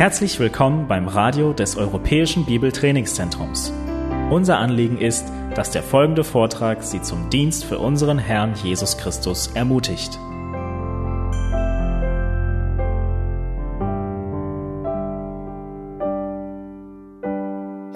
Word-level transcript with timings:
Herzlich 0.00 0.38
willkommen 0.38 0.88
beim 0.88 1.08
Radio 1.08 1.52
des 1.52 1.76
Europäischen 1.76 2.46
Bibeltrainingszentrums. 2.46 3.70
Unser 4.30 4.56
Anliegen 4.58 4.96
ist, 4.96 5.26
dass 5.54 5.72
der 5.72 5.82
folgende 5.82 6.24
Vortrag 6.24 6.82
Sie 6.82 7.02
zum 7.02 7.28
Dienst 7.28 7.66
für 7.66 7.78
unseren 7.78 8.18
Herrn 8.18 8.54
Jesus 8.54 8.96
Christus 8.96 9.48
ermutigt. 9.48 10.18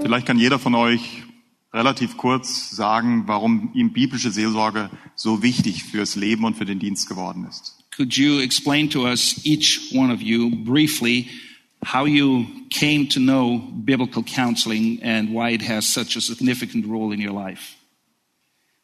Vielleicht 0.02 0.26
kann 0.26 0.38
jeder 0.38 0.58
von 0.58 0.74
euch 0.74 1.22
relativ 1.72 2.18
kurz 2.18 2.68
sagen, 2.68 3.22
warum 3.24 3.70
ihm 3.72 3.94
biblische 3.94 4.30
Seelsorge 4.30 4.90
so 5.14 5.42
wichtig 5.42 5.84
fürs 5.84 6.16
Leben 6.16 6.44
und 6.44 6.58
für 6.58 6.66
den 6.66 6.78
Dienst 6.78 7.08
geworden 7.08 7.46
ist. 7.48 7.82
Could 7.96 8.12
you 8.12 8.40
explain 8.40 8.90
to 8.90 9.06
us, 9.06 9.40
each 9.46 9.90
one 9.94 10.12
of 10.12 10.20
you, 10.20 10.50
briefly, 10.50 11.30
how 11.84 12.04
you 12.04 12.46
came 12.70 13.06
to 13.08 13.20
know 13.20 13.58
biblical 13.84 14.22
counseling 14.22 15.00
and 15.02 15.32
why 15.32 15.50
it 15.50 15.62
has 15.62 15.86
such 15.86 16.16
a 16.16 16.20
significant 16.20 16.86
role 16.86 17.12
in 17.12 17.20
your 17.20 17.32
life? 17.32 17.76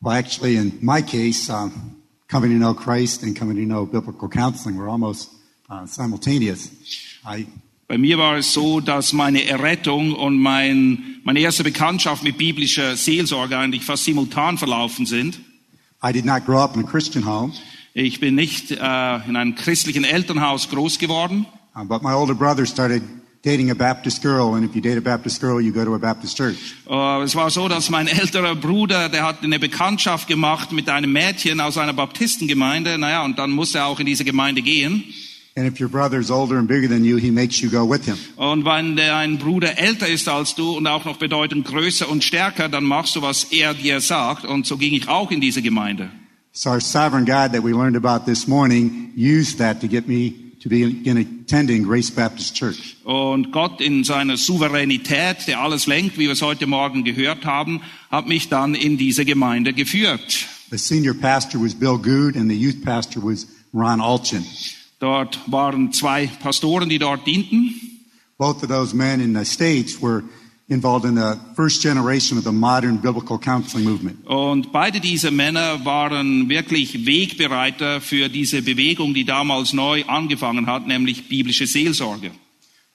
Well, 0.02 0.14
actually, 0.14 0.56
in 0.56 0.78
my 0.80 1.02
case, 1.02 1.50
um, 1.50 2.02
coming 2.28 2.50
to 2.50 2.56
know 2.56 2.74
Christ 2.74 3.22
and 3.22 3.36
coming 3.36 3.56
to 3.56 3.66
know 3.66 3.86
biblical 3.86 4.28
counseling 4.28 4.76
were 4.76 4.88
almost 4.88 5.30
uh, 5.68 5.86
simultaneous. 5.86 6.70
I 7.24 7.46
Bei 7.88 7.98
mir 7.98 8.18
war 8.18 8.36
es 8.36 8.54
so, 8.54 8.78
dass 8.78 9.12
meine 9.12 9.44
Errettung 9.46 10.14
und 10.14 10.38
mein, 10.38 11.16
meine 11.24 11.40
erste 11.40 11.64
Bekanntschaft 11.64 12.22
mit 12.22 12.38
biblischer 12.38 12.94
Seelsorge 12.94 13.58
eigentlich 13.58 13.84
fast 13.84 14.04
simultan 14.04 14.58
verlaufen 14.58 15.06
sind. 15.06 15.40
I 16.00 16.12
did 16.12 16.24
not 16.24 16.46
grow 16.46 16.62
up 16.62 16.76
in 16.76 16.84
a 16.84 16.88
Christian 16.88 17.26
home, 17.26 17.52
Ich 17.92 18.20
bin 18.20 18.36
nicht 18.36 18.70
äh, 18.70 18.76
in 18.76 19.34
einem 19.34 19.56
christlichen 19.56 20.04
Elternhaus 20.04 20.68
groß 20.68 21.00
geworden, 21.00 21.46
uh, 21.80 21.84
but 21.84 22.02
my 22.02 22.12
older 22.12 22.34
brother 22.34 22.66
started 22.66 23.02
dating 23.42 23.70
a 23.70 23.74
Baptist 23.74 24.22
girl, 24.22 24.54
and 24.54 24.64
if 24.64 24.74
you 24.74 24.82
date 24.82 24.98
a 24.98 25.00
Baptist 25.00 25.40
girl, 25.40 25.60
you 25.60 25.72
go 25.72 25.84
to 25.84 25.94
a 25.94 25.98
Baptist 25.98 26.36
church. 26.36 26.74
Äh, 26.88 27.22
Es 27.22 27.34
war 27.34 27.50
so, 27.50 27.68
dass 27.68 27.88
mein 27.88 28.06
älterer 28.06 28.54
Bruder, 28.54 29.08
der 29.08 29.24
hat 29.24 29.42
eine 29.42 29.58
Bekanntschaft 29.58 30.28
gemacht 30.28 30.72
mit 30.72 30.88
einem 30.88 31.12
Mädchen 31.12 31.60
aus 31.60 31.78
einer 31.78 31.94
Baptistengemeinde. 31.94 32.98
Naja, 32.98 33.24
und 33.24 33.38
dann 33.38 33.50
musste 33.50 33.78
er 33.78 33.86
auch 33.86 33.98
in 34.00 34.06
diese 34.06 34.24
Gemeinde 34.24 34.62
gehen. 34.62 35.04
And 35.56 35.66
if 35.66 35.80
your 35.80 35.88
brother 35.88 36.18
is 36.20 36.30
older 36.30 36.58
and 36.58 36.68
bigger 36.68 36.88
than 36.88 37.04
you, 37.04 37.16
he 37.16 37.30
makes 37.30 37.60
you 37.60 37.70
go 37.70 37.84
with 37.88 38.04
him. 38.04 38.16
Und 38.36 38.64
wenn 38.64 38.96
dein 38.96 39.38
Bruder 39.38 39.78
älter 39.78 40.06
ist 40.06 40.28
als 40.28 40.54
du 40.54 40.76
und 40.76 40.86
auch 40.86 41.04
noch 41.04 41.16
bedeutend 41.16 41.66
größer 41.66 42.08
und 42.08 42.22
stärker, 42.22 42.68
dann 42.68 42.84
machst 42.84 43.16
du, 43.16 43.22
was 43.22 43.44
er 43.44 43.74
dir 43.74 44.00
sagt. 44.00 44.44
Und 44.44 44.66
so 44.66 44.76
ging 44.76 44.94
ich 44.94 45.08
auch 45.08 45.30
in 45.30 45.40
diese 45.40 45.60
Gemeinde. 45.60 46.10
So 46.52 46.70
our 46.70 46.80
sovereign 46.80 47.24
God 47.24 47.52
that 47.52 47.64
we 47.64 47.72
learned 47.72 47.96
about 47.96 48.26
this 48.26 48.46
morning 48.46 49.12
used 49.16 49.58
that 49.58 49.80
to 49.80 49.88
get 49.88 50.06
me 50.08 50.34
to 50.62 50.68
begin 50.68 51.16
attending 51.18 51.84
Grace 51.84 52.10
Baptist 52.10 52.54
Church. 52.54 52.96
Und 53.04 53.50
Gott 53.50 53.80
in 53.80 54.04
seiner 54.04 54.36
Souveränität, 54.36 55.46
der 55.46 55.60
alles 55.60 55.86
lenkt, 55.86 56.18
wie 56.18 56.24
wir 56.24 56.32
es 56.32 56.42
heute 56.42 56.66
Morgen 56.66 57.02
gehört 57.04 57.44
haben, 57.44 57.80
hat 58.10 58.28
mich 58.28 58.48
dann 58.48 58.74
in 58.74 58.98
diese 58.98 59.24
Gemeinde 59.24 59.72
geführt. 59.72 60.46
The 60.70 60.78
senior 60.78 61.14
pastor 61.14 61.60
was 61.60 61.74
Bill 61.74 61.98
Good, 61.98 62.36
and 62.36 62.50
the 62.50 62.56
youth 62.56 62.84
pastor 62.84 63.22
was 63.22 63.46
Ron 63.72 64.00
Alchin. 64.00 64.44
Dort 65.00 65.40
waren 65.46 65.92
zwei 65.92 66.26
Pastoren, 66.26 66.88
die 66.88 66.98
dort 66.98 67.26
dienten. 67.26 67.74
Both 68.38 68.62
of 68.62 68.68
those 68.68 68.94
men 68.94 69.20
in 69.20 69.34
the 69.34 69.44
States 69.44 70.00
were 70.00 70.22
involved 70.70 71.04
in 71.04 71.16
the 71.16 71.36
first 71.56 71.82
generation 71.82 72.38
of 72.38 72.44
the 72.44 72.52
modern 72.52 72.96
biblical 72.96 73.38
counseling 73.38 73.84
movement. 73.84 74.26
Und 74.26 74.72
beide 74.72 75.00
diese 75.00 75.30
Männer 75.30 75.84
waren 75.84 76.48
wirklich 76.48 77.04
Wegbereiter 77.04 78.00
für 78.00 78.28
diese 78.28 78.62
Bewegung, 78.62 79.12
die 79.12 79.24
damals 79.24 79.72
neu 79.72 80.04
angefangen 80.06 80.66
hat, 80.66 80.86
nämlich 80.86 81.28
biblische 81.28 81.66
Seelsorge. 81.66 82.30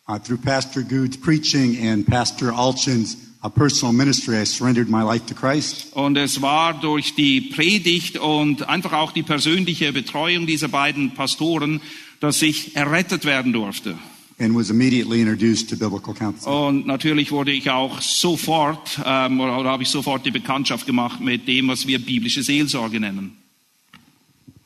Uh, 0.07 0.19
through 0.19 0.37
Pastor 0.37 0.83
Good's 0.83 1.17
preaching 1.17 1.77
and 1.87 2.05
Pastor 2.05 2.53
Alchin's 2.53 3.17
uh, 3.43 3.49
personal 3.49 3.91
ministry, 3.91 4.39
I 4.39 4.45
surrendered 4.45 4.87
my 4.87 5.01
life 5.01 5.25
to 5.25 5.33
Christ. 5.33 5.93
Und 5.95 6.15
es 6.15 6.41
war 6.41 6.79
durch 6.79 7.15
die 7.15 7.41
Predigt 7.41 8.17
und 8.17 8.69
einfach 8.69 8.93
auch 8.93 9.11
die 9.11 9.23
persönliche 9.23 9.91
Betreuung 9.91 10.45
dieser 10.45 10.67
beiden 10.67 11.15
Pastoren, 11.15 11.81
dass 12.19 12.41
ich 12.41 12.75
errettet 12.75 13.25
werden 13.25 13.51
durfte. 13.51 13.97
And 14.39 14.55
was 14.55 14.69
immediately 14.69 15.21
introduced 15.21 15.69
to 15.69 15.75
biblical 15.75 16.13
counseling. 16.13 16.53
Und 16.53 16.87
natürlich 16.87 17.31
wurde 17.31 17.51
ich 17.51 17.69
auch 17.69 18.01
sofort, 18.01 18.99
ähm, 19.05 19.39
oder, 19.39 19.57
oder 19.57 19.69
habe 19.71 19.83
ich 19.83 19.89
sofort 19.89 20.25
die 20.25 20.31
Bekanntschaft 20.31 20.85
gemacht 20.85 21.21
mit 21.21 21.47
dem, 21.47 21.67
was 21.67 21.87
wir 21.87 21.99
biblische 21.99 22.43
Seelsorge 22.43 22.99
nennen. 22.99 23.37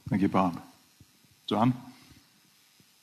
Thank 0.09 0.23
you, 0.23 0.29
Bob. 0.29 0.53
John? 1.47 1.73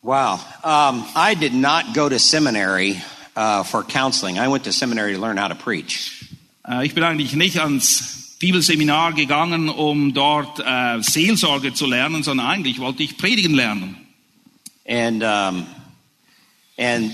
Wow. 0.03 0.41
Um, 0.62 1.04
I 1.15 1.34
did 1.34 1.53
not 1.53 1.94
go 1.94 2.09
to 2.09 2.19
seminary 2.19 3.00
uh, 3.37 3.62
for 3.62 3.84
counseling. 3.84 4.38
I 4.38 4.48
went 4.48 4.65
to 4.65 4.72
seminary 4.72 5.15
to 5.15 5.21
learn 5.21 5.37
how 5.37 5.48
to 5.48 5.54
preach. 5.54 6.31
Äh, 6.69 6.87
ich 6.87 6.94
bin 6.94 7.04
eigentlich 7.04 7.34
nicht 7.34 7.60
ans 7.60 8.37
Bibelseminar 8.38 9.15
gegangen, 9.15 9.69
um 9.69 10.12
dort 10.15 10.60
äh, 10.60 11.00
Seelsorge 11.00 11.75
zu 11.75 11.87
lernen, 11.87 12.22
sondern 12.22 12.47
eigentlich 12.47 12.78
wollte 12.81 13.03
ich 13.03 13.16
predigen 13.16 13.54
lernen. 13.54 13.97
And, 14.87 15.22
um, 15.22 15.66
and 16.79 17.13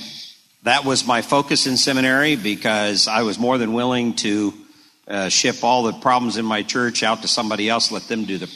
that 0.64 0.84
was 0.84 1.06
my 1.06 1.22
focus 1.22 1.66
in 1.66 1.76
seminary 1.76 2.36
because 2.36 3.08
I 3.08 3.22
was 3.22 3.38
more 3.38 3.58
than 3.58 3.72
willing 3.72 4.14
to 4.16 4.52
uh, 5.08 5.28
ship 5.28 5.62
all 5.62 5.82
the 5.84 5.92
problems 5.92 6.36
in 6.36 6.44
my 6.44 6.62
church 6.62 7.02
out 7.02 7.22
to 7.22 7.28
somebody 7.28 7.68
else, 7.68 7.90
let 7.90 8.02
them 8.08 8.24
do 8.24 8.38
the, 8.38 8.46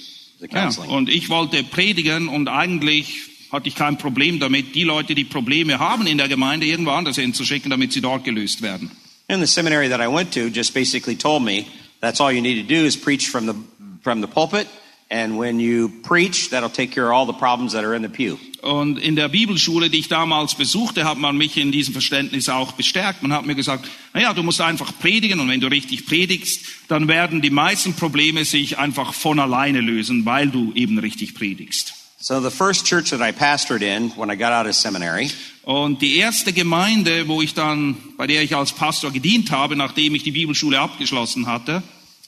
the 0.41 0.49
Ja, 0.49 0.63
counseling. 0.63 0.91
und 0.91 1.09
ich 1.09 1.29
wollte 1.29 1.63
predigen 1.65 2.29
und 2.29 2.49
eigentlich 2.49 3.29
hatte 3.53 3.69
ich 3.69 3.75
kein 3.75 3.97
Problem 3.97 4.39
damit, 4.41 4.75
die 4.75 4.85
Leute, 4.85 5.15
die 5.15 5.25
Probleme 5.25 5.79
haben 5.79 6.07
in 6.07 6.19
der 6.19 6.29
Gemeinde, 6.29 6.67
irgendwo 6.67 6.93
anders 6.93 7.17
hinzuschicken, 7.17 7.71
damit 7.71 7.93
sie 7.93 8.01
dort 8.01 8.25
gelöst 8.25 8.63
werden. 8.63 8.91
And 9.29 9.41
the 9.41 9.47
seminary 9.47 9.89
that 9.89 10.01
I 10.01 10.07
went 10.09 10.33
to 10.35 10.49
just 10.49 10.73
basically 10.75 11.17
told 11.17 11.43
me 11.43 11.67
that's 12.01 12.21
all 12.21 12.31
you 12.31 12.41
need 12.41 12.61
to 12.63 12.75
do 12.75 12.85
is 12.85 12.97
preach 12.97 13.29
from 13.29 13.47
the, 13.47 13.55
from 14.03 14.21
the 14.21 14.29
pulpit. 14.29 14.69
And 15.11 15.39
when 15.39 15.59
you 15.61 15.89
preach, 16.03 16.51
that'll 16.51 16.71
take 16.71 16.93
care 16.93 17.07
of 17.07 17.13
all 17.13 17.27
the 17.27 17.33
problems 17.39 17.73
that 17.73 17.85
are 17.85 17.95
in 17.95 18.03
the 18.03 18.09
pew. 18.09 18.39
Und 18.67 18.99
in 18.99 19.15
der 19.15 19.29
Bibelschule, 19.29 19.91
die 19.91 20.01
ich 20.01 20.09
damals 20.09 20.57
besuchte, 20.57 21.05
hat 21.05 21.19
man 21.19 21.37
mich 21.37 21.57
in 21.57 21.71
diesem 21.71 21.93
Verständnis 21.93 22.49
auch 22.49 22.73
bestärkt. 22.73 23.23
Man 23.23 23.33
hat 23.33 23.47
mir 23.47 23.55
gesagt, 23.55 23.89
naja, 24.13 24.35
du 24.35 24.43
musst 24.43 24.61
einfach 24.61 24.93
predigen 24.99 25.39
und 25.39 25.49
wenn 25.49 25.61
du 25.61 25.69
richtig 25.69 26.05
predigst, 26.05 26.65
dann 26.89 27.07
werden 27.07 27.41
die 27.41 27.51
meisten 27.51 27.95
Probleme 27.95 28.45
sich 28.45 28.79
einfach 28.79 29.15
von 29.15 29.39
alleine 29.39 29.81
lösen, 29.81 30.27
weil 30.27 30.49
du 30.49 30.73
eben 30.75 30.99
richtig 30.99 31.35
predigst. 31.35 31.95
So 32.19 32.41
the 32.41 32.51
first 32.51 32.87
church 32.87 33.11
that 33.11 33.21
I 33.21 33.31
pastored 33.31 33.83
in 33.83 34.11
when 34.17 34.31
I 34.31 34.37
got 34.37 34.51
out 34.51 34.67
of 34.67 34.75
seminary 34.75 35.31
Und 35.63 36.03
die 36.03 36.17
erste 36.17 36.53
Gemeinde, 36.53 37.29
wo 37.29 37.43
ich 37.43 37.55
dann, 37.55 37.97
bei 38.17 38.27
der 38.27 38.43
ich 38.43 38.57
als 38.57 38.73
Pastor 38.73 39.13
gedient 39.13 39.53
habe, 39.53 39.77
nachdem 39.77 40.15
ich 40.15 40.25
die 40.25 40.33
Bibelschule 40.33 40.81
abgeschlossen 40.81 41.47
hatte, 41.47 41.83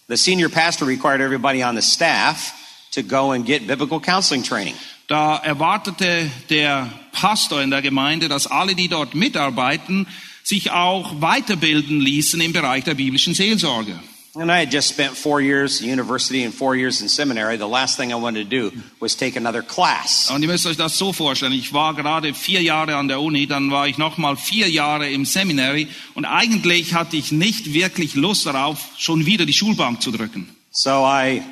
The 0.08 0.16
senior 0.16 0.48
pastor 0.48 0.86
required 0.86 1.20
everybody 1.20 1.62
on 1.62 1.74
the 1.74 1.82
staff 1.82 2.54
to 2.92 3.02
go 3.02 3.32
and 3.32 3.44
get 3.44 3.66
biblical 3.66 4.00
counseling 4.00 4.42
training. 4.42 4.74
Da 5.08 5.36
erwartete 5.36 6.30
der 6.50 6.88
Pastor 7.12 7.62
in 7.62 7.70
der 7.70 7.82
Gemeinde, 7.82 8.28
dass 8.28 8.46
alle, 8.46 8.74
die 8.74 8.88
dort 8.88 9.14
mitarbeiten, 9.14 10.06
sich 10.44 10.70
auch 10.70 11.20
weiterbilden 11.20 12.00
ließen 12.00 12.40
im 12.40 12.52
Bereich 12.52 12.84
der 12.84 12.94
biblischen 12.94 13.34
Seelsorge. 13.34 13.98
And 14.34 14.52
I 14.52 14.60
had 14.60 14.72
just 14.72 14.88
spent 14.88 15.16
four 15.16 15.40
years 15.40 15.80
in 15.80 15.90
university 15.90 16.44
and 16.44 16.54
four 16.54 16.76
years 16.76 17.00
in 17.00 17.08
seminary. 17.08 17.56
The 17.56 17.66
last 17.66 17.96
thing 17.96 18.12
I 18.12 18.14
wanted 18.14 18.48
to 18.48 18.56
do 18.56 18.72
was 19.00 19.16
take 19.16 19.36
another 19.36 19.62
class. 19.62 20.30
Und 20.30 20.42
ihr 20.42 20.48
müsst 20.48 20.64
euch 20.66 20.76
das 20.76 20.96
so 20.96 21.12
vorstellen, 21.12 21.52
ich 21.52 21.72
war 21.72 21.94
gerade 21.94 22.34
vier 22.34 22.62
Jahre 22.62 22.94
an 22.96 23.08
der 23.08 23.20
Uni, 23.20 23.48
dann 23.48 23.72
war 23.72 23.88
ich 23.88 23.98
nochmal 23.98 24.36
vier 24.36 24.70
Jahre 24.70 25.10
im 25.10 25.24
Seminary 25.24 25.88
und 26.14 26.24
eigentlich 26.24 26.94
hatte 26.94 27.16
ich 27.16 27.32
nicht 27.32 27.72
wirklich 27.72 28.14
Lust 28.14 28.46
darauf, 28.46 28.78
schon 28.96 29.26
wieder 29.26 29.44
die 29.44 29.54
Schulbank 29.54 30.02
zu 30.02 30.12
drücken. 30.12 30.54
So 30.70 31.04
I 31.04 31.42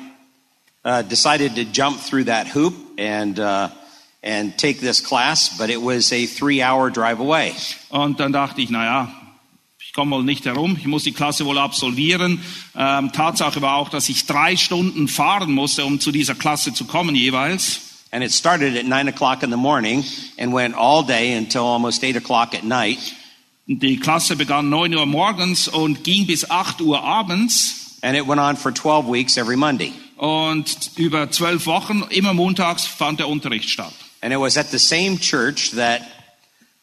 uh, 0.87 1.01
decided 1.01 1.55
to 1.55 1.65
jump 1.65 1.99
through 1.99 2.23
that 2.25 2.47
hoop 2.47 2.73
and 2.97 3.39
uh, 3.39 3.69
and 4.23 4.57
take 4.57 4.79
this 4.79 5.01
class, 5.01 5.57
but 5.57 5.69
it 5.69 5.81
was 5.81 6.11
a 6.11 6.25
three-hour 6.25 6.89
drive 6.89 7.19
away. 7.19 7.53
Und 7.89 8.19
dann 8.19 8.31
dachte 8.31 8.61
ich, 8.61 8.69
naja, 8.69 9.11
ich 9.79 9.93
komme 9.93 10.15
wohl 10.15 10.23
nicht 10.23 10.45
herum, 10.45 10.75
ich 10.79 10.87
muss 10.87 11.03
die 11.03 11.11
Klasse 11.11 11.45
wohl 11.45 11.57
absolvieren. 11.57 12.41
Ähm, 12.75 13.11
Tatsache 13.11 13.61
war 13.61 13.75
auch, 13.75 13.89
dass 13.89 14.09
ich 14.09 14.25
drei 14.25 14.55
Stunden 14.55 15.07
fahren 15.07 15.51
musste, 15.51 15.85
um 15.85 15.99
zu 15.99 16.11
dieser 16.11 16.35
Klasse 16.35 16.73
zu 16.73 16.85
kommen 16.85 17.15
jeweils. 17.15 17.81
And 18.11 18.23
it 18.23 18.31
started 18.31 18.77
at 18.77 18.85
nine 18.85 19.09
o'clock 19.09 19.43
in 19.43 19.51
the 19.51 19.57
morning 19.57 20.03
and 20.37 20.53
went 20.53 20.75
all 20.75 21.03
day 21.03 21.37
until 21.37 21.63
almost 21.63 22.03
eight 22.03 22.15
o'clock 22.15 22.55
at 22.55 22.63
night. 22.63 22.99
Die 23.67 23.97
Klasse 23.97 24.37
begann 24.37 24.69
9 24.69 24.95
Uhr 24.95 25.05
morgens 25.05 25.67
und 25.67 26.05
ging 26.05 26.25
bis 26.25 26.49
8 26.49 26.79
Uhr 26.79 27.03
abends. 27.03 27.97
And 28.01 28.15
it 28.15 28.25
went 28.25 28.39
on 28.39 28.55
for 28.55 28.73
12 28.73 29.09
weeks 29.09 29.35
every 29.35 29.57
Monday. 29.57 29.91
Und 30.17 30.91
über 30.95 31.29
zwölf 31.31 31.65
Wochen, 31.67 32.03
immer 32.09 32.33
montags, 32.33 32.85
fand 32.85 33.19
der 33.19 33.27
Unterricht 33.27 33.69
statt. 33.69 33.93
And 34.21 34.33
it 34.33 34.39
was 34.39 34.57
at 34.57 34.71
the 34.71 34.79
same 34.79 35.19
church 35.19 35.71
that 35.75 36.01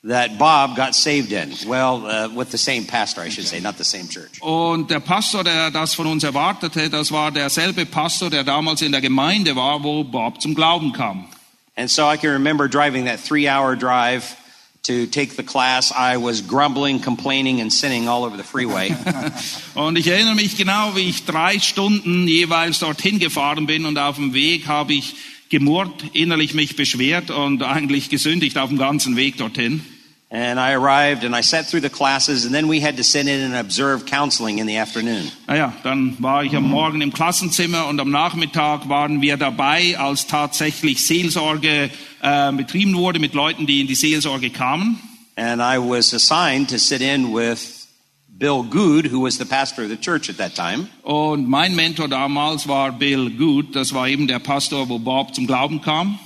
that 0.06 0.38
Bob 0.38 0.76
got 0.76 0.94
saved 0.94 1.32
in. 1.32 1.52
Well, 1.66 2.04
uh, 2.06 2.28
with 2.28 2.50
the 2.50 2.58
same 2.58 2.84
pastor, 2.84 3.22
I 3.22 3.30
should 3.30 3.46
say, 3.46 3.60
not 3.60 3.76
the 3.76 3.84
same 3.84 4.08
church. 4.08 4.40
Und 4.40 4.90
der 4.90 5.00
Pastor, 5.00 5.42
der 5.42 5.70
das 5.70 5.94
von 5.94 6.06
uns 6.06 6.22
erwartete, 6.24 6.90
das 6.90 7.10
war 7.10 7.32
derselbe 7.32 7.86
Pastor, 7.86 8.30
der 8.30 8.44
damals 8.44 8.82
in 8.82 8.92
der 8.92 9.00
Gemeinde 9.00 9.56
war, 9.56 9.82
wo 9.82 10.04
Bob 10.04 10.40
zum 10.40 10.54
Glauben 10.54 10.92
kam. 10.92 11.26
And 11.76 11.90
so 11.90 12.08
I 12.08 12.16
can 12.16 12.30
remember 12.30 12.68
driving 12.68 13.06
that 13.06 13.18
three 13.18 13.48
hour 13.48 13.74
drive 13.74 14.36
to 14.84 15.06
take 15.06 15.36
the 15.36 15.42
class, 15.42 15.92
I 15.92 16.18
was 16.18 16.42
grumbling, 16.42 17.00
complaining, 17.00 17.60
and 17.60 17.72
sinning 17.72 18.06
all 18.06 18.24
over 18.24 18.36
the 18.36 18.44
freeway. 18.44 18.94
Und 19.74 19.98
ich 19.98 20.06
erinnere 20.06 20.34
mich 20.34 20.56
genau, 20.56 20.94
wie 20.94 21.08
ich 21.08 21.24
drei 21.24 21.58
Stunden 21.58 22.28
jeweils 22.28 22.80
dorthin 22.80 23.18
gefahren 23.18 23.66
bin 23.66 23.86
und 23.86 23.98
auf 23.98 24.16
dem 24.16 24.34
Weg 24.34 24.66
habe 24.66 24.94
ich 24.94 25.14
gemurrt, 25.48 26.04
innerlich 26.12 26.54
mich 26.54 26.76
beschwert 26.76 27.30
und 27.30 27.62
eigentlich 27.62 28.10
gesündigt 28.10 28.58
auf 28.58 28.68
dem 28.68 28.78
ganzen 28.78 29.16
Weg 29.16 29.36
dorthin. 29.38 29.84
And 30.34 30.58
I 30.58 30.72
arrived 30.72 31.22
and 31.22 31.34
I 31.34 31.42
sat 31.42 31.66
through 31.66 31.82
the 31.82 31.90
classes, 31.90 32.44
and 32.44 32.52
then 32.52 32.66
we 32.66 32.80
had 32.80 32.96
to 32.96 33.04
sit 33.04 33.28
in 33.28 33.40
and 33.40 33.54
observe 33.54 34.04
counseling 34.04 34.58
in 34.58 34.66
the 34.66 34.78
afternoon. 34.78 35.30
Naja, 35.46 35.72
dann 35.84 36.16
war 36.18 36.42
ich 36.42 36.56
am 36.56 36.68
Morgen 36.68 37.00
im 37.02 37.12
Klassenzimmer 37.12 37.86
und 37.86 38.00
am 38.00 38.10
Nachmittag 38.10 38.88
waren 38.88 39.20
wir 39.22 39.36
dabei, 39.36 39.96
als 39.96 40.26
tatsächlich 40.26 41.06
Seelsorge 41.06 41.88
äh, 42.20 42.52
betrieben 42.52 42.96
wurde 42.96 43.20
mit 43.20 43.34
Leuten, 43.34 43.66
die 43.66 43.80
in 43.80 43.86
die 43.86 43.94
Seelsorge 43.94 44.50
kamen. 44.50 44.98
And 45.36 45.60
I 45.60 45.78
was 45.78 46.12
assigned 46.12 46.68
to 46.70 46.78
sit 46.78 47.00
in 47.00 47.32
with 47.32 47.86
Bill 48.36 48.64
Good, 48.64 49.12
who 49.12 49.22
was 49.22 49.38
the 49.38 49.44
pastor 49.44 49.84
of 49.84 49.88
the 49.88 49.96
church 49.96 50.28
at 50.28 50.38
that 50.38 50.56
time. 50.56 50.88
Und 51.04 51.48
mein 51.48 51.76
Mentor 51.76 52.08
damals 52.08 52.66
war 52.66 52.90
Bill 52.90 53.30
Good, 53.30 53.76
das 53.76 53.94
war 53.94 54.08
eben 54.08 54.26
der 54.26 54.40
Pastor, 54.40 54.88
wo 54.88 54.98
Bob 54.98 55.32
zum 55.32 55.46
Glauben 55.46 55.80
kam. 55.80 56.18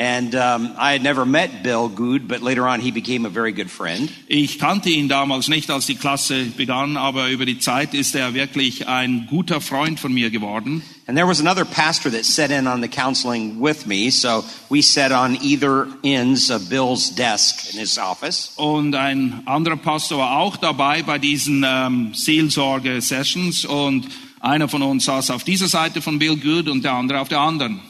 And 0.00 0.34
um, 0.34 0.74
I 0.78 0.94
had 0.94 1.02
never 1.02 1.26
met 1.26 1.62
Bill 1.62 1.90
Good, 1.90 2.26
but 2.26 2.40
later 2.40 2.66
on 2.66 2.80
he 2.80 2.90
became 2.90 3.26
a 3.26 3.28
very 3.28 3.52
good 3.52 3.70
friend. 3.70 4.10
Ich 4.28 4.58
kannte 4.58 4.88
ihn 4.88 5.10
damals 5.10 5.48
nicht, 5.48 5.70
als 5.70 5.84
die 5.84 5.94
Klasse 5.94 6.46
begann, 6.56 6.96
aber 6.96 7.28
über 7.28 7.44
die 7.44 7.58
Zeit 7.58 7.92
ist 7.92 8.14
er 8.14 8.32
wirklich 8.32 8.88
ein 8.88 9.26
guter 9.28 9.60
Freund 9.60 10.00
von 10.00 10.14
mir 10.14 10.30
geworden. 10.30 10.82
And 11.06 11.18
there 11.18 11.28
was 11.28 11.38
another 11.38 11.66
pastor 11.66 12.10
that 12.12 12.24
sat 12.24 12.50
in 12.50 12.66
on 12.66 12.80
the 12.80 12.88
counseling 12.88 13.60
with 13.60 13.84
me, 13.84 14.10
so 14.10 14.42
we 14.70 14.80
sat 14.80 15.12
on 15.12 15.36
either 15.42 15.86
ends 16.02 16.50
of 16.50 16.70
Bill's 16.70 17.14
desk 17.14 17.70
in 17.70 17.78
his 17.78 17.98
office. 17.98 18.54
Und 18.56 18.94
ein 18.94 19.42
anderer 19.44 19.76
Pastor 19.76 20.16
war 20.16 20.38
auch 20.38 20.56
dabei 20.56 21.02
bei 21.02 21.18
diesen 21.18 21.62
ähm, 21.68 22.14
Seelsorge-Sessions 22.14 23.66
und 23.66 24.08
einer 24.40 24.66
von 24.66 24.80
uns 24.80 25.04
saß 25.04 25.28
auf 25.28 25.44
dieser 25.44 25.68
Seite 25.68 26.00
von 26.00 26.18
Bill 26.18 26.38
Good 26.38 26.70
und 26.70 26.84
der 26.84 26.94
andere 26.94 27.20
auf 27.20 27.28
der 27.28 27.40
anderen. 27.40 27.82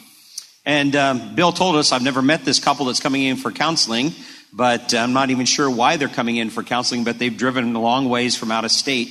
And 0.71 0.95
um, 0.95 1.35
Bill 1.35 1.51
told 1.51 1.75
us, 1.75 1.91
I've 1.91 2.05
never 2.05 2.23
met 2.23 2.45
this 2.45 2.61
couple 2.61 2.87
that's 2.87 3.01
coming 3.01 3.25
in 3.25 3.37
for 3.37 3.51
counseling, 3.51 4.15
but 4.53 4.95
I'm 4.95 5.13
not 5.13 5.31
even 5.31 5.45
sure 5.45 5.69
why 5.69 5.97
they're 5.97 6.07
coming 6.07 6.37
in 6.37 6.49
for 6.49 6.63
counseling, 6.63 7.03
but 7.03 7.19
they've 7.19 7.37
driven 7.37 7.75
long 7.75 8.09
ways 8.09 8.37
from 8.37 8.53
out 8.53 8.65
of 8.65 8.71
state 8.71 9.11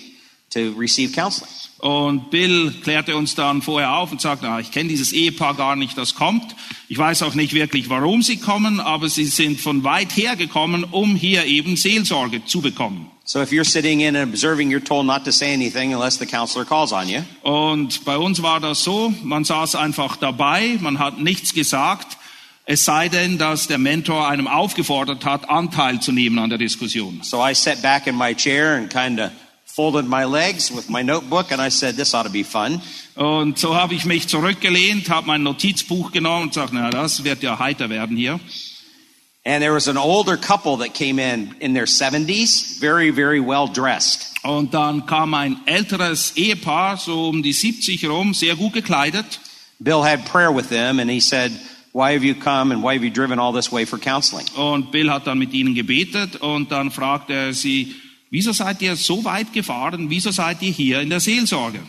to 0.51 0.73
receive 0.75 1.11
counseling. 1.11 1.51
Und 1.79 2.31
Bill 2.31 2.71
klärte 2.81 3.17
uns 3.17 3.35
dann 3.35 3.61
vorher 3.61 3.91
auf 3.91 4.09
und 4.09 4.21
sagte, 4.21 4.47
ah, 4.47 4.61
ich 4.61 4.71
kenne 4.71 4.87
dieses 4.87 5.11
Ehepaar 5.11 5.53
gar 5.53 5.75
nicht, 5.75 5.97
das 5.97 6.15
kommt. 6.15 6.55
Ich 6.87 6.97
weiß 6.97 7.23
auch 7.23 7.35
nicht 7.35 7.51
wirklich, 7.53 7.89
warum 7.89 8.21
sie 8.21 8.37
kommen, 8.37 8.79
aber 8.79 9.09
sie 9.09 9.25
sind 9.25 9.59
von 9.59 9.83
weit 9.83 10.15
her 10.15 10.37
gekommen, 10.37 10.85
um 10.85 11.17
hier 11.17 11.43
eben 11.43 11.75
Seelsorge 11.75 12.45
zu 12.45 12.61
bekommen. 12.61 13.11
So 13.29 13.43
if 13.43 13.51
you're 13.51 13.63
sitting 13.63 14.01
in 14.01 14.15
and 14.15 14.27
observing, 14.27 14.71
you're 14.71 14.79
told 14.83 15.05
not 15.05 15.23
to 15.25 15.31
say 15.31 15.53
anything 15.53 15.93
unless 15.93 16.17
the 16.17 16.25
counselor 16.25 16.65
calls 16.65 16.91
on 16.91 17.07
you. 17.07 17.21
Und 17.43 18.03
bei 18.03 18.17
uns 18.17 18.41
war 18.41 18.59
das 18.59 18.83
so, 18.83 19.13
man 19.21 19.43
saß 19.43 19.75
einfach 19.75 20.15
dabei, 20.15 20.79
man 20.81 20.97
hat 20.97 21.19
nichts 21.19 21.53
gesagt, 21.53 22.17
es 22.65 22.85
sei 22.85 23.07
denn, 23.07 23.37
dass 23.37 23.67
der 23.67 23.77
Mentor 23.77 24.27
einem 24.27 24.47
aufgefordert 24.47 25.25
hat, 25.25 25.47
Anteil 25.47 25.99
zu 25.99 26.11
nehmen 26.11 26.39
an 26.39 26.49
der 26.49 26.57
Diskussion. 26.57 27.19
So 27.21 27.47
I 27.47 27.53
sat 27.53 27.83
back 27.83 28.07
in 28.07 28.17
my 28.17 28.33
chair 28.33 28.77
and 28.77 28.91
kind 28.91 29.19
of 29.19 29.29
folded 29.63 30.07
my 30.09 30.23
legs 30.23 30.75
with 30.75 30.89
my 30.89 31.03
notebook 31.03 31.51
and 31.51 31.61
I 31.61 31.69
said, 31.69 31.97
this 31.97 32.15
ought 32.15 32.25
to 32.25 32.31
be 32.31 32.43
fun. 32.43 32.81
Und 33.13 33.59
so 33.59 33.75
habe 33.75 33.93
ich 33.93 34.05
mich 34.05 34.27
zurückgelehnt, 34.27 35.07
habe 35.11 35.27
mein 35.27 35.43
Notizbuch 35.43 36.11
genommen 36.11 36.45
und 36.45 36.49
gesagt, 36.55 36.73
na, 36.73 36.89
das 36.89 37.23
wird 37.23 37.43
ja 37.43 37.59
heiter 37.59 37.91
werden 37.91 38.17
hier. 38.17 38.39
And 39.49 39.63
there 39.63 39.73
was 39.73 39.87
an 39.87 39.97
older 39.97 40.37
couple 40.37 40.77
that 40.77 40.93
came 40.93 41.17
in 41.17 41.55
in 41.59 41.73
their 41.73 41.87
70s, 41.87 42.79
very, 42.79 43.09
very 43.09 43.39
well 43.39 43.67
dressed. 43.67 44.27
Und 44.43 44.75
dann 44.75 45.07
kam 45.07 45.33
ein 45.33 45.57
älteres 45.65 46.33
Ehepaar, 46.37 46.97
so 46.97 47.29
um 47.29 47.41
die 47.41 47.51
70 47.51 48.05
rum, 48.05 48.35
sehr 48.35 48.55
gut 48.55 48.73
gekleidet. 48.73 49.39
Bill 49.79 50.03
had 50.03 50.23
prayer 50.25 50.51
with 50.51 50.69
them 50.69 50.99
and 50.99 51.09
he 51.09 51.19
said, 51.19 51.51
why 51.93 52.13
have 52.13 52.23
you 52.23 52.35
come 52.35 52.71
and 52.71 52.83
why 52.83 52.93
have 52.93 53.03
you 53.03 53.09
driven 53.09 53.39
all 53.39 53.51
this 53.51 53.71
way 53.71 53.85
for 53.85 53.97
counseling? 53.97 54.45
Und 54.55 54.91
Bill 54.91 55.09
hat 55.09 55.25
dann 55.25 55.39
mit 55.39 55.51
ihnen 55.51 55.73
gebetet 55.73 56.35
und 56.35 56.71
dann 56.71 56.91
fragte 56.91 57.33
er 57.33 57.53
sie, 57.55 57.95
wieso 58.29 58.51
seid 58.51 58.83
ihr 58.83 58.95
so 58.95 59.23
weit 59.23 59.51
gefahren? 59.51 60.11
Wieso 60.11 60.29
seid 60.29 60.61
ihr 60.61 60.71
hier 60.71 61.01
in 61.01 61.09
der 61.09 61.21
Seelsorge? 61.21 61.79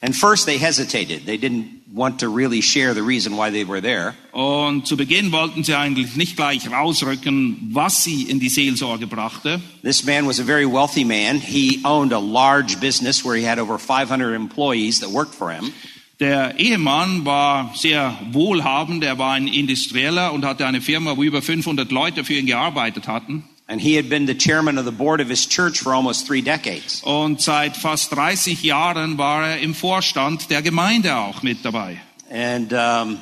And 0.00 0.12
first 0.12 0.46
they 0.46 0.58
hesitated. 0.58 1.24
They 1.24 1.38
didn't 1.38 1.85
want 1.96 2.20
to 2.20 2.28
really 2.28 2.60
share 2.60 2.92
the 2.92 3.02
reason 3.02 3.36
why 3.36 3.50
they 3.50 3.64
were 3.64 3.80
there. 3.80 4.14
Und 4.32 4.86
zu 4.86 4.96
Beginn 4.96 5.32
wollten 5.32 5.64
sie 5.64 5.74
eigentlich 5.74 6.14
nicht 6.14 6.36
gleich 6.36 6.70
rausrücken, 6.70 7.70
was 7.72 8.04
sie 8.04 8.24
in 8.24 8.38
die 8.38 8.50
Seelsorge 8.50 9.06
brachte. 9.06 9.60
This 9.82 10.04
man 10.04 10.26
was 10.26 10.38
a 10.38 10.44
very 10.44 10.66
wealthy 10.66 11.04
man. 11.04 11.40
He 11.40 11.80
owned 11.84 12.12
a 12.12 12.20
large 12.20 12.78
business 12.80 13.24
where 13.24 13.34
he 13.34 13.46
had 13.48 13.58
over 13.58 13.78
500 13.78 14.34
employees 14.34 15.00
that 15.00 15.10
worked 15.10 15.34
for 15.34 15.50
him. 15.50 15.72
Der 16.20 16.58
Ehemann 16.58 17.24
war 17.24 17.74
sehr 17.74 18.18
wohlhabend, 18.32 19.04
er 19.04 19.18
war 19.18 19.34
ein 19.34 19.48
Industrieller 19.48 20.32
und 20.32 20.44
hatte 20.44 20.66
eine 20.66 20.80
Firma, 20.80 21.16
wo 21.16 21.22
über 21.22 21.42
500 21.42 21.90
Leute 21.90 22.24
für 22.24 22.34
ihn 22.34 22.46
gearbeitet 22.46 23.06
hatten. 23.06 23.44
And 23.68 23.80
he 23.80 23.96
had 23.96 24.08
been 24.08 24.26
the 24.26 24.34
chairman 24.34 24.78
of 24.78 24.84
the 24.84 24.92
board 24.92 25.20
of 25.20 25.28
his 25.28 25.44
church 25.44 25.80
for 25.80 25.92
almost 25.92 26.26
three 26.26 26.40
decades. 26.40 27.02
Und 27.02 27.40
seit 27.40 27.76
fast 27.76 28.12
30 28.12 28.62
Jahren 28.62 29.18
war 29.18 29.48
er 29.48 29.58
im 29.58 29.74
Vorstand 29.74 30.50
der 30.50 30.62
Gemeinde 30.62 31.16
auch 31.16 31.42
mit 31.42 31.64
dabei. 31.64 32.00
And 32.30 32.72
um, 32.72 33.18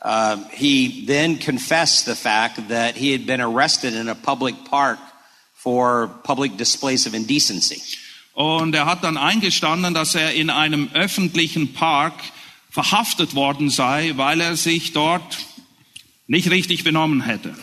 uh, 0.00 0.36
he 0.52 1.04
then 1.06 1.38
confessed 1.38 2.04
the 2.04 2.14
fact 2.14 2.68
that 2.68 2.96
he 2.96 3.12
had 3.12 3.26
been 3.26 3.40
arrested 3.40 3.94
in 3.94 4.08
a 4.08 4.14
public 4.14 4.54
park 4.64 4.98
for 5.54 6.08
public 6.22 6.56
displays 6.56 7.06
of 7.06 7.14
indecency. 7.14 7.82
Und 8.32 8.74
er 8.74 8.86
hat 8.86 9.02
dann 9.02 9.16
eingestanden, 9.16 9.92
dass 9.92 10.14
er 10.14 10.34
in 10.34 10.50
einem 10.50 10.88
öffentlichen 10.94 11.72
Park 11.72 12.14
verhaftet 12.70 13.34
worden 13.34 13.70
sei, 13.70 14.12
weil 14.16 14.40
er 14.40 14.56
sich 14.56 14.92
dort 14.92 15.38
nicht 16.28 16.48
richtig 16.48 16.84
benommen 16.84 17.22
hätte. 17.22 17.56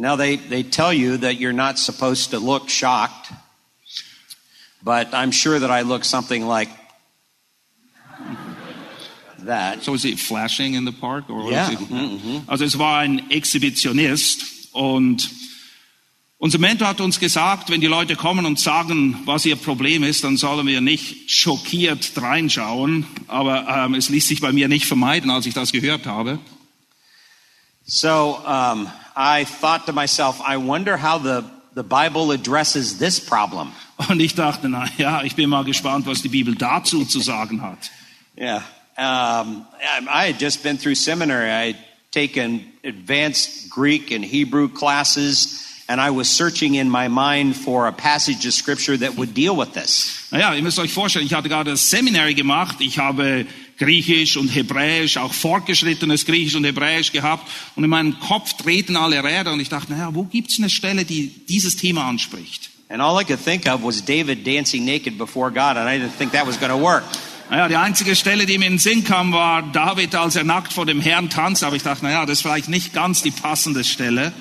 Now 0.00 0.16
they, 0.16 0.36
they 0.36 0.62
tell 0.62 0.94
you 0.94 1.18
that 1.18 1.34
you're 1.38 1.52
not 1.52 1.78
supposed 1.78 2.30
to 2.30 2.38
look 2.38 2.70
shocked, 2.70 3.30
but 4.82 5.12
I'm 5.12 5.30
sure 5.30 5.58
that 5.58 5.70
I 5.70 5.82
look 5.82 6.04
something 6.06 6.46
like 6.46 6.70
that. 9.44 9.82
So 9.82 9.92
is 9.92 10.06
it 10.06 10.18
flashing 10.18 10.72
in 10.72 10.86
the 10.86 10.92
park? 10.92 11.28
Or 11.28 11.52
is 11.52 11.68
it? 11.68 11.78
Mhm, 11.90 12.44
Also 12.46 12.64
es 12.64 12.78
war 12.78 13.00
ein 13.00 13.30
Exhibitionist 13.30 14.72
und 14.72 15.28
unser 16.38 16.58
Mentor 16.58 16.88
hat 16.88 17.02
uns 17.02 17.20
gesagt, 17.20 17.68
wenn 17.68 17.82
die 17.82 17.86
Leute 17.86 18.16
kommen 18.16 18.46
und 18.46 18.58
sagen, 18.58 19.18
was 19.26 19.44
ihr 19.44 19.56
Problem 19.56 20.02
ist, 20.02 20.24
dann 20.24 20.38
sollen 20.38 20.66
wir 20.66 20.80
nicht 20.80 21.30
schockiert 21.30 22.12
reinschauen. 22.16 23.04
Aber 23.28 23.68
ähm, 23.68 23.92
es 23.92 24.08
ließ 24.08 24.28
sich 24.28 24.40
bei 24.40 24.50
mir 24.50 24.66
nicht 24.66 24.86
vermeiden, 24.86 25.30
als 25.30 25.44
ich 25.44 25.52
das 25.52 25.72
gehört 25.72 26.06
habe. 26.06 26.38
So 27.84 28.38
um, 28.46 28.90
I 29.22 29.44
thought 29.44 29.84
to 29.84 29.92
myself, 29.92 30.40
I 30.40 30.56
wonder 30.56 30.96
how 30.96 31.18
the, 31.18 31.44
the 31.74 31.82
Bible 31.82 32.32
addresses 32.32 32.98
this 32.98 33.20
problem. 33.20 33.72
Und 34.08 34.18
ich 34.18 34.34
dachte, 34.34 34.66
na 34.70 34.86
ja, 34.96 35.22
ich 35.22 35.36
bin 35.36 35.50
mal 35.50 35.62
gespannt, 35.64 36.06
was 36.06 36.22
die 36.22 36.30
Bibel 36.30 36.54
dazu 36.54 37.04
zu 37.04 37.20
sagen 37.20 37.60
hat. 37.60 37.90
Yeah. 38.34 38.62
Um, 38.96 39.66
I 39.78 40.06
I 40.08 40.26
had 40.32 40.40
just 40.40 40.62
been 40.62 40.78
through 40.78 40.94
seminary. 40.94 41.50
I 41.50 41.72
had 41.72 41.76
taken 42.10 42.64
advanced 42.82 43.68
Greek 43.68 44.10
and 44.10 44.24
Hebrew 44.24 44.68
classes, 44.68 45.84
and 45.86 46.00
I 46.00 46.10
was 46.10 46.30
searching 46.30 46.76
in 46.76 46.88
my 46.88 47.08
mind 47.08 47.56
for 47.56 47.88
a 47.88 47.92
passage 47.92 48.46
of 48.46 48.54
scripture 48.54 48.96
that 48.96 49.16
would 49.16 49.34
deal 49.34 49.54
with 49.54 49.74
this. 49.74 50.28
Naja, 50.32 50.54
ihr 50.54 50.62
müsst 50.62 50.78
euch 50.78 50.94
vorstellen, 50.94 51.26
ich 51.26 51.34
hatte 51.34 51.50
gerade 51.50 51.72
das 51.72 51.90
Seminary 51.90 52.32
gemacht. 52.32 52.76
Ich 52.80 52.98
habe 52.98 53.46
Griechisch 53.80 54.36
und 54.36 54.48
Hebräisch, 54.48 55.16
auch 55.16 55.32
fortgeschrittenes 55.32 56.26
Griechisch 56.26 56.54
und 56.54 56.64
Hebräisch 56.64 57.10
gehabt. 57.12 57.50
Und 57.74 57.82
in 57.82 57.90
meinem 57.90 58.20
Kopf 58.20 58.52
treten 58.52 58.94
alle 58.94 59.24
Räder 59.24 59.52
und 59.52 59.60
ich 59.60 59.70
dachte, 59.70 59.92
naja, 59.92 60.10
wo 60.14 60.24
gibt's 60.24 60.58
eine 60.58 60.68
Stelle, 60.68 61.04
die 61.04 61.28
dieses 61.48 61.76
Thema 61.76 62.06
anspricht? 62.06 62.70
And 62.90 63.00
all 63.00 63.20
I 63.20 63.24
could 63.24 63.42
think 63.42 63.66
of 63.66 63.82
was 63.82 64.04
David 64.04 64.46
dancing 64.46 64.84
naked 64.84 65.16
before 65.16 65.50
God, 65.50 65.76
and 65.76 65.88
I 65.88 65.98
didn't 65.98 66.18
think 66.18 66.32
that 66.32 66.46
was 66.46 66.58
going 66.58 66.72
to 66.72 66.78
work. 66.78 67.04
Naja, 67.48 67.68
die 67.68 67.76
einzige 67.76 68.14
Stelle, 68.14 68.46
die 68.46 68.58
mir 68.58 68.66
in 68.66 68.74
den 68.74 68.78
Sinn 68.78 69.02
kam, 69.02 69.32
war 69.32 69.62
David, 69.62 70.14
als 70.14 70.36
er 70.36 70.44
nackt 70.44 70.72
vor 70.72 70.86
dem 70.86 71.00
Herrn 71.00 71.30
tanzt. 71.30 71.64
Aber 71.64 71.74
ich 71.74 71.82
dachte, 71.82 72.04
naja, 72.04 72.26
das 72.26 72.38
ist 72.38 72.42
vielleicht 72.42 72.68
nicht 72.68 72.92
ganz 72.92 73.22
die 73.22 73.30
passende 73.30 73.82
Stelle. 73.82 74.32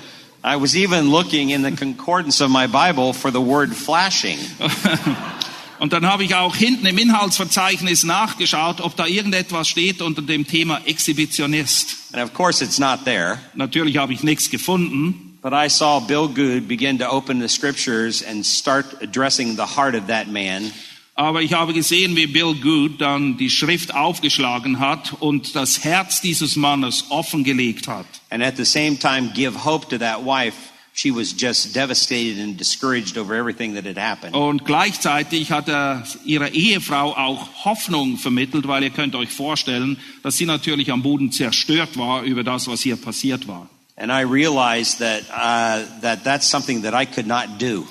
I 0.43 0.55
was 0.59 0.75
even 0.75 1.09
looking 1.09 1.49
in 1.49 1.63
the 1.63 1.71
concordance 1.71 2.41
of 2.41 2.49
my 2.49 2.67
Bible 2.67 3.13
for 3.13 3.31
the 3.31 3.39
word 3.39 3.73
flashing. 3.73 4.37
Und 5.79 5.93
dann 5.93 6.05
habe 6.05 6.25
ich 6.25 6.35
auch 6.35 6.57
hinten 6.57 6.85
im 6.85 6.97
Inhaltsverzeichnis 6.97 8.03
nachgeschaut, 8.03 8.81
ob 8.81 8.97
da 8.97 9.05
irgendetwas 9.05 9.69
steht 9.69 10.01
unter 10.01 10.21
dem 10.21 10.45
Thema 10.45 10.81
Exhibitionist. 10.85 11.95
And 12.11 12.21
of 12.21 12.33
course, 12.33 12.63
it's 12.63 12.79
not 12.79 13.05
there. 13.05 13.39
Natürlich 13.53 13.95
habe 13.95 14.11
ich 14.11 14.21
nichts 14.21 14.49
gefunden. 14.49 15.37
But 15.41 15.53
I 15.53 15.69
saw 15.69 16.01
Bill 16.01 16.27
Good 16.27 16.67
begin 16.67 16.99
to 16.99 17.05
open 17.05 17.39
the 17.39 17.47
scriptures 17.47 18.21
and 18.21 18.45
start 18.45 19.01
addressing 19.01 19.55
the 19.55 19.77
heart 19.77 19.95
of 19.95 20.07
that 20.07 20.27
man. 20.27 20.73
Aber 21.15 21.41
ich 21.41 21.53
habe 21.53 21.73
gesehen, 21.73 22.17
wie 22.17 22.27
Bill 22.27 22.55
Good 22.55 22.99
dann 22.99 23.37
die 23.37 23.49
Schrift 23.49 23.93
aufgeschlagen 23.93 24.79
hat 24.79 25.13
und 25.21 25.55
das 25.55 25.85
Herz 25.85 26.19
dieses 26.19 26.57
Mannes 26.57 27.05
offengelegt 27.07 27.87
hat. 27.87 28.05
And 28.29 28.43
at 28.43 28.57
the 28.57 28.65
same 28.65 28.99
time, 28.99 29.31
give 29.33 29.63
hope 29.63 29.87
to 29.89 29.97
that 29.97 30.25
wife 30.25 30.55
she 30.93 31.11
was 31.11 31.33
just 31.37 31.73
devastated 31.73 32.39
and 32.39 32.57
discouraged 32.57 33.17
over 33.17 33.33
everything 33.33 33.75
that 33.75 33.85
had 33.85 33.97
happened. 33.97 34.35
Und 34.35 34.65
gleichzeitig 34.65 35.51
hat 35.51 35.67
er 35.67 36.03
ihrer 36.25 36.51
Ehefrau 36.51 37.15
auch 37.15 37.65
Hoffnung 37.65 38.17
vermittelt, 38.17 38.67
weil 38.67 38.83
ihr 38.83 38.89
könnt 38.89 39.15
euch 39.15 39.29
vorstellen, 39.29 39.97
dass 40.23 40.37
sie 40.37 40.45
natürlich 40.45 40.91
am 40.91 41.01
Boden 41.01 41.31
zerstört 41.31 41.97
war 41.97 42.23
über 42.23 42.43
das, 42.43 42.67
was 42.67 42.81
hier 42.81 42.97
passiert 42.97 43.47
war. 43.47 43.69
And 43.95 44.11
I 44.11 44.21
realized 44.21 44.99
that, 44.99 45.23
uh, 45.29 45.85
that 46.01 46.23
that's 46.23 46.49
something 46.49 46.83
that 46.83 46.93
I 46.93 47.05
could 47.05 47.27
not 47.27 47.59
do. 47.59 47.85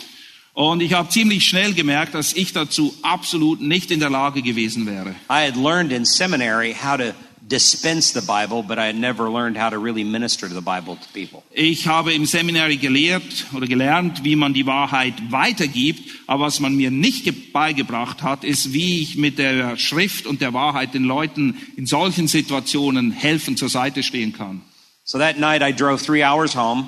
Und 0.55 0.81
ich 0.81 0.93
habe 0.93 1.09
ziemlich 1.09 1.45
schnell 1.45 1.73
gemerkt, 1.73 2.15
dass 2.15 2.33
ich 2.33 2.53
dazu 2.53 2.93
absolut 3.03 3.61
nicht 3.61 3.93
in 3.93 4.01
der 4.01 4.11
Lage 4.11 4.43
gewesen 4.43 4.87
wäre. 4.87 5.11
I 5.31 5.47
had 5.47 5.55
learned 5.57 5.93
in 5.93 6.05
seminary 6.05 6.75
how 6.75 6.97
to 6.97 7.15
dispense 7.49 8.13
the 8.13 8.21
Bible, 8.21 8.63
but 8.63 8.79
I 8.79 8.87
had 8.89 8.97
never 8.97 9.31
learned 9.31 9.57
how 9.57 9.71
to 9.71 9.79
really 9.79 10.05
minister 10.05 10.49
to 10.49 10.55
the 10.55 10.61
Bible 10.61 10.97
to 10.97 11.09
people. 11.13 11.43
Ich 11.51 11.87
habe 11.87 12.13
im 12.13 12.27
Seminari 12.27 12.77
gelehrt 12.77 13.47
oder 13.55 13.67
gelernt, 13.67 14.23
wie 14.25 14.37
man 14.37 14.53
die 14.55 14.67
Wahrheit 14.67 15.15
weitergibt, 15.31 16.03
aber 16.27 16.45
was 16.47 16.61
man 16.61 16.77
mir 16.77 16.91
nicht 16.91 17.25
ge- 17.25 17.33
beigebracht 17.53 18.23
hat, 18.23 18.45
ist, 18.45 18.73
wie 18.73 19.01
ich 19.01 19.17
mit 19.17 19.39
der 19.39 19.77
Schrift 19.77 20.27
und 20.27 20.41
der 20.41 20.53
Wahrheit 20.53 20.95
den 20.95 21.05
Leuten 21.05 21.57
in 21.77 21.87
solchen 21.87 22.29
Situationen 22.29 23.11
helfen 23.13 23.57
zur 23.57 23.69
Seite 23.71 24.03
stehen 24.03 24.33
kann. 24.33 24.61
So 25.05 25.19
that 25.19 25.39
night 25.39 25.63
I 25.63 25.73
drove 25.75 26.05
three 26.05 26.23
hours 26.25 26.55
home. 26.55 26.87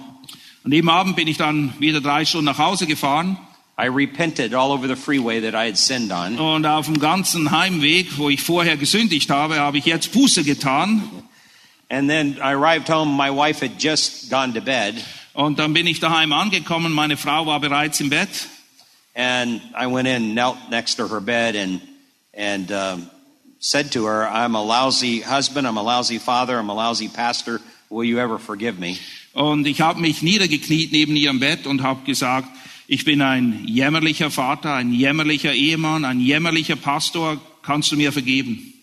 An 0.62 0.70
dem 0.70 0.90
Abend 0.90 1.16
bin 1.16 1.26
ich 1.26 1.38
dann 1.38 1.72
wieder 1.78 2.02
drei 2.02 2.26
Stunden 2.26 2.44
nach 2.44 2.58
Hause 2.58 2.86
gefahren 2.86 3.38
I 3.80 3.86
repented 3.86 4.52
all 4.52 4.72
over 4.72 4.86
the 4.86 4.94
freeway 4.94 5.40
that 5.40 5.54
I 5.54 5.64
had 5.64 5.78
sinned 5.78 6.12
on. 6.12 6.38
und 6.38 6.66
auf 6.66 6.84
dem 6.84 6.98
ganzen 6.98 7.50
Heimweg, 7.50 8.18
wo 8.18 8.28
ich 8.28 8.42
vorher 8.42 8.76
gesündigt 8.76 9.30
habe, 9.30 9.58
habe 9.58 9.78
ich 9.78 9.86
jetzt 9.86 10.12
Buße 10.12 10.44
getan. 10.44 11.02
And 11.88 12.06
then 12.06 12.36
I 12.42 12.52
arrived 12.52 12.90
home. 12.90 13.16
My 13.16 13.30
wife 13.30 13.60
had 13.62 13.82
just 13.82 14.28
gone 14.28 14.52
to 14.52 14.60
bed. 14.60 15.02
Und 15.32 15.58
dann 15.58 15.72
bin 15.72 15.86
ich 15.86 15.98
daheim 15.98 16.34
angekommen, 16.34 16.92
meine 16.92 17.16
Frau 17.16 17.46
war 17.46 17.58
bereits 17.58 18.00
im 18.00 18.10
Bett. 18.10 18.28
And 19.14 19.62
I 19.74 19.86
went 19.86 20.06
in, 20.06 20.34
knelt 20.34 20.58
next 20.70 20.96
to 20.96 21.08
her 21.08 21.20
bed, 21.20 21.56
and 21.56 21.80
and 22.34 22.70
um, 22.70 23.10
said 23.60 23.92
to 23.92 24.04
her, 24.04 24.28
"I'm 24.30 24.54
a 24.54 24.62
lousy 24.62 25.22
husband. 25.22 25.66
I'm 25.66 25.78
a 25.78 25.82
lousy 25.82 26.18
father. 26.18 26.58
I'm 26.58 26.68
a 26.68 26.74
lousy 26.74 27.08
pastor. 27.08 27.60
Will 27.88 28.04
you 28.04 28.18
ever 28.18 28.38
forgive 28.38 28.78
me?" 28.78 28.98
Und 29.32 29.66
ich 29.66 29.80
habe 29.80 30.00
mich 30.00 30.20
niedergekniet 30.20 30.92
neben 30.92 31.16
ihrem 31.16 31.40
Bett 31.40 31.66
und 31.66 31.82
habe 31.82 32.04
gesagt, 32.04 32.48
ich 32.92 33.04
bin 33.04 33.22
ein 33.22 33.62
jämmerlicher 33.68 34.32
Vater, 34.32 34.74
ein 34.74 34.92
jämmerlicher 34.92 35.54
Ehemann, 35.54 36.04
ein 36.04 36.18
jämmerlicher 36.18 36.74
Pastor, 36.74 37.40
kannst 37.62 37.92
du 37.92 37.96
mir 37.96 38.10
vergeben? 38.10 38.74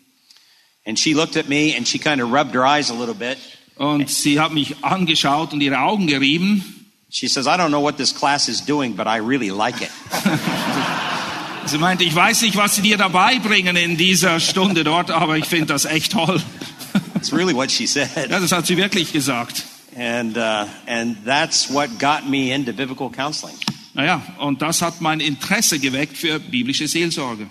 And 0.85 0.97
she 0.97 1.13
looked 1.13 1.35
at 1.35 1.49
me, 1.49 1.75
and 1.75 1.85
she 1.85 1.99
kind 1.99 2.21
of 2.21 2.31
rubbed 2.31 2.55
her 2.55 2.65
eyes 2.65 2.89
a 2.89 2.93
little 2.93 3.13
bit. 3.13 3.37
Und 3.75 4.09
sie 4.09 4.39
hat 4.39 4.53
mich 4.53 4.81
angeschaut 4.81 5.51
und 5.51 5.59
ihre 5.59 5.79
Augen 5.79 6.07
gerieben. 6.07 6.63
She 7.09 7.27
says, 7.27 7.47
"I 7.47 7.57
don't 7.57 7.67
know 7.67 7.83
what 7.83 7.97
this 7.97 8.15
class 8.15 8.47
is 8.47 8.63
doing, 8.63 8.95
but 8.95 9.07
I 9.07 9.19
really 9.19 9.49
like 9.49 9.81
it." 9.81 9.91
Sie 11.65 11.77
meinte, 11.77 12.05
ich 12.05 12.15
weiß 12.15 12.43
nicht, 12.43 12.55
was 12.55 12.75
sie 12.75 12.81
dir 12.81 12.95
dabei 12.95 13.39
bringen 13.39 13.75
in 13.75 13.97
dieser 13.97 14.39
Stunde 14.39 14.85
dort, 14.85 15.11
aber 15.11 15.35
ich 15.35 15.47
finde 15.47 15.65
das 15.65 15.83
echt 15.83 16.13
toll. 16.13 16.41
It's 17.15 17.33
really 17.33 17.53
what 17.53 17.69
she 17.69 17.85
said. 17.85 18.09
Ja, 18.15 18.39
das 18.39 18.53
hat 18.53 18.65
sie 18.65 18.77
wirklich 18.77 19.11
gesagt. 19.11 19.65
And, 19.97 20.37
uh, 20.37 20.65
and 20.85 21.17
that's 21.25 21.69
what 21.69 21.99
got 21.99 22.25
me 22.25 22.53
into 22.53 22.71
biblical 22.71 23.09
counseling. 23.09 23.55
Naja, 23.97 24.21
und 24.37 24.61
das 24.61 24.83
hat 24.83 25.01
mein 25.01 25.19
Interesse 25.19 25.79
geweckt 25.79 26.15
für 26.15 26.39
biblische 26.39 26.87
Seelsorge. 26.87 27.49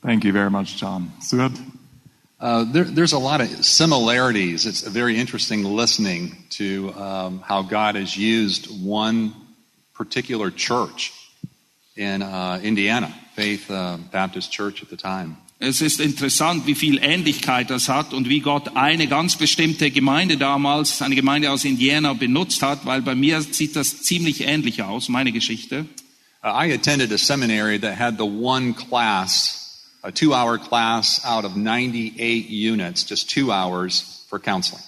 Thank 0.00 0.24
you 0.24 0.32
very 0.32 0.50
much, 0.50 0.80
John. 0.80 1.12
Stuart? 1.20 1.52
Uh, 2.40 2.64
there, 2.72 2.84
there's 2.84 3.12
a 3.12 3.18
lot 3.18 3.42
of 3.42 3.48
similarities. 3.62 4.64
It's 4.64 4.80
very 4.80 5.18
interesting 5.18 5.64
listening 5.64 6.36
to 6.56 6.94
um, 6.96 7.40
how 7.40 7.60
God 7.60 7.96
has 7.96 8.16
used 8.16 8.68
one 8.82 9.34
particular 9.92 10.50
church 10.50 11.12
in 11.96 12.22
uh, 12.22 12.60
Indiana, 12.62 13.12
Faith 13.34 13.70
uh, 13.70 13.98
Baptist 14.10 14.50
Church 14.50 14.82
at 14.82 14.88
the 14.88 14.96
time. 14.96 15.36
Es 15.60 15.80
ist 15.80 15.98
interessant, 15.98 16.68
wie 16.68 16.76
viel 16.76 17.00
Ähnlichkeit 17.02 17.68
das 17.68 17.88
hat 17.88 18.14
und 18.14 18.28
wie 18.28 18.38
Gott 18.38 18.76
eine 18.76 19.08
ganz 19.08 19.34
bestimmte 19.34 19.90
Gemeinde 19.90 20.36
damals, 20.36 21.02
eine 21.02 21.16
Gemeinde 21.16 21.50
aus 21.50 21.64
Indiana, 21.64 22.12
benutzt 22.12 22.62
hat, 22.62 22.86
weil 22.86 23.02
bei 23.02 23.16
mir 23.16 23.42
sieht 23.42 23.74
das 23.74 24.02
ziemlich 24.02 24.42
ähnlich 24.42 24.84
aus, 24.84 25.08
meine 25.08 25.32
Geschichte. 25.32 25.86
Uh, 26.44 26.50
I 26.50 26.72
attended 26.72 27.10
a 27.12 27.18
seminary 27.18 27.80
that 27.80 27.98
had 27.98 28.18
the 28.18 28.24
one 28.24 28.72
class, 28.72 29.82
a 30.04 30.12
two 30.12 30.32
hour 30.32 30.58
class 30.58 31.20
out 31.24 31.44
of 31.44 31.56
98 31.56 32.48
units, 32.48 33.04
just 33.08 33.28
two 33.28 33.50
hours 33.50 34.24
for 34.28 34.38
counseling. 34.38 34.82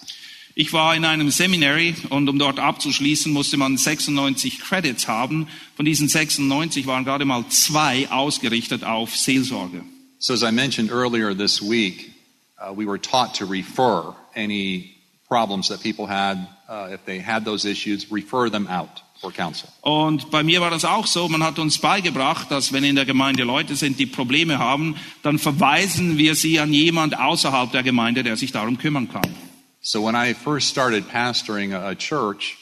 Ich 0.55 0.71
war 0.71 0.95
in 0.95 1.03
einem 1.03 1.31
Seminary 1.31 1.95
und 2.09 2.29
um 2.29 2.39
dort 2.39 2.59
abzuschließen, 2.59 3.31
musste 3.31 3.57
man 3.57 3.77
96 3.77 4.59
Credits 4.59 5.09
haben. 5.09 5.47
Von 5.75 5.85
diesen 5.85 6.07
96 6.07 6.87
waren 6.87 7.03
gerade 7.03 7.25
mal 7.25 7.45
zwei 7.49 8.09
ausgerichtet 8.09 8.85
auf 8.85 9.15
Seelsorge. 9.15 9.83
So, 10.23 10.35
as 10.35 10.43
I 10.43 10.51
mentioned 10.51 10.91
earlier 10.91 11.33
this 11.33 11.63
week, 11.63 12.13
uh, 12.59 12.71
we 12.71 12.85
were 12.85 12.99
taught 12.99 13.33
to 13.39 13.47
refer 13.47 14.13
any 14.35 14.95
problems 15.27 15.69
that 15.69 15.81
people 15.81 16.05
had, 16.05 16.37
uh, 16.69 16.89
if 16.91 17.03
they 17.05 17.17
had 17.17 17.43
those 17.43 17.65
issues, 17.65 18.11
refer 18.11 18.47
them 18.47 18.67
out 18.67 19.01
for 19.19 19.31
counsel. 19.31 19.67
Und 19.81 20.29
bei 20.29 20.43
mir 20.43 20.61
war 20.61 20.69
das 20.69 20.85
auch 20.85 21.07
so. 21.07 21.27
Man 21.27 21.41
hat 21.41 21.57
uns 21.57 21.79
beigebracht, 21.79 22.51
dass 22.51 22.71
wenn 22.71 22.83
in 22.83 22.95
der 22.95 23.05
Gemeinde 23.05 23.43
Leute 23.43 23.75
sind, 23.75 23.97
die 23.97 24.05
Probleme 24.05 24.59
haben, 24.59 24.95
dann 25.23 25.39
verweisen 25.39 26.19
wir 26.19 26.35
sie 26.35 26.59
an 26.59 26.71
jemand 26.71 27.17
außerhalb 27.17 27.71
der 27.71 27.81
Gemeinde, 27.81 28.21
der 28.21 28.37
sich 28.37 28.51
darum 28.51 28.77
kümmern 28.77 29.09
kann. 29.11 29.35
So, 29.81 30.03
when 30.05 30.13
I 30.13 30.35
first 30.35 30.69
started 30.69 31.09
pastoring 31.09 31.73
a, 31.73 31.89
a 31.89 31.95
church, 31.95 32.59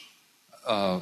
uh, 0.66 1.00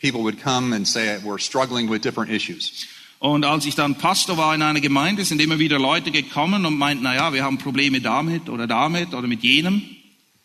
people 0.00 0.22
would 0.22 0.42
come 0.42 0.74
and 0.74 0.84
say, 0.88 1.20
We're 1.22 1.38
struggling 1.38 1.88
with 1.88 2.02
different 2.02 2.32
issues. 2.32 2.88
Und 3.20 3.44
als 3.44 3.66
ich 3.66 3.74
dann 3.74 3.96
Pastor 3.96 4.38
war 4.38 4.54
in 4.54 4.62
einer 4.62 4.80
Gemeinde, 4.80 5.26
sind 5.26 5.42
immer 5.42 5.58
wieder 5.58 5.78
Leute 5.78 6.10
gekommen 6.10 6.64
und 6.64 6.78
meinten, 6.78 7.04
na 7.04 7.14
ja, 7.14 7.32
wir 7.34 7.44
haben 7.44 7.58
Probleme 7.58 8.00
damit 8.00 8.48
oder 8.48 8.66
damit 8.66 9.12
oder 9.12 9.28
mit 9.28 9.42
jenem. 9.42 9.82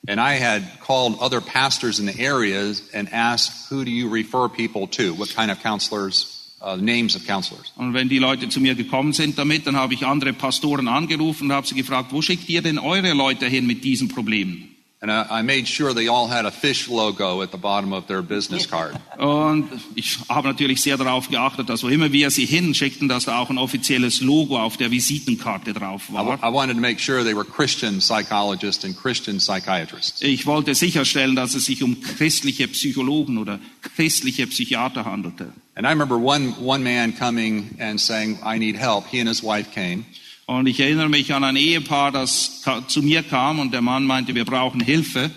And 0.08 0.20
I 0.20 0.38
had 0.38 0.82
called 0.82 1.18
other 1.20 1.40
pastors 1.40 2.00
in 2.00 2.06
the 2.06 2.22
areas 2.22 2.84
and 2.94 3.12
asked, 3.14 3.72
Who 3.72 3.86
do 3.86 3.90
you 3.90 4.10
refer 4.10 4.50
people 4.50 4.88
to? 4.88 5.18
What 5.18 5.34
kind 5.34 5.50
of 5.50 5.64
counselors, 5.64 6.54
uh, 6.62 6.76
names 6.76 7.16
of 7.16 7.26
counselors? 7.26 7.72
Und 7.78 7.94
wenn 7.94 8.10
die 8.10 8.20
Leute 8.20 8.50
zu 8.50 8.60
mir 8.60 8.76
gekommen 8.76 9.14
sind 9.14 9.38
damit, 9.38 9.66
dann 9.66 9.78
habe 9.78 9.94
ich 9.94 10.06
andere 10.06 10.34
Pastoren 10.34 10.90
angerufen 10.90 11.46
und 11.46 11.54
habe 11.54 11.66
sie 11.66 11.76
gefragt, 11.76 12.12
wo 12.12 12.22
schickt 12.22 12.50
ihr 12.50 12.62
denn 12.62 12.78
eure 12.78 13.14
Leute 13.14 13.48
hin 13.48 13.66
mit 13.66 13.86
diesen 13.86 14.10
Problemen? 14.10 14.75
And 15.06 15.12
I, 15.12 15.42
I 15.42 15.44
made 15.44 15.68
sure 15.68 15.94
they 15.94 16.08
all 16.08 16.28
had 16.28 16.46
a 16.46 16.52
fish 16.52 16.90
logo 16.90 17.44
at 17.44 17.52
the 17.52 17.60
bottom 17.60 17.94
of 17.94 18.08
their 18.08 18.24
business 18.24 18.66
card. 18.72 18.96
Und 19.20 19.70
ich 19.94 20.18
habe 20.30 20.48
natürlich 20.48 20.82
sehr 20.82 20.98
darauf 20.98 21.30
geachtet, 21.30 21.70
dass 21.70 21.84
wo 21.84 21.90
immer 21.90 22.12
wir 22.12 22.32
sie 22.32 22.48
hinschickten, 22.48 23.08
dass 23.08 23.26
da 23.26 23.38
auch 23.38 23.52
ein 23.52 23.60
offizielles 23.60 24.22
Logo 24.22 24.58
auf 24.58 24.78
der 24.78 24.90
Visitenkarte 24.90 25.74
drauf 25.74 26.10
I, 26.10 26.14
war. 26.14 26.40
I 26.42 26.52
wanted 26.52 26.78
to 26.78 26.82
make 26.82 27.00
sure 27.00 27.24
they 27.24 27.36
were 27.36 27.46
Christian 27.46 28.00
psychologists 28.00 28.84
and 28.84 28.98
Christian 28.98 29.38
psychiatrists. 29.38 30.24
Ich 30.24 30.48
wollte 30.48 30.74
sicherstellen, 30.74 31.36
dass 31.36 31.54
es 31.54 31.66
sich 31.66 31.84
um 31.84 32.02
christliche 32.02 32.68
Psychologen 32.68 33.38
oder 33.38 33.60
christliche 33.84 34.48
Psychiater 34.48 35.06
handelte. 35.06 35.54
And 35.76 35.86
I 35.86 35.92
remember 35.92 36.18
one, 36.18 36.56
one 36.60 36.84
man 36.84 37.14
coming 37.16 37.78
and 37.80 38.02
saying, 38.02 38.40
I 38.44 38.58
need 38.58 38.76
help. 38.76 39.06
He 39.06 39.20
and 39.20 39.30
his 39.30 39.44
wife 39.44 39.70
came. 39.72 40.06
Und 40.46 40.68
ich 40.68 40.80
erinnere 40.80 41.10
mich 41.10 41.34
an 41.34 41.44
ein 41.44 41.56
Ehepaar, 41.56 42.12
das 42.12 42.62
zu 42.88 43.02
mir 43.02 43.24
kam 43.24 43.60
und 43.60 43.74
der 43.74 43.82
Mann 43.82 44.06
meinte, 44.06 44.36
wir 44.36 44.46
brauchen 44.46 44.80
Hilfe. 44.80 45.32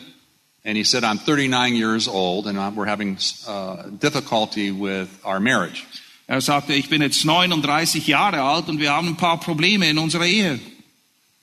And 0.65 0.77
he 0.77 0.85
said, 0.85 1.03
I'm 1.03 1.19
39 1.19 1.77
years 1.77 2.09
old 2.09 2.47
and 2.47 2.59
we're 2.77 2.85
having 2.85 3.17
uh, 3.47 3.85
difficulty 4.01 4.71
with 4.71 5.09
our 5.25 5.41
marriage. 5.41 5.87
Er 6.27 6.43
sagte, 6.43 6.75
ich 6.75 6.91
bin 6.91 7.01
jetzt 7.01 7.25
39 7.25 8.07
Jahre 8.07 8.43
alt 8.43 8.69
und 8.69 8.79
wir 8.79 8.93
haben 8.93 9.09
ein 9.09 9.17
paar 9.17 9.41
Probleme 9.41 9.89
in 9.89 9.97
unserer 9.97 10.27
Ehe. 10.27 10.61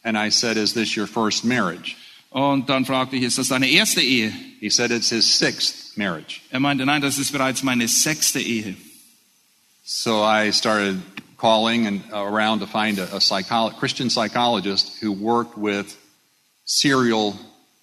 And 0.04 0.16
I 0.16 0.30
said, 0.30 0.58
Is 0.58 0.74
this 0.74 0.96
your 0.96 1.08
first 1.08 1.44
marriage? 1.44 1.96
Und 2.30 2.70
dann 2.70 2.86
fragte 2.86 3.16
ich, 3.16 3.24
ist 3.24 3.40
das 3.40 3.48
deine 3.48 3.68
erste 3.68 4.02
Ehe? 4.02 4.32
He 4.60 4.70
said, 4.70 4.92
It's 4.92 5.10
his 5.10 5.26
sixth 5.26 5.98
marriage. 5.98 6.42
Er 6.52 6.60
meinte, 6.60 6.86
nein, 6.86 7.02
das 7.02 7.18
ist 7.18 7.32
bereits 7.32 7.64
meine 7.64 7.88
sechste 7.88 8.40
Ehe. 8.40 8.76
So 9.84 10.24
I 10.24 10.52
started 10.52 11.02
calling 11.38 11.88
and 11.88 12.04
around 12.12 12.60
to 12.60 12.68
find 12.68 13.00
a, 13.00 13.04
a 13.16 13.20
psycholo- 13.20 13.76
Christian 13.78 14.10
psychologist 14.10 15.02
who 15.02 15.12
worked 15.12 15.58
with 15.58 15.98
serial 16.66 17.38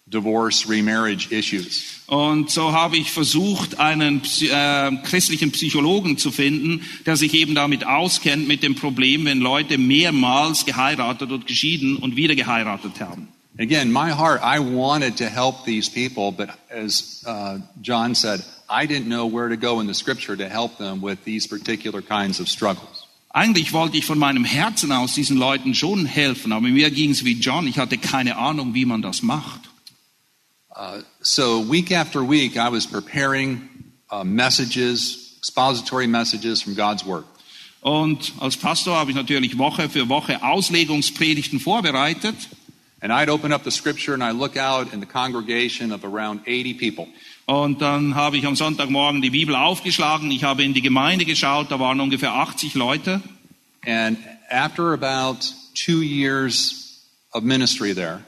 divorce 0.09 0.69
remarriage 0.69 1.33
issues. 1.33 2.03
Und 2.07 2.51
so 2.51 2.73
habe 2.73 2.97
ich 2.97 3.11
versucht, 3.11 3.79
einen 3.79 4.21
äh, 4.43 4.91
christlichen 5.05 5.53
Psychologen 5.53 6.19
zu 6.19 6.31
finden, 6.31 6.83
der 7.07 7.17
sich 7.17 7.33
eben 7.35 7.55
damit 7.55 7.87
auskennt 7.87 8.47
mit 8.47 8.63
dem 8.63 8.75
Problem, 8.75 9.25
wenn 9.25 9.41
Leute 9.41 9.79
mehrmals 9.79 10.67
geheiratet 10.67 11.31
und 11.31 11.47
geschieden 11.47 11.97
und 11.97 12.17
wieder 12.17 12.35
geheiratet 12.35 13.01
haben. 13.01 13.29
Again, 13.59 13.93
my 13.93 14.11
heart, 14.11 14.41
I 14.43 14.59
wanted 14.61 15.19
to 15.19 15.27
help 15.27 15.65
these 15.67 15.89
people, 15.89 16.33
but 16.33 16.49
as 16.71 17.23
uh, 17.27 17.59
John 17.83 18.15
said, 18.15 18.43
I 18.69 18.87
didn't 18.87 19.09
know 19.09 19.27
where 19.27 19.49
to 19.49 19.57
go 19.57 19.81
in 19.81 19.87
the 19.87 19.95
scripture 19.95 20.37
to 20.37 20.49
help 20.49 20.79
them 20.79 21.03
with 21.03 21.23
these 21.25 21.47
particular 21.47 22.01
kinds 22.01 22.41
of 22.41 22.49
struggles. 22.49 23.02
Eigentlich 23.33 23.73
wollte 23.73 23.97
ich 23.97 24.05
von 24.05 24.19
meinem 24.19 24.45
Herzen 24.45 24.93
aus 24.93 25.15
diesen 25.15 25.39
Leuten 25.39 25.75
schon 25.75 26.05
helfen, 26.05 26.53
aber 26.53 26.69
mir 26.69 26.91
ging 26.91 27.11
es 27.11 27.25
wie 27.25 27.33
John, 27.33 27.67
ich 27.67 27.79
hatte 27.79 27.97
keine 27.97 28.37
Ahnung, 28.37 28.75
wie 28.75 28.85
man 28.85 29.01
das 29.01 29.23
macht. 29.23 29.61
Uh, 30.75 31.03
so 31.21 31.63
week 31.71 31.93
after 31.93 32.23
week, 32.23 32.57
I 32.57 32.71
was 32.71 32.87
preparing 32.87 33.69
uh, 34.11 34.25
messages, 34.25 35.37
expository 35.39 36.07
messages 36.07 36.63
from 36.63 36.75
God's 36.75 37.05
Word. 37.05 37.25
Und 37.83 38.33
als 38.39 38.57
Pastor 38.57 38.97
habe 38.97 39.11
ich 39.11 39.17
natürlich 39.17 39.59
Woche 39.59 39.89
für 39.89 40.09
Woche 40.09 40.43
Auslegungspredigten 40.43 41.59
vorbereitet. 41.59 42.37
And 43.01 43.13
I'd 43.13 43.29
open 43.29 43.53
up 43.53 43.65
the 43.65 43.71
scripture 43.71 44.15
and 44.15 44.23
I 44.23 44.31
look 44.31 44.57
out 44.57 44.93
in 44.93 45.01
the 45.01 45.07
congregation 45.07 45.91
of 45.91 46.05
around 46.05 46.43
80 46.47 46.75
people. 46.75 47.09
Und 47.53 47.83
dann 47.83 48.15
habe 48.15 48.39
ich 48.39 48.47
am 48.47 48.57
Sonntagmorgen 48.57 49.21
die 49.21 49.29
Bibel 49.29 49.55
aufgeschlagen. 49.55 50.31
Ich 50.31 50.43
habe 50.43 50.65
in 50.65 50.73
die 50.73 50.81
Gemeinde 50.81 51.27
geschaut, 51.27 51.71
da 51.71 51.79
waren 51.79 52.01
ungefähr 52.01 52.33
80 52.33 52.73
Leute. 52.73 53.21
And 53.85 54.17
after 54.49 54.95
about 54.95 55.53
two 55.75 56.01
years 56.01 57.03
of 57.35 57.43
ministry 57.43 57.95
there, 57.95 58.21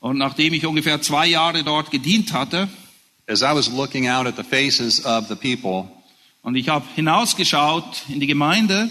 Und 0.00 0.16
nachdem 0.16 0.54
ich 0.54 0.64
ungefähr 0.64 1.02
zwei 1.02 1.26
Jahre 1.26 1.64
dort 1.64 1.90
gedient 1.90 2.32
hatte, 2.32 2.66
as 3.28 3.42
I 3.42 3.54
was 3.54 3.68
looking 3.68 4.08
out 4.08 4.26
at 4.26 4.36
the 4.36 4.42
faces 4.42 5.04
of 5.04 5.28
the 5.28 5.36
people, 5.36 5.90
und 6.42 6.56
ich 6.56 6.70
habe 6.70 6.86
hinausgeschaut 6.94 8.04
in 8.08 8.20
die 8.20 8.26
Gemeinde, 8.26 8.88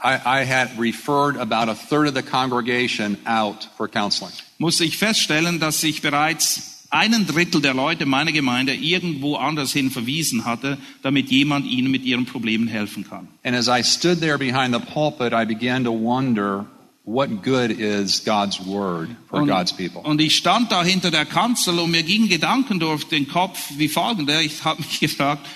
I, 0.00 0.14
I 0.14 0.46
had 0.46 0.78
referred 0.78 1.36
about 1.36 1.68
a 1.68 1.74
third 1.74 2.06
of 2.06 2.14
the 2.14 2.22
congregation 2.22 3.18
out 3.26 3.68
for 3.76 3.88
counseling. 3.88 4.32
musste 4.58 4.84
ich 4.84 4.96
feststellen, 4.96 5.58
dass 5.58 5.82
ich 5.82 6.02
bereits 6.02 6.79
einen 6.90 7.26
Drittel 7.26 7.62
der 7.62 7.72
Leute 7.74 8.04
meiner 8.04 8.32
Gemeinde 8.32 8.74
irgendwo 8.74 9.36
anders 9.36 9.72
hin 9.72 9.90
verwiesen 9.90 10.44
hatte, 10.44 10.76
damit 11.02 11.30
jemand 11.30 11.66
ihnen 11.66 11.90
mit 11.90 12.04
ihren 12.04 12.26
Problemen 12.26 12.68
helfen 12.68 13.08
kann. 13.08 13.28
And 13.44 13.56
as 13.56 13.68
I 13.68 13.82
stood 13.82 14.20
there 14.20 14.38
behind 14.38 14.74
the 14.74 14.80
pulpit, 14.80 15.32
I 15.32 15.44
began 15.46 15.84
to 15.84 15.92
wonder 15.92 16.66
what 17.04 17.42
good 17.42 17.70
is 17.70 18.24
God's 18.24 18.60
word 18.64 19.08
for 19.28 19.40
Und, 19.40 19.48
God's 19.48 19.72
people? 19.72 20.00
und 20.02 20.20
ich 20.20 20.36
stand 20.36 20.70
da 20.72 20.82
hinter 20.84 21.10
der 21.10 21.24
Kanzel 21.26 21.78
und 21.78 21.90
mir 21.90 22.02
gingen 22.02 22.28
Gedanken 22.28 22.80
durch 22.80 23.04
den 23.04 23.28
Kopf 23.28 23.70
wie 23.76 23.88
folgende. 23.88 24.42
Ich 24.42 24.64
habe 24.64 24.82
mich 24.82 25.00
gefragt, 25.00 25.46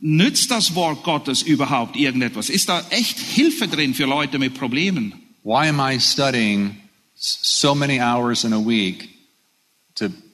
nützt 0.00 0.50
das 0.50 0.74
Wort 0.74 1.02
Gottes 1.02 1.42
überhaupt 1.42 1.96
irgendetwas? 1.96 2.50
Ist 2.50 2.68
da 2.68 2.84
echt 2.90 3.18
Hilfe 3.18 3.68
drin 3.68 3.94
für 3.94 4.04
Leute 4.06 4.38
mit 4.38 4.54
Problemen? 4.54 5.14
Why 5.44 5.68
am 5.68 5.80
I 5.80 5.98
studying 5.98 6.76
so 7.14 7.74
many 7.74 8.00
hours 8.00 8.44
in 8.44 8.52
a 8.52 8.60
week 8.60 9.08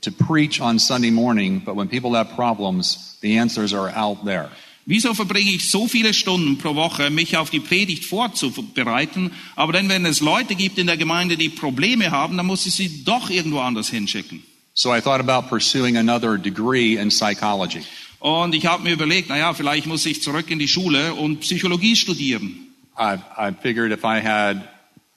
to, 0.04 0.12
preach 0.12 0.60
on 0.60 0.78
Sunday 0.78 1.10
morning, 1.10 1.60
but 1.64 1.76
when 1.76 1.88
people 1.88 2.14
have 2.14 2.34
problems, 2.34 3.18
the 3.20 3.38
answers 3.38 3.72
are 3.72 3.90
out 3.90 4.24
there? 4.24 4.50
Wieso 4.86 5.14
verbringe 5.14 5.50
ich 5.50 5.70
so 5.70 5.88
viele 5.88 6.12
Stunden 6.12 6.58
pro 6.58 6.74
Woche, 6.74 7.08
mich 7.08 7.36
auf 7.38 7.48
die 7.48 7.60
Predigt 7.60 8.04
vorzubereiten, 8.04 9.32
aber 9.56 9.72
dann, 9.72 9.88
wenn 9.88 10.04
es 10.04 10.20
Leute 10.20 10.54
gibt 10.54 10.78
in 10.78 10.86
der 10.86 10.98
Gemeinde, 10.98 11.38
die 11.38 11.48
Probleme 11.48 12.10
haben, 12.10 12.36
dann 12.36 12.46
muss 12.46 12.66
ich 12.66 12.74
sie 12.74 13.02
doch 13.04 13.30
irgendwo 13.30 13.60
anders 13.60 13.88
hinschicken. 13.88 14.42
So 14.74 14.94
I 14.94 15.00
thought 15.00 15.20
about 15.20 15.48
pursuing 15.48 15.96
another 15.96 16.36
degree 16.36 16.96
in 16.96 17.08
psychology. 17.08 17.82
Und 18.18 18.54
ich 18.54 18.66
habe 18.66 18.82
mir 18.82 18.92
überlegt, 18.92 19.28
na 19.28 19.38
ja, 19.38 19.54
vielleicht 19.54 19.86
muss 19.86 20.04
ich 20.04 20.22
zurück 20.22 20.50
in 20.50 20.58
die 20.58 20.68
Schule 20.68 21.14
und 21.14 21.40
Psychologie 21.40 21.96
studieren. 21.96 22.74
I, 22.98 23.16
I 23.38 23.52
figured 23.52 23.92
if 23.92 24.04
I 24.04 24.20
had 24.20 24.68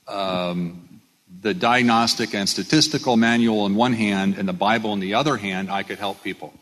um, 0.08 0.87
the 1.42 1.54
diagnostic 1.54 2.34
and 2.34 2.48
statistical 2.48 3.18
manual 3.18 3.66
in 3.66 3.76
one 3.76 3.94
hand 3.94 4.38
and 4.38 4.48
the 4.48 4.54
Bible 4.54 4.94
in 4.94 5.00
the 5.00 5.14
other 5.14 5.38
hand, 5.38 5.70
I 5.70 5.84
could 5.84 6.00
help 6.00 6.24
people. 6.24 6.54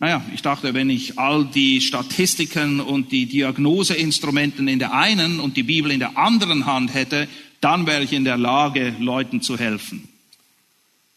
Naja, 0.00 0.22
ich 0.32 0.42
dachte, 0.42 0.74
wenn 0.74 0.90
ich 0.90 1.18
all 1.18 1.44
die 1.44 1.80
Statistiken 1.80 2.80
und 2.80 3.10
die 3.10 3.26
Diagnoseinstrumenten 3.26 4.68
in 4.68 4.78
der 4.78 4.92
einen 4.92 5.40
und 5.40 5.56
die 5.56 5.64
Bibel 5.64 5.90
in 5.90 5.98
der 5.98 6.16
anderen 6.16 6.66
Hand 6.66 6.94
hätte, 6.94 7.26
dann 7.60 7.86
wäre 7.86 8.04
ich 8.04 8.12
in 8.12 8.24
der 8.24 8.36
Lage, 8.36 8.94
Leuten 9.00 9.42
zu 9.42 9.58
helfen. 9.58 10.08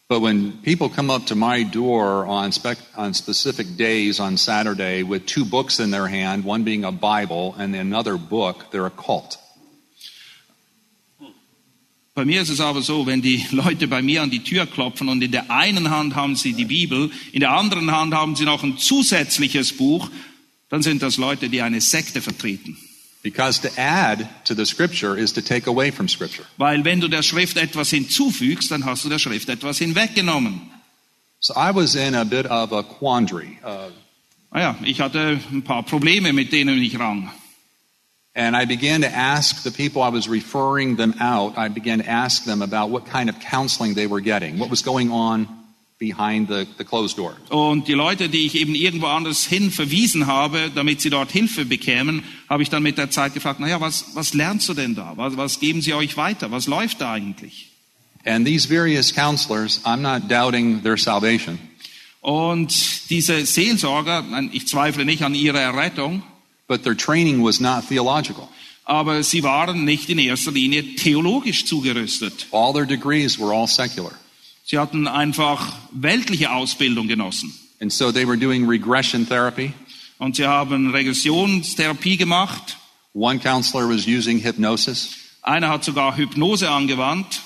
But 0.08 0.22
when 0.22 0.54
people 0.64 0.90
come 0.90 1.10
up 1.10 1.28
to 1.28 1.36
my 1.36 1.64
door 1.64 2.26
on, 2.26 2.52
spec, 2.52 2.78
on 2.98 3.14
specific 3.14 3.78
days 3.78 4.20
on 4.20 4.36
Saturday 4.36 5.04
with 5.04 5.26
two 5.26 5.46
books 5.46 5.80
in 5.80 5.92
their 5.92 6.08
hand, 6.08 6.44
one 6.44 6.64
being 6.66 6.84
a 6.84 6.92
Bible 6.92 7.56
and 7.58 7.74
another 7.74 8.18
book, 8.18 8.72
they're 8.72 8.86
a 8.86 8.90
cult. 8.90 9.38
Bei 12.14 12.26
mir 12.26 12.42
ist 12.42 12.50
es 12.50 12.60
aber 12.60 12.82
so, 12.82 13.06
wenn 13.06 13.22
die 13.22 13.46
Leute 13.52 13.88
bei 13.88 14.02
mir 14.02 14.22
an 14.22 14.30
die 14.30 14.44
Tür 14.44 14.66
klopfen 14.66 15.08
und 15.08 15.22
in 15.22 15.32
der 15.32 15.50
einen 15.50 15.90
Hand 15.90 16.16
haben 16.16 16.36
sie 16.36 16.54
die 16.54 16.66
Bibel, 16.66 17.10
in 17.32 17.40
der 17.40 17.52
anderen 17.52 17.92
Hand 17.92 18.14
haben 18.14 18.36
sie 18.36 18.44
noch 18.44 18.64
ein 18.64 18.78
zusätzliches 18.78 19.74
Buch, 19.78 20.10
dann 20.70 20.82
sind 20.82 21.02
das 21.02 21.18
Leute, 21.18 21.50
die 21.50 21.62
eine 21.62 21.80
Sekte 21.82 22.22
vertreten. 22.22 22.78
Because 23.24 23.62
to 23.62 23.70
add 23.78 24.28
to 24.46 24.56
the 24.56 24.66
scripture 24.66 25.18
is 25.18 25.32
to 25.34 25.42
take 25.42 25.70
away 25.70 25.92
from 25.92 26.08
scripture. 26.08 26.46
Weil 26.58 26.84
wenn 26.84 27.00
du 27.00 27.08
der 27.08 27.22
Schrift 27.22 27.56
etwas 27.56 27.92
hinzufügst, 27.92 28.72
dann 28.72 28.84
hast 28.84 29.06
du 29.06 29.10
der 29.10 29.20
Schrift 29.20 29.48
etwas 29.48 29.78
hinweggenommen. 29.78 30.62
So 31.40 31.54
I 31.54 31.74
was 31.74 31.96
in 31.96 32.16
a 32.16 32.24
bit 32.24 32.46
of 32.48 32.74
a 32.74 32.84
quandary. 32.84 33.58
Uh, 33.64 33.92
Naja, 34.52 34.76
ich 34.84 35.00
hatte 35.00 35.40
ein 35.50 35.64
paar 35.64 35.84
Probleme, 35.84 36.34
mit 36.34 36.52
denen 36.52 36.82
ich 36.82 37.00
rang. 37.00 37.32
And 38.36 38.56
I 38.56 38.66
began 38.66 39.02
to 39.02 39.10
ask 39.10 39.64
the 39.64 39.72
people 39.72 40.02
I 40.02 40.10
was 40.10 40.30
referring 40.30 40.96
them 40.96 41.16
out, 41.20 41.58
I 41.58 41.70
began 41.70 42.00
to 42.00 42.10
ask 42.10 42.46
them 42.46 42.62
about 42.62 42.90
what 42.90 43.06
kind 43.06 43.30
of 43.30 43.40
counseling 43.40 43.96
they 43.96 44.08
were 44.08 44.22
getting, 44.22 44.60
what 44.60 44.70
was 44.70 44.82
going 44.82 45.12
on 45.12 45.48
behind 46.00 46.48
the, 46.48 46.66
the 46.78 46.84
closed 46.84 47.18
door. 47.18 47.36
Und 47.50 47.88
die 47.88 47.94
Leute, 47.94 48.30
die 48.30 48.46
ich 48.46 48.56
eben 48.56 48.74
irgendwo 48.74 49.08
anders 49.08 49.46
hin 49.46 49.70
verwiesen 49.70 50.28
habe, 50.28 50.72
damit 50.74 51.02
sie 51.02 51.10
dort 51.10 51.32
Hilfe 51.32 51.66
bekämen, 51.66 52.24
habe 52.50 52.64
ich 52.64 52.70
dann 52.70 52.84
mit 52.84 52.98
der 52.98 53.12
Zeit 53.12 53.34
gefragt, 53.34 53.60
naja, 53.60 53.80
was, 53.80 54.16
was 54.16 54.34
lernst 54.34 54.68
du 54.70 54.74
denn 54.74 54.96
da? 54.96 55.14
Was, 55.16 55.38
was 55.38 55.60
geben 55.60 55.82
sie 55.82 55.94
euch 55.94 56.18
weiter? 56.18 56.52
Was 56.52 56.68
läuft 56.68 57.02
da 57.02 57.12
eigentlich? 57.14 57.68
And 58.26 58.46
these 58.46 58.68
various 58.68 59.14
counselors, 59.14 59.82
I'm 59.84 60.02
not 60.02 60.30
doubting 60.30 60.84
their 60.84 60.98
salvation, 60.98 61.60
Und 62.22 63.10
diese 63.10 63.46
Seelsorger, 63.48 64.24
ich 64.52 64.68
zweifle 64.68 65.06
nicht 65.06 65.24
an 65.24 65.34
ihrer 65.34 65.60
Errettung, 65.60 66.22
but 66.72 66.84
their 66.84 66.96
training 66.96 67.44
was 67.44 67.60
not 67.60 67.86
theological. 67.90 68.48
aber 68.86 69.24
sie 69.24 69.44
waren 69.44 69.84
nicht 69.84 70.10
in 70.10 70.18
erster 70.20 70.52
Linie 70.52 70.96
theologisch 70.96 71.66
zugerüstet. 71.66 72.48
All 72.52 72.72
their 72.72 72.86
degrees 72.86 73.38
were 73.38 73.54
all 73.54 73.68
secular. 73.68 74.14
Sie 74.64 74.78
hatten 74.78 75.06
einfach 75.06 75.74
weltliche 75.92 76.50
Ausbildung 76.52 77.10
genossen. 77.10 77.54
And 77.82 77.92
so 77.92 78.10
they 78.12 78.26
were 78.26 78.38
doing 78.38 78.66
regression 78.70 79.28
therapy. 79.28 79.74
Und 80.18 80.38
sie 80.38 80.46
haben 80.46 80.92
Regressionstherapie 80.92 82.16
gemacht. 82.16 82.78
One 83.14 83.40
counselor 83.40 83.90
was 83.90 84.08
using 84.08 84.40
hypnosis 84.40 85.10
Einer 85.42 85.68
hat 85.68 85.84
sogar 85.84 86.16
Hypnose 86.16 86.70
angewandt. 86.70 87.42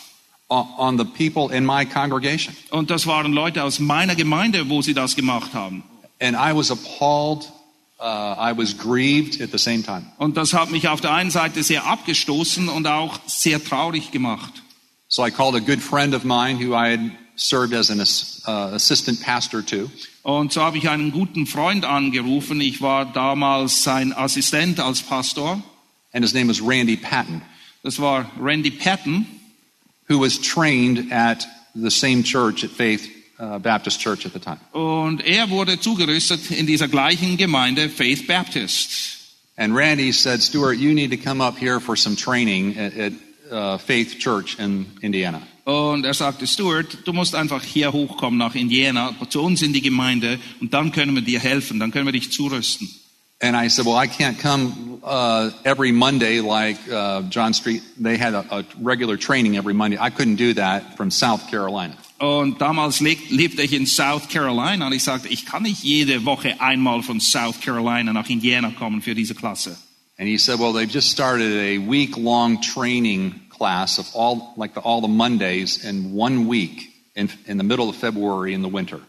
on 0.49 0.97
the 0.97 1.05
people 1.05 1.49
in 1.49 1.65
my 1.65 1.85
congregation. 1.85 2.55
Und 2.69 2.91
das 2.91 3.07
waren 3.07 3.33
Leute 3.33 3.63
aus 3.63 3.79
meiner 3.79 4.13
Gemeinde, 4.15 4.69
wo 4.69 4.83
sie 4.83 4.93
das 4.93 5.15
gemacht 5.15 5.55
haben. 5.55 5.83
And 6.21 6.35
I 6.35 6.53
was 6.53 6.69
appalled. 6.69 7.51
Uh, 7.97 8.35
I 8.37 8.51
was 8.57 8.73
grieved 8.77 9.41
at 9.41 9.51
the 9.51 9.57
same 9.57 9.81
time. 9.83 10.11
Und 10.17 10.35
das 10.35 10.53
hat 10.53 10.69
mich 10.69 10.89
auf 10.89 10.99
der 10.99 11.13
einen 11.13 11.31
Seite 11.31 11.63
sehr 11.63 11.85
abgestoßen 11.85 12.67
und 12.67 12.87
auch 12.87 13.19
sehr 13.25 13.63
traurig 13.63 14.11
gemacht. 14.11 14.51
So 15.07 15.25
I 15.25 15.31
called 15.31 15.55
a 15.55 15.59
good 15.59 15.81
friend 15.81 16.13
of 16.13 16.25
mine 16.25 16.57
who 16.59 16.73
I 16.75 16.91
had 16.91 17.11
served 17.37 17.73
as 17.73 17.89
an 17.89 17.99
uh, 18.01 18.75
assistant 18.75 19.21
pastor 19.21 19.65
to. 19.65 19.89
Und 20.23 20.51
so 20.51 20.61
habe 20.61 20.77
ich 20.77 20.89
einen 20.89 21.11
guten 21.11 21.45
Freund 21.47 21.85
angerufen. 21.85 22.59
Ich 22.59 22.81
war 22.81 23.05
damals 23.05 23.83
sein 23.83 24.11
Assistent 24.11 24.79
als 24.79 25.01
Pastor. 25.01 25.61
And 26.11 26.23
his 26.23 26.33
name 26.33 26.49
was 26.49 26.61
Randy 26.61 26.97
Patton, 26.97 27.41
Das 27.83 27.99
war 27.99 28.29
Randy 28.39 28.71
Patton. 28.71 29.25
who 30.07 30.19
was 30.19 30.37
trained 30.37 31.11
at 31.11 31.45
the 31.75 31.89
same 31.91 32.23
church 32.23 32.63
at 32.63 32.69
Faith 32.69 33.09
Baptist 33.37 33.99
Church 33.99 34.25
at 34.25 34.33
the 34.33 34.39
time. 34.39 34.59
Und 34.71 35.25
er 35.25 35.49
wurde 35.49 35.79
zugerüstet 35.79 36.51
in 36.51 36.65
dieser 36.65 36.87
gleichen 36.87 37.37
Gemeinde 37.37 37.89
Faith 37.89 38.27
Baptist. 38.27 39.15
And 39.57 39.73
Randy 39.73 40.11
said, 40.11 40.41
Stuart, 40.41 40.77
you 40.77 40.93
need 40.93 41.11
to 41.11 41.17
come 41.17 41.41
up 41.41 41.57
here 41.57 41.79
for 41.79 41.95
some 41.95 42.15
training 42.15 42.77
at, 42.77 42.97
at 42.97 43.13
uh, 43.49 43.77
Faith 43.77 44.19
Church 44.19 44.57
in 44.59 44.85
Indiana. 45.01 45.41
Und 45.65 46.05
er 46.05 46.13
sagte, 46.13 46.45
Stuart, 46.45 46.97
du 47.05 47.13
musst 47.13 47.33
einfach 47.33 47.63
hier 47.63 47.91
hochkommen 47.91 48.37
nach 48.37 48.53
Indiana, 48.53 49.15
zu 49.29 49.41
uns 49.41 49.61
in 49.61 49.73
die 49.73 49.81
Gemeinde, 49.81 50.39
und 50.61 50.73
dann 50.73 50.91
können 50.91 51.15
wir 51.15 51.23
dir 51.23 51.39
helfen, 51.39 51.79
dann 51.79 51.91
können 51.91 52.05
wir 52.05 52.11
dich 52.11 52.31
zurüsten. 52.31 52.87
And 53.41 53.55
I 53.55 53.67
said, 53.67 53.85
well, 53.85 53.95
I 53.95 54.07
can't 54.07 54.39
come 54.39 55.01
uh, 55.03 55.51
every 55.65 55.91
Monday 55.91 56.39
like 56.39 56.77
uh, 56.89 57.23
John 57.29 57.53
Street. 57.53 57.81
They 57.97 58.17
had 58.17 58.33
a, 58.33 58.45
a 58.49 58.63
regular 58.81 59.17
training 59.17 59.57
every 59.57 59.73
Monday. 59.73 59.97
I 59.99 60.09
couldn't 60.09 60.37
do 60.37 60.53
that 60.53 60.95
from 60.95 61.11
South 61.11 61.49
Carolina. 61.49 61.97
Und 62.17 62.61
damals 62.61 63.01
le- 63.01 63.17
lebte 63.29 63.61
ich 63.61 63.73
in 63.73 63.85
South 63.85 64.29
Carolina 64.29 64.87
und 64.87 64.93
ich 64.93 65.03
sagte, 65.03 65.27
ich 65.27 65.45
kann 65.45 65.63
nicht 65.63 65.83
jede 65.83 66.23
Woche 66.25 66.61
einmal 66.61 67.03
von 67.03 67.19
South 67.19 67.59
Carolina 67.59 68.13
nach 68.13 68.29
Indiana 68.29 68.71
kommen 68.71 69.01
für 69.01 69.15
diese 69.15 69.35
Klasse. 69.35 69.77
And 70.17 70.29
he 70.29 70.37
said, 70.37 70.59
well, 70.59 70.71
they've 70.71 70.89
just 70.89 71.11
started 71.11 71.51
a 71.51 71.77
week 71.77 72.15
long 72.15 72.61
training 72.61 73.35
class 73.49 73.99
of 73.99 74.07
all, 74.15 74.53
like 74.55 74.73
the, 74.73 74.79
all 74.81 75.01
the 75.01 75.09
Mondays 75.09 75.77
in 75.83 76.13
one 76.15 76.47
week 76.49 76.89
in, 77.15 77.29
in 77.47 77.57
the 77.57 77.63
middle 77.65 77.89
of 77.89 77.97
February 77.97 78.53
in 78.53 78.61
the 78.63 78.71
winter. 78.71 79.01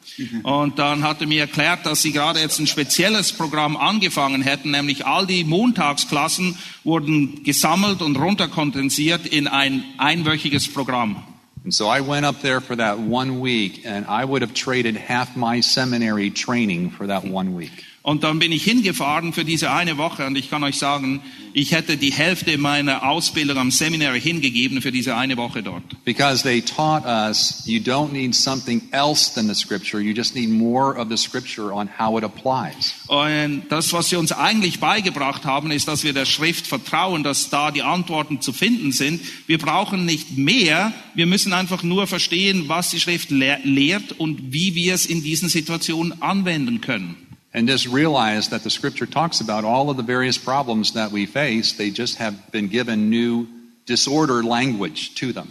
Und 0.42 0.80
dann 0.80 1.04
hat 1.04 1.20
er 1.20 1.28
mir 1.28 1.42
erklärt, 1.42 1.86
dass 1.86 2.02
sie 2.02 2.10
gerade 2.10 2.40
jetzt 2.40 2.58
ein 2.58 2.66
spezielles 2.66 3.32
Programm 3.32 3.76
angefangen 3.76 4.42
hätten, 4.42 4.72
nämlich 4.72 5.06
all 5.06 5.28
die 5.28 5.44
Montagsklassen 5.44 6.58
wurden 6.82 7.44
gesammelt 7.44 8.02
und 8.02 8.16
runterkondensiert 8.16 9.26
in 9.26 9.46
ein 9.46 9.84
einwöchiges 9.98 10.72
Programm. 10.72 11.22
And 11.66 11.74
so 11.74 11.88
I 11.88 12.00
went 12.00 12.24
up 12.24 12.42
there 12.42 12.60
for 12.60 12.76
that 12.76 13.00
one 13.00 13.40
week 13.40 13.84
and 13.84 14.06
I 14.06 14.24
would 14.24 14.42
have 14.42 14.54
traded 14.54 14.94
half 14.94 15.36
my 15.36 15.58
seminary 15.58 16.30
training 16.30 16.90
for 16.90 17.08
that 17.08 17.24
one 17.24 17.56
week. 17.56 17.82
Und 18.06 18.22
dann 18.22 18.38
bin 18.38 18.52
ich 18.52 18.62
hingefahren 18.62 19.32
für 19.32 19.44
diese 19.44 19.72
eine 19.72 19.98
Woche 19.98 20.26
und 20.26 20.38
ich 20.38 20.48
kann 20.48 20.62
euch 20.62 20.78
sagen, 20.78 21.20
ich 21.52 21.72
hätte 21.72 21.96
die 21.96 22.12
Hälfte 22.12 22.56
meiner 22.56 23.02
Ausbildung 23.02 23.58
am 23.58 23.72
Seminary 23.72 24.20
hingegeben 24.20 24.80
für 24.80 24.92
diese 24.92 25.16
eine 25.16 25.36
Woche 25.36 25.60
dort. 25.64 25.82
Because 26.04 26.44
they 26.44 26.62
taught 26.62 27.04
us 27.04 27.64
you 27.66 27.80
don't 27.80 28.12
need 28.12 28.32
something 28.32 28.80
else 28.92 29.34
than 29.34 29.48
the 29.48 29.56
scripture, 29.56 30.00
you 30.00 30.14
just 30.14 30.36
need 30.36 30.48
more 30.48 30.96
of 30.96 31.08
the 31.08 31.16
scripture 31.16 31.72
on 31.74 31.88
how 31.98 32.16
it 32.16 32.22
applies. 32.22 32.94
Und 33.08 33.64
das, 33.70 33.92
was 33.92 34.08
sie 34.10 34.14
uns 34.14 34.30
eigentlich 34.30 34.78
beigebracht 34.78 35.44
haben, 35.44 35.72
ist, 35.72 35.88
dass 35.88 36.04
wir 36.04 36.12
der 36.12 36.26
Schrift 36.26 36.68
vertrauen, 36.68 37.24
dass 37.24 37.50
da 37.50 37.72
die 37.72 37.82
Antworten 37.82 38.40
zu 38.40 38.52
finden 38.52 38.92
sind. 38.92 39.20
Wir 39.48 39.58
brauchen 39.58 40.04
nicht 40.04 40.38
mehr, 40.38 40.92
wir 41.16 41.26
müssen 41.26 41.52
einfach 41.52 41.82
nur 41.82 42.06
verstehen, 42.06 42.68
was 42.68 42.90
die 42.90 43.00
Schrift 43.00 43.32
lehr 43.32 43.58
lehrt 43.64 44.12
und 44.12 44.52
wie 44.52 44.76
wir 44.76 44.94
es 44.94 45.06
in 45.06 45.24
diesen 45.24 45.48
Situationen 45.48 46.22
anwenden 46.22 46.80
können. 46.80 47.25
And 47.56 47.66
just 47.66 47.86
realize 47.86 48.50
that 48.50 48.64
the 48.64 48.70
scripture 48.70 49.06
talks 49.06 49.40
about 49.40 49.64
all 49.64 49.88
of 49.88 49.96
the 49.96 50.02
various 50.02 50.36
problems 50.36 50.92
that 50.92 51.10
we 51.10 51.24
face, 51.24 51.72
they 51.72 51.90
just 51.90 52.18
have 52.18 52.34
been 52.52 52.68
given 52.68 53.08
new 53.08 53.48
disorder 53.86 54.42
language 54.42 55.14
to 55.14 55.32
them. 55.32 55.48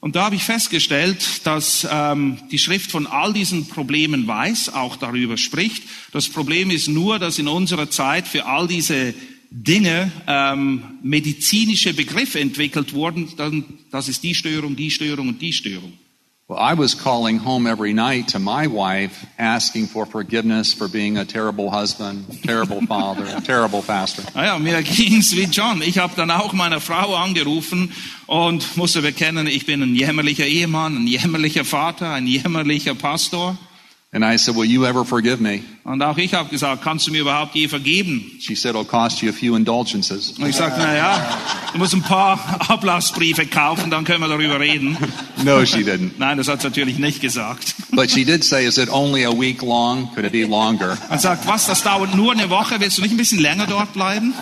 Und 0.00 0.16
da 0.16 0.24
habe 0.24 0.36
ich 0.36 0.44
festgestellt, 0.44 1.44
dass 1.44 1.86
ähm, 1.90 2.38
die 2.50 2.58
Schrift 2.58 2.90
von 2.90 3.06
all 3.06 3.34
diesen 3.34 3.68
Problemen 3.68 4.26
weiß, 4.26 4.70
auch 4.70 4.96
darüber 4.96 5.36
spricht. 5.36 5.82
Das 6.12 6.30
Problem 6.30 6.70
ist 6.70 6.88
nur, 6.88 7.18
dass 7.18 7.38
in 7.38 7.48
unserer 7.48 7.90
Zeit 7.90 8.26
für 8.26 8.46
all 8.46 8.66
diese 8.66 9.12
Dinge 9.50 10.10
ähm, 10.26 10.98
medizinische 11.02 11.92
Begriffe 11.92 12.40
entwickelt 12.40 12.94
wurden. 12.94 13.28
Dann, 13.36 13.64
das 13.90 14.08
ist 14.08 14.22
die 14.22 14.34
Störung, 14.34 14.76
die 14.76 14.90
Störung 14.90 15.28
und 15.28 15.42
die 15.42 15.52
Störung. 15.52 15.92
Well, 16.48 16.58
I 16.58 16.72
was 16.72 16.94
calling 16.94 17.36
home 17.36 17.66
every 17.66 17.92
night 17.92 18.28
to 18.28 18.38
my 18.38 18.68
wife, 18.68 19.26
asking 19.38 19.88
for 19.88 20.06
forgiveness 20.06 20.72
for 20.72 20.88
being 20.88 21.18
a 21.18 21.26
terrible 21.26 21.68
husband, 21.68 22.42
terrible 22.42 22.80
father, 22.88 23.26
terrible 23.42 23.82
pastor. 23.82 24.22
Ah 24.34 24.56
naja, 24.56 24.58
mir 24.58 24.82
ging's 24.82 25.36
wie 25.36 25.44
John. 25.44 25.82
Ich 25.82 25.98
habe 25.98 26.14
dann 26.16 26.30
auch 26.30 26.54
meiner 26.54 26.80
Frau 26.80 27.14
angerufen 27.14 27.92
und 28.26 28.78
musste 28.78 29.02
bekennen, 29.02 29.46
ich 29.46 29.66
bin 29.66 29.82
ein 29.82 29.94
jämmerlicher 29.94 30.46
Ehemann, 30.46 30.96
ein 30.96 31.06
jämmerlicher 31.06 31.66
Vater, 31.66 32.14
ein 32.14 32.26
jämmerlicher 32.26 32.94
Pastor. 32.94 33.58
And 34.10 34.24
I 34.24 34.38
said, 34.38 34.56
Will 34.56 34.64
you 34.64 34.86
ever 34.86 35.04
forgive 35.04 35.38
me? 35.38 35.62
Und 35.84 36.02
auch 36.02 36.16
ich 36.16 36.32
habe 36.32 36.48
gesagt, 36.48 36.82
kannst 36.82 37.06
du 37.06 37.10
mir 37.10 37.20
überhaupt 37.20 37.54
je 37.54 37.68
vergeben? 37.68 38.38
She 38.40 38.54
said, 38.54 38.74
It'll 38.74 38.86
cost 38.86 39.20
you 39.20 39.28
a 39.28 39.34
few 39.34 39.54
indulgences. 39.54 40.32
Und 40.38 40.48
ich 40.48 40.56
sagte, 40.56 40.80
na 40.80 40.96
ja, 40.96 41.38
du 41.72 41.78
musst 41.78 41.92
ein 41.92 42.00
paar 42.00 42.38
Ablassbriefe 42.70 43.46
kaufen, 43.46 43.90
dann 43.90 44.04
können 44.04 44.20
wir 44.20 44.28
darüber 44.28 44.60
reden. 44.60 44.96
No, 45.44 45.62
she 45.66 45.84
didn't. 45.84 46.12
Nein, 46.16 46.38
das 46.38 46.48
hat 46.48 46.62
sie 46.62 46.68
natürlich 46.68 46.98
nicht 46.98 47.20
gesagt. 47.20 47.74
But 47.90 48.10
she 48.10 48.24
did 48.24 48.44
say, 48.44 48.64
Is 48.64 48.78
it 48.78 48.88
only 48.90 49.24
a 49.26 49.30
week 49.30 49.60
long? 49.60 50.08
Could 50.14 50.24
it 50.24 50.32
be 50.32 50.44
longer? 50.44 50.96
Er 51.10 51.18
sagt, 51.18 51.46
was, 51.46 51.66
das 51.66 51.82
dauert 51.82 52.14
nur 52.14 52.32
eine 52.32 52.48
Woche, 52.48 52.80
willst 52.80 52.96
du 52.96 53.02
nicht 53.02 53.12
ein 53.12 53.18
bisschen 53.18 53.40
länger 53.40 53.66
dort 53.66 53.92
bleiben? 53.92 54.32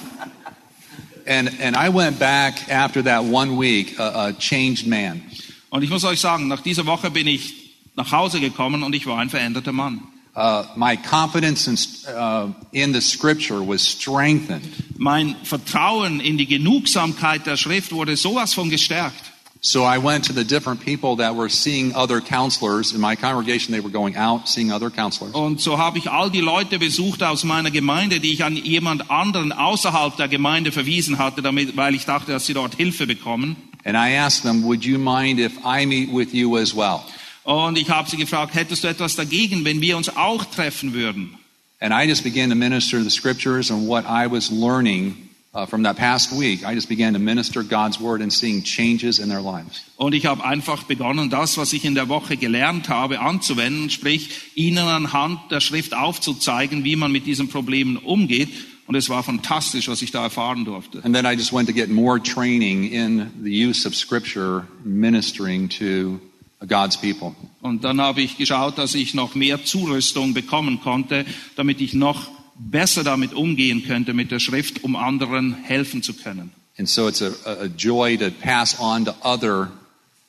And, 1.26 1.50
and 1.60 1.76
I 1.76 1.92
went 1.92 2.20
back 2.20 2.70
after 2.70 3.02
that 3.02 3.24
one 3.24 3.58
week, 3.58 3.98
a, 3.98 4.28
a 4.28 4.32
changed 4.32 4.86
man. 4.86 5.22
Und 5.70 5.82
ich 5.82 5.90
muss 5.90 6.04
euch 6.04 6.20
sagen, 6.20 6.46
nach 6.46 6.60
dieser 6.60 6.86
Woche 6.86 7.10
bin 7.10 7.26
ich 7.26 7.65
nach 7.96 8.12
Hause 8.12 8.40
gekommen 8.40 8.82
und 8.82 8.94
ich 8.94 9.06
war 9.06 9.18
ein 9.18 9.30
veränderter 9.30 9.72
Mann. 9.72 10.02
Uh, 10.36 10.64
my 10.76 10.98
confidence 10.98 11.66
in, 11.66 12.14
uh, 12.14 12.52
in 12.70 12.92
the 12.92 13.00
scripture 13.00 13.66
was 13.66 13.80
strengthened. 13.80 14.62
Mein 14.98 15.34
Vertrauen 15.44 16.20
in 16.20 16.36
die 16.36 16.44
Genugsamkeit 16.44 17.46
der 17.46 17.56
Schrift 17.56 17.90
wurde 17.90 18.18
sowas 18.18 18.52
von 18.52 18.68
gestärkt. 18.68 19.32
So 19.62 19.84
I 19.84 19.96
went 19.96 20.26
to 20.26 20.34
the 20.34 20.44
different 20.44 20.84
people 20.84 21.16
that 21.16 21.34
were 21.34 21.48
seeing 21.48 21.94
other 21.94 22.20
counselors. 22.20 22.92
In 22.92 23.00
my 23.00 23.16
congregation, 23.16 23.72
they 23.72 23.80
were 23.80 23.90
going 23.90 24.14
out, 24.14 24.46
seeing 24.46 24.70
other 24.70 24.90
counselors. 24.90 25.34
Und 25.34 25.62
so 25.62 25.78
habe 25.78 25.96
ich 25.96 26.10
all 26.10 26.30
die 26.30 26.42
Leute 26.42 26.78
besucht 26.78 27.22
aus 27.22 27.42
meiner 27.42 27.70
Gemeinde, 27.70 28.20
die 28.20 28.34
ich 28.34 28.44
an 28.44 28.56
jemand 28.56 29.10
anderen 29.10 29.52
außerhalb 29.52 30.16
der 30.18 30.28
Gemeinde 30.28 30.70
verwiesen 30.70 31.18
hatte, 31.18 31.40
damit, 31.40 31.78
weil 31.78 31.94
ich 31.94 32.04
dachte, 32.04 32.32
dass 32.32 32.44
sie 32.44 32.52
dort 32.52 32.74
Hilfe 32.74 33.06
bekommen. 33.06 33.56
And 33.84 33.96
I 33.96 34.16
asked 34.18 34.42
them, 34.42 34.64
Would 34.64 34.84
you 34.84 34.98
mind 34.98 35.40
if 35.40 35.52
I 35.64 35.86
meet 35.86 36.12
with 36.12 36.34
you 36.34 36.58
as 36.58 36.76
well? 36.76 37.04
Und 37.46 37.78
ich 37.78 37.88
habe 37.90 38.10
sie 38.10 38.16
gefragt, 38.16 38.56
hättest 38.56 38.82
du 38.82 38.88
etwas 38.88 39.14
dagegen, 39.14 39.64
wenn 39.64 39.80
wir 39.80 39.96
uns 39.96 40.08
auch 40.08 40.44
treffen 40.44 40.94
würden? 40.94 41.38
And 41.78 41.92
I 41.94 42.04
just 42.08 42.24
began 42.24 42.50
to 42.50 42.56
minister 42.56 43.00
the 43.04 43.10
scriptures 43.10 43.70
and 43.70 43.86
what 43.86 44.04
I 44.04 44.26
was 44.28 44.50
learning 44.50 45.14
uh, 45.54 45.64
from 45.64 45.84
that 45.84 45.96
past 45.96 46.32
week. 46.32 46.64
I 46.64 46.74
just 46.74 46.88
began 46.88 47.12
to 47.12 47.20
minister 47.20 47.62
God's 47.62 48.00
word 48.00 48.20
and 48.20 48.32
seeing 48.32 48.64
changes 48.64 49.20
in 49.20 49.28
their 49.28 49.40
lives. 49.40 49.84
Und 49.96 50.12
ich 50.12 50.26
habe 50.26 50.42
einfach 50.42 50.82
begonnen, 50.88 51.30
das, 51.30 51.56
was 51.56 51.72
ich 51.72 51.84
in 51.84 51.94
der 51.94 52.08
Woche 52.08 52.36
gelernt 52.36 52.88
habe, 52.88 53.20
anzuwenden, 53.20 53.90
sprich 53.90 54.30
ihnen 54.56 54.78
anhand 54.78 55.38
der 55.52 55.60
Schrift 55.60 55.94
aufzuzeigen, 55.94 56.82
wie 56.82 56.96
man 56.96 57.12
mit 57.12 57.26
diesen 57.26 57.46
Problemen 57.46 57.96
umgeht. 57.96 58.48
Und 58.88 58.96
es 58.96 59.08
war 59.08 59.22
fantastisch, 59.22 59.86
was 59.86 60.02
ich 60.02 60.10
da 60.10 60.24
erfahren 60.24 60.64
durfte. 60.64 61.00
And 61.04 61.14
then 61.14 61.24
I 61.24 61.36
just 61.36 61.52
went 61.52 61.68
to 61.68 61.72
get 61.72 61.90
more 61.90 62.20
training 62.20 62.90
in 62.90 63.30
the 63.44 63.52
use 63.52 63.86
of 63.86 63.94
scripture 63.94 64.66
ministering 64.82 65.68
to 65.68 66.20
God's 66.60 66.96
people. 66.96 67.34
Und 67.60 67.84
dann 67.84 68.00
habe 68.00 68.22
ich 68.22 68.38
geschaut, 68.38 68.78
dass 68.78 68.94
ich 68.94 69.14
noch 69.14 69.34
mehr 69.34 69.64
Zurüstung 69.64 70.34
bekommen 70.34 70.80
konnte, 70.80 71.26
damit 71.54 71.80
ich 71.80 71.92
noch 71.92 72.30
besser 72.58 73.04
damit 73.04 73.34
umgehen 73.34 73.84
könnte 73.84 74.14
mit 74.14 74.30
der 74.30 74.40
Schrift, 74.40 74.82
um 74.82 74.96
anderen 74.96 75.54
helfen 75.54 76.02
zu 76.02 76.14
können. 76.14 76.50
And 76.78 76.88
so 76.88 77.08
it's 77.08 77.22
a, 77.22 77.32
a 77.46 77.66
joy 77.66 78.18
to 78.18 78.30
pass 78.30 78.78
on 78.78 79.06
to 79.06 79.14
other 79.22 79.70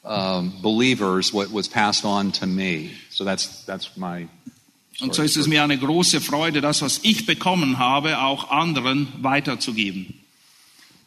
um, 0.03 0.53
believers 0.61 1.33
what 1.33 1.51
was 1.51 1.67
passed 1.67 2.05
on 2.05 2.31
to 2.33 2.45
me. 2.45 2.91
So 3.09 3.25
that's 3.25 3.65
that's 3.65 3.97
my. 3.97 4.27
Und 4.99 5.13
so 5.13 5.21
ist 5.21 5.37
es 5.37 5.47
mir 5.47 5.63
eine 5.63 5.77
große 5.77 6.21
Freude, 6.21 6.61
das, 6.61 6.81
was 6.81 7.01
ich 7.03 7.25
bekommen 7.25 7.77
habe, 7.77 8.19
auch 8.19 8.49
anderen 8.49 9.07
weiterzugeben. 9.21 10.13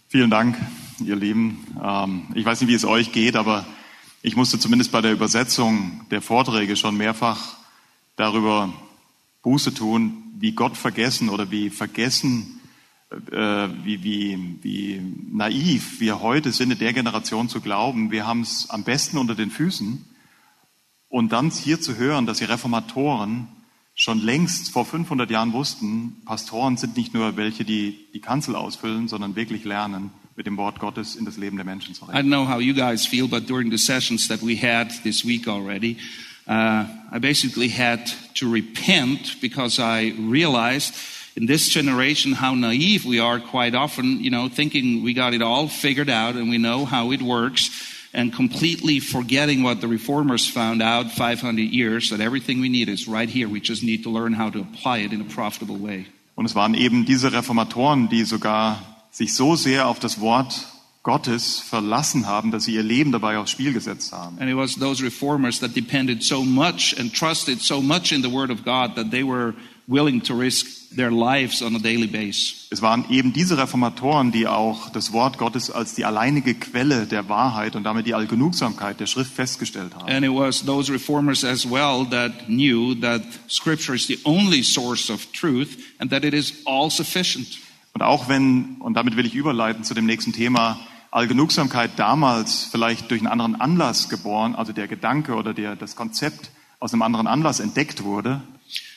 Vielen 0.08 0.30
Dank, 0.30 0.56
ihr 1.04 1.16
Lieben. 1.16 1.66
Ähm, 1.82 2.26
ich 2.34 2.44
weiß 2.44 2.60
nicht, 2.60 2.70
wie 2.70 2.74
es 2.74 2.84
euch 2.84 3.10
geht, 3.10 3.34
aber 3.34 3.66
ich 4.22 4.36
musste 4.36 4.58
zumindest 4.58 4.92
bei 4.92 5.00
der 5.00 5.12
Übersetzung 5.12 6.02
der 6.10 6.20
Vorträge 6.20 6.76
schon 6.76 6.96
mehrfach 6.96 7.56
darüber 8.16 8.72
Buße 9.42 9.72
tun, 9.72 10.24
wie 10.38 10.52
Gott 10.52 10.76
vergessen 10.76 11.30
oder 11.30 11.50
wie 11.50 11.70
vergessen, 11.70 12.60
äh, 13.10 13.68
wie, 13.82 14.02
wie, 14.04 14.58
wie 14.62 15.00
naiv 15.32 16.00
wir 16.00 16.20
heute 16.20 16.52
sind, 16.52 16.70
in 16.70 16.78
der 16.78 16.92
Generation 16.92 17.48
zu 17.48 17.62
glauben, 17.62 18.10
wir 18.10 18.26
haben 18.26 18.42
es 18.42 18.68
am 18.68 18.84
besten 18.84 19.16
unter 19.16 19.34
den 19.34 19.50
Füßen. 19.50 20.04
Und 21.08 21.32
dann 21.32 21.50
hier 21.50 21.80
zu 21.80 21.96
hören, 21.96 22.26
dass 22.26 22.38
die 22.38 22.44
Reformatoren 22.44 23.48
schon 23.94 24.20
längst 24.20 24.70
vor 24.70 24.84
500 24.84 25.30
Jahren 25.30 25.52
wussten, 25.54 26.22
Pastoren 26.26 26.76
sind 26.76 26.96
nicht 26.96 27.14
nur 27.14 27.36
welche, 27.36 27.64
die 27.64 28.06
die 28.12 28.20
Kanzel 28.20 28.54
ausfüllen, 28.54 29.08
sondern 29.08 29.34
wirklich 29.34 29.64
lernen, 29.64 30.10
mit 30.36 30.46
dem 30.46 30.56
Wort 30.56 30.78
Gottes 30.80 31.16
in 31.16 31.24
das 31.24 31.36
Leben 31.36 31.56
der 31.56 31.64
Menschen 31.66 31.94
zu 31.94 32.04
I 32.04 32.08
reden. 32.08 32.16
don't 32.16 32.30
know 32.30 32.46
how 32.46 32.58
you 32.60 32.72
guys 32.74 33.06
feel, 33.06 33.28
but 33.28 33.46
during 33.46 33.70
the 33.70 33.78
sessions 33.78 34.28
that 34.28 34.42
we 34.42 34.56
had 34.56 34.90
this 35.02 35.24
week 35.24 35.46
already, 35.48 35.96
uh, 36.46 36.84
I 37.12 37.18
basically 37.18 37.68
had 37.68 38.00
to 38.36 38.50
repent 38.50 39.40
because 39.40 39.78
I 39.78 40.14
realized 40.18 40.94
in 41.36 41.46
this 41.46 41.68
generation 41.68 42.32
how 42.32 42.54
naive 42.54 43.04
we 43.04 43.20
are 43.20 43.38
quite 43.40 43.74
often, 43.74 44.20
you 44.22 44.30
know, 44.30 44.48
thinking 44.48 45.02
we 45.04 45.12
got 45.14 45.34
it 45.34 45.42
all 45.42 45.68
figured 45.68 46.08
out 46.10 46.34
and 46.36 46.48
we 46.50 46.58
know 46.58 46.84
how 46.84 47.12
it 47.12 47.22
works 47.22 47.70
and 48.12 48.32
completely 48.32 48.98
forgetting 48.98 49.62
what 49.62 49.80
the 49.80 49.86
reformers 49.86 50.48
found 50.48 50.82
out 50.82 51.12
500 51.12 51.60
years 51.60 52.10
that 52.10 52.20
everything 52.20 52.60
we 52.60 52.68
need 52.68 52.88
is 52.88 53.06
right 53.06 53.28
here. 53.28 53.48
We 53.48 53.60
just 53.60 53.84
need 53.84 54.02
to 54.02 54.10
learn 54.10 54.32
how 54.32 54.50
to 54.50 54.60
apply 54.60 54.98
it 54.98 55.12
in 55.12 55.20
a 55.20 55.24
profitable 55.24 55.76
way. 55.76 56.06
Und 56.34 56.46
es 56.46 56.54
waren 56.54 56.74
eben 56.74 57.04
diese 57.04 57.32
Reformatoren, 57.32 58.08
die 58.08 58.24
sogar 58.24 58.99
sich 59.10 59.34
so 59.34 59.56
sehr 59.56 59.88
auf 59.88 59.98
das 59.98 60.20
Wort 60.20 60.66
Gottes 61.02 61.60
verlassen 61.60 62.26
haben, 62.26 62.50
dass 62.50 62.64
sie 62.64 62.74
ihr 62.74 62.82
Leben 62.82 63.10
dabei 63.10 63.38
aufs 63.38 63.50
Spiel 63.50 63.72
gesetzt 63.72 64.12
haben. 64.12 64.38
And 64.38 64.50
it 64.50 64.56
was 64.56 64.74
those 64.74 65.02
reformers 65.02 65.60
that 65.60 65.74
depended 65.74 66.22
so 66.22 66.44
much 66.44 66.94
and 66.98 67.12
trusted 67.14 67.60
so 67.62 67.80
much 67.80 68.12
in 68.12 68.22
the 68.22 68.30
Word 68.30 68.50
of 68.50 68.64
God 68.64 68.96
that 68.96 69.10
they 69.10 69.24
were 69.24 69.54
willing 69.88 70.22
to 70.22 70.34
risk 70.34 70.66
their 70.94 71.10
lives 71.10 71.62
on 71.62 71.74
a 71.74 71.78
daily 71.78 72.06
basis. 72.06 72.68
Es 72.70 72.82
waren 72.82 73.06
eben 73.10 73.32
diese 73.32 73.56
Reformatoren, 73.56 74.30
die 74.30 74.46
auch 74.46 74.90
das 74.90 75.12
Wort 75.12 75.38
Gottes 75.38 75.70
als 75.70 75.94
die 75.94 76.04
alleinige 76.04 76.54
Quelle 76.54 77.06
der 77.06 77.28
Wahrheit 77.28 77.76
und 77.76 77.84
damit 77.84 78.06
die 78.06 78.14
Allgenugsamkeit 78.14 79.00
der 79.00 79.06
Schrift 79.06 79.32
festgestellt 79.32 79.94
haben. 79.94 80.08
And 80.08 80.24
it 80.24 80.32
was 80.32 80.64
those 80.64 80.92
reformers 80.92 81.44
as 81.44 81.64
well 81.64 82.06
that 82.10 82.48
knew 82.48 82.94
that 83.00 83.22
Scripture 83.48 83.94
is 83.94 84.06
the 84.06 84.18
only 84.24 84.62
source 84.62 85.10
of 85.10 85.32
truth 85.32 85.78
and 85.98 86.10
that 86.10 86.24
it 86.24 86.34
is 86.34 86.52
all 86.66 86.90
sufficient. 86.90 87.58
Und 87.92 88.02
auch 88.02 88.28
wenn, 88.28 88.76
und 88.80 88.94
damit 88.94 89.16
will 89.16 89.26
ich 89.26 89.34
überleiten 89.34 89.84
zu 89.84 89.94
dem 89.94 90.06
nächsten 90.06 90.32
Thema, 90.32 90.78
Allgenugsamkeit 91.10 91.92
damals 91.96 92.68
vielleicht 92.70 93.10
durch 93.10 93.20
einen 93.20 93.28
anderen 93.28 93.60
Anlass 93.60 94.08
geboren, 94.08 94.54
also 94.54 94.72
der 94.72 94.86
Gedanke 94.86 95.34
oder 95.34 95.54
der, 95.54 95.74
das 95.74 95.96
Konzept 95.96 96.50
aus 96.78 96.92
einem 96.92 97.02
anderen 97.02 97.26
Anlass 97.26 97.60
entdeckt 97.60 98.04
wurde, 98.04 98.42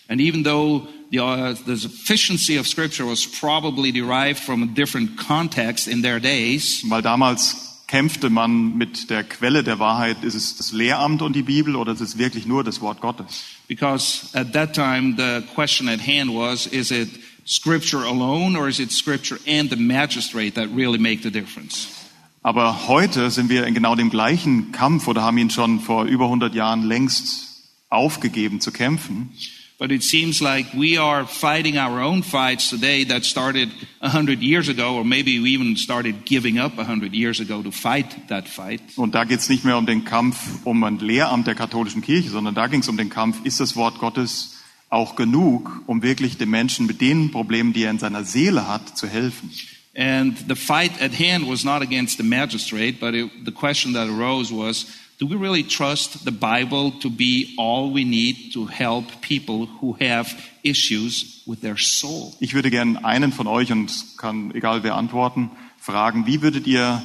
And 0.09 0.19
even 0.19 0.43
though 0.43 0.87
the, 1.11 1.21
uh, 1.21 1.53
the 1.65 1.77
sufficiency 1.77 2.57
of 2.57 2.67
Scripture 2.67 3.05
was 3.05 3.25
probably 3.25 3.91
derived 3.91 4.37
from 4.37 4.61
a 4.61 4.65
different 4.65 5.17
context 5.17 5.87
in 5.87 6.01
their 6.01 6.19
days, 6.19 6.83
weil 6.89 7.01
damals 7.01 7.81
kämpfte 7.87 8.29
man 8.29 8.77
mit 8.77 9.09
der 9.09 9.23
Quelle 9.23 9.63
der 9.63 9.79
Wahrheit, 9.79 10.23
ist 10.23 10.35
es 10.35 10.57
das 10.57 10.73
Lehramt 10.73 11.21
und 11.21 11.35
die 11.35 11.43
Bibel 11.43 11.75
oder 11.75 11.93
ist 11.93 12.01
es 12.01 12.17
wirklich 12.17 12.45
nur 12.45 12.63
das 12.63 12.81
Wort 12.81 12.99
Gottes? 12.99 13.43
Because 13.67 14.27
at 14.33 14.51
that 14.53 14.73
time, 14.73 15.15
the 15.15 15.41
question 15.55 15.87
at 15.87 15.99
hand 16.05 16.29
was 16.33 16.67
is 16.67 16.91
it 16.91 17.09
scripture 17.45 18.05
alone 18.05 18.55
or 18.55 18.67
is 18.67 18.79
it 18.79 18.91
scripture 18.91 19.39
and 19.47 19.69
the 19.69 19.75
magistrate 19.75 20.55
that 20.55 20.69
really 20.69 20.97
make 20.97 21.21
the 21.23 21.31
difference? 21.31 21.87
Aber 22.41 22.87
heute 22.89 23.31
sind 23.31 23.49
wir 23.49 23.65
in 23.65 23.73
genau 23.73 23.95
dem 23.95 24.09
gleichen 24.09 24.73
Kampf 24.73 25.07
oder 25.07 25.21
haben 25.21 25.37
ihn 25.37 25.49
schon 25.49 25.79
vor 25.79 26.05
über 26.05 26.25
100 26.25 26.53
Jahren 26.53 26.83
längst 26.83 27.53
aufgegeben 27.89 28.59
zu 28.59 28.71
kämpfen. 28.71 29.29
But 29.79 29.91
it 29.91 30.03
seems 30.03 30.39
like 30.39 30.67
we 30.73 30.97
are 30.97 31.25
fighting 31.25 31.77
our 31.77 31.99
own 31.99 32.21
fights 32.21 32.69
today 32.69 33.03
that 33.05 33.25
started 33.25 33.69
a 34.01 34.09
hundred 34.09 34.41
years 34.41 34.69
ago, 34.69 34.95
or 34.95 35.03
maybe 35.03 35.41
we 35.41 35.49
even 35.49 35.75
started 35.75 36.25
giving 36.25 36.57
up 36.57 36.77
a 36.77 36.85
hundred 36.85 37.13
years 37.13 37.39
ago 37.39 37.61
to 37.61 37.71
fight 37.71 38.27
that 38.29 38.47
fight. 38.47 38.81
Und 38.95 39.15
da 39.15 39.23
geht 39.25 39.39
es 39.39 39.49
nicht 39.49 39.65
mehr 39.65 39.77
um 39.77 39.85
den 39.85 40.05
Kampf 40.05 40.37
um 40.63 40.83
ein 40.83 40.99
Lehramt 40.99 41.47
der 41.47 41.55
katholischen 41.55 42.01
Kirche, 42.01 42.29
sondern 42.29 42.55
da 42.55 42.67
ging 42.67 42.81
es 42.81 42.87
um 42.87 42.97
den 42.97 43.09
Kampf, 43.09 43.43
ist 43.45 43.59
das 43.59 43.75
Wort 43.75 43.99
Gottes 43.99 44.52
auch 44.93 45.15
genug, 45.15 45.81
um 45.87 46.01
wirklich 46.01 46.37
den 46.37 46.49
Menschen 46.49 46.85
mit 46.85 47.01
den 47.01 47.31
Problemen, 47.31 47.73
die 47.73 47.83
er 47.83 47.91
in 47.91 47.99
seiner 47.99 48.23
Seele 48.23 48.67
hat, 48.67 48.97
zu 48.97 49.07
helfen. 49.07 49.51
And 49.95 50.37
the 50.47 50.55
fight 50.55 50.91
at 51.01 51.11
hand 51.19 51.47
was 51.47 51.63
not 51.63 51.81
against 51.81 52.17
the 52.17 52.23
magistrate, 52.23 52.99
but 52.99 53.13
it, 53.13 53.29
the 53.45 53.51
question 53.51 53.93
that 53.93 54.09
arose 54.09 54.51
was, 54.51 54.87
do 55.19 55.29
we 55.29 55.35
really 55.35 55.63
trust 55.63 56.25
the 56.25 56.31
Bible 56.31 56.91
to 56.99 57.09
be 57.09 57.53
all 57.57 57.93
we 57.93 58.03
need 58.03 58.51
to 58.53 58.65
help 58.65 59.05
people 59.21 59.67
who 59.81 59.95
have 59.99 60.35
issues 60.63 61.43
with 61.45 61.61
their 61.61 61.77
soul? 61.77 62.33
Ich 62.39 62.55
würde 62.55 62.71
gerne 62.71 63.05
einen 63.05 63.31
von 63.31 63.45
euch, 63.45 63.71
und 63.71 63.91
kann 64.17 64.51
egal 64.55 64.83
wer 64.83 64.95
antworten, 64.95 65.51
fragen, 65.77 66.25
wie 66.25 66.41
würdet 66.41 66.65
ihr 66.65 67.03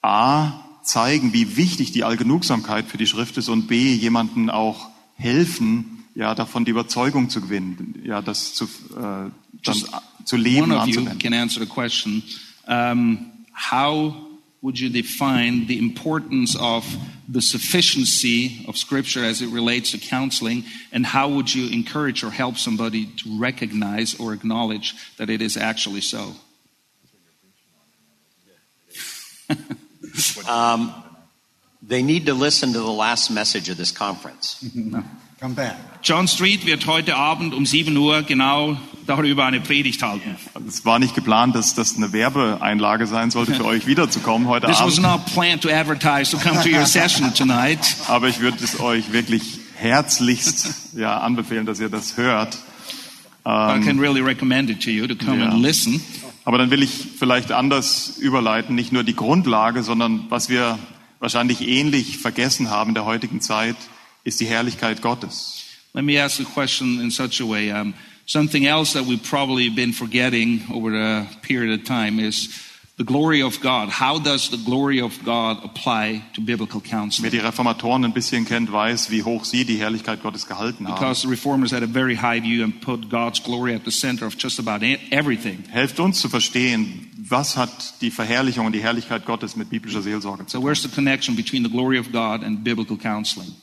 A 0.00 0.64
zeigen, 0.82 1.32
wie 1.32 1.56
wichtig 1.56 1.92
die 1.92 2.04
Allgenugsamkeit 2.04 2.86
für 2.86 2.98
die 2.98 3.06
Schrift 3.06 3.36
ist 3.36 3.48
und 3.48 3.66
B 3.66 3.94
jemanden 3.94 4.48
auch 4.48 4.88
helfen, 5.16 5.93
ja, 6.14 6.34
davon 6.34 6.64
die 6.64 6.70
Überzeugung 6.70 7.28
zu 7.30 7.40
gewinnen, 7.40 8.00
ja, 8.04 8.22
das 8.22 8.54
zu, 8.54 8.64
äh, 8.64 8.70
dann 8.96 9.32
Just 9.62 9.88
zu 10.24 10.36
leben 10.36 10.70
One 10.72 10.76
of 10.76 10.86
you 10.86 11.00
anzuwenden. 11.00 11.18
can 11.18 11.34
answer 11.34 11.60
the 11.60 11.66
question. 11.66 12.22
Um, 12.66 13.30
how 13.52 14.14
would 14.62 14.78
you 14.78 14.88
define 14.88 15.66
the 15.66 15.78
importance 15.78 16.56
of 16.56 16.84
the 17.28 17.42
sufficiency 17.42 18.64
of 18.66 18.78
Scripture 18.78 19.22
as 19.24 19.42
it 19.42 19.50
relates 19.50 19.90
to 19.90 19.98
counseling, 19.98 20.64
and 20.92 21.04
how 21.04 21.28
would 21.28 21.54
you 21.54 21.68
encourage 21.68 22.24
or 22.24 22.30
help 22.30 22.56
somebody 22.56 23.06
to 23.06 23.38
recognize 23.38 24.14
or 24.18 24.32
acknowledge 24.32 24.94
that 25.18 25.28
it 25.28 25.42
is 25.42 25.56
actually 25.56 26.00
so? 26.00 26.34
Um, 30.48 30.94
they 31.82 32.02
need 32.02 32.26
to 32.26 32.34
listen 32.34 32.72
to 32.72 32.78
the 32.78 32.92
last 32.92 33.30
message 33.30 33.68
of 33.68 33.76
this 33.76 33.90
conference. 33.90 34.64
Come 34.74 34.90
back. 34.90 35.04
John 36.02 36.28
Street 36.28 36.64
wird 36.66 36.86
heute 36.86 37.16
Abend 37.16 37.54
um 37.54 37.66
7 37.66 37.94
Uhr 37.96 38.22
genau 38.22 38.76
darüber 39.06 39.44
eine 39.44 39.60
Predigt 39.60 40.02
halten. 40.02 40.36
Es 40.66 40.84
war 40.84 40.98
nicht 40.98 41.14
geplant, 41.14 41.54
dass 41.54 41.74
das 41.74 41.96
eine 41.96 42.12
Werbeeinlage 42.12 43.06
sein 43.06 43.30
sollte, 43.30 43.54
für 43.54 43.64
euch 43.64 43.86
wiederzukommen 43.86 44.48
heute 44.48 44.66
This 44.66 44.80
was 44.80 44.98
Abend. 44.98 45.24
not 45.26 45.34
planned 45.34 45.62
to 45.62 45.68
advertise 45.68 46.30
to 46.30 46.38
come 46.38 46.62
to 46.62 46.68
your 46.68 46.86
session 46.86 47.32
tonight. 47.34 47.78
Aber 48.08 48.28
ich 48.28 48.40
würde 48.40 48.62
es 48.64 48.80
euch 48.80 49.12
wirklich 49.12 49.58
herzlichst 49.76 50.94
ja, 50.96 51.18
anbefehlen, 51.18 51.66
dass 51.66 51.80
ihr 51.80 51.88
das 51.90 52.16
hört. 52.16 52.56
I 53.46 53.78
can 53.84 53.98
really 53.98 54.22
recommend 54.22 54.70
it 54.70 54.82
to 54.82 54.90
you 54.90 55.06
to 55.06 55.14
come 55.14 55.40
Ja. 55.42 55.50
and 55.50 55.60
listen. 55.60 56.02
Aber 56.46 56.56
dann 56.56 56.70
will 56.70 56.82
ich 56.82 56.90
vielleicht 57.18 57.52
anders 57.52 58.16
überleiten, 58.18 58.74
nicht 58.74 58.92
nur 58.92 59.04
die 59.04 59.14
Grundlage, 59.16 59.82
sondern 59.82 60.24
was 60.30 60.48
wir 60.48 60.78
wahrscheinlich 61.20 61.66
ähnlich 61.66 62.16
vergessen 62.18 62.70
haben 62.70 62.90
in 62.90 62.94
der 62.94 63.04
heutigen 63.04 63.40
Zeit, 63.42 63.76
ist 64.24 64.40
die 64.40 64.46
Herrlichkeit 64.46 65.00
Gottes. 65.02 65.62
Let 65.94 66.04
me 66.04 66.18
ask 66.18 66.38
the 66.38 66.44
question 66.44 67.00
in 67.00 67.10
such 67.10 67.40
a 67.40 67.44
way. 67.46 67.70
Um, 67.70 67.94
something 68.26 68.66
else 68.66 68.94
that 68.94 69.06
we've 69.06 69.22
probably 69.22 69.68
been 69.68 69.92
forgetting 69.92 70.62
over 70.72 70.92
a 70.94 71.26
period 71.42 71.78
of 71.78 71.86
time 71.86 72.18
is 72.18 72.48
the 72.96 73.04
glory 73.04 73.42
of 73.42 73.60
God. 73.60 73.88
How 73.90 74.18
does 74.18 74.50
the 74.50 74.56
glory 74.56 75.00
of 75.00 75.12
God 75.24 75.58
apply 75.64 76.22
to 76.34 76.40
biblical 76.40 76.80
Wer 76.82 76.90
counseling? 76.90 77.30
die 77.30 77.38
Reformatoren 77.38 78.04
ein 78.04 78.12
bisschen 78.12 78.44
kennt, 78.44 78.72
weiß, 78.72 79.10
wie 79.10 79.22
hoch 79.22 79.44
sie 79.44 79.64
die 79.64 79.76
Herrlichkeit 79.78 80.22
Gottes 80.22 80.46
gehalten 80.46 80.88
haben. 80.88 80.94
Because 80.94 81.22
the 81.22 81.28
reformers 81.28 81.72
had 81.72 81.82
a 81.82 81.88
very 81.88 82.16
high 82.16 82.40
view 82.40 82.64
and 82.64 82.80
put 82.80 83.08
God's 83.10 83.40
glory 83.42 83.74
at 83.74 83.84
the 83.84 83.90
center 83.92 84.26
of 84.26 84.36
just 84.36 84.58
about 84.58 84.82
e- 84.84 84.98
everything. 85.10 85.62
Helft 85.70 86.00
uns 86.00 86.20
zu 86.20 86.28
verstehen, 86.28 87.10
was 87.16 87.56
hat 87.56 88.00
die 88.00 88.10
Verherrlichung 88.10 88.66
und 88.66 88.72
die 88.72 88.82
Herrlichkeit 88.82 89.26
Gottes 89.26 89.54
mit 89.56 89.70
biblischer 89.70 90.02
Seelsorge 90.02 90.46
zu 90.46 90.52
So 90.52 90.58
tun. 90.58 90.66
where's 90.66 90.82
the 90.82 90.88
connection 90.88 91.36
between 91.36 91.62
the 91.64 91.70
glory 91.70 91.98
of 91.98 92.10
God 92.12 92.42
and 92.42 92.64
biblical 92.64 92.96
counseling? 92.96 93.54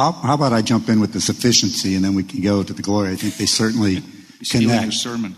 How, 0.00 0.12
how 0.12 0.32
about 0.32 0.54
I 0.54 0.62
jump 0.62 0.88
in 0.88 0.98
with 0.98 1.12
the 1.12 1.20
sufficiency 1.20 1.94
and 1.94 2.02
then 2.02 2.14
we 2.14 2.22
can 2.22 2.40
go 2.40 2.62
to 2.62 2.72
the 2.72 2.80
glory? 2.80 3.10
I 3.10 3.16
think 3.16 3.36
they 3.36 3.44
certainly 3.44 4.02
stealing 4.42 4.80
your 4.80 4.92
sermon. 4.92 5.36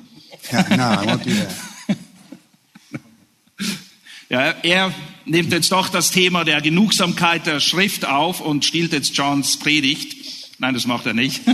Yeah, 0.52 0.76
no, 0.76 0.84
I 0.84 1.04
won't 1.04 1.24
do 1.24 1.34
that. 1.34 1.52
Ja, 4.30 4.54
er 4.62 4.94
nimmt 5.26 5.52
jetzt 5.52 5.70
doch 5.72 5.90
das 5.90 6.10
Thema 6.10 6.44
der 6.44 6.62
Genugsamkeit 6.62 7.44
der 7.44 7.60
Schrift 7.60 8.06
auf 8.06 8.40
und 8.40 8.64
stiehlt 8.64 8.92
jetzt 8.94 9.14
Johns 9.14 9.58
Predigt. 9.58 10.58
Nein, 10.58 10.72
das 10.72 10.86
macht 10.86 11.06
er 11.06 11.14
nicht. 11.14 11.42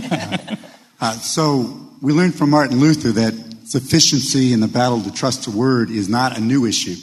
Uh, 1.01 1.13
so 1.23 1.79
we 2.01 2.13
learned 2.13 2.35
from 2.35 2.51
Martin 2.51 2.81
Luther 2.81 3.13
that 3.13 3.33
sufficiency 3.65 4.53
in 4.53 4.61
the 4.61 4.67
battle 4.67 5.01
to 5.01 5.13
trust 5.13 5.45
the 5.45 5.57
word 5.57 5.91
is 5.91 6.09
not 6.09 6.37
a 6.37 6.41
new 6.41 6.67
issue. 6.67 6.97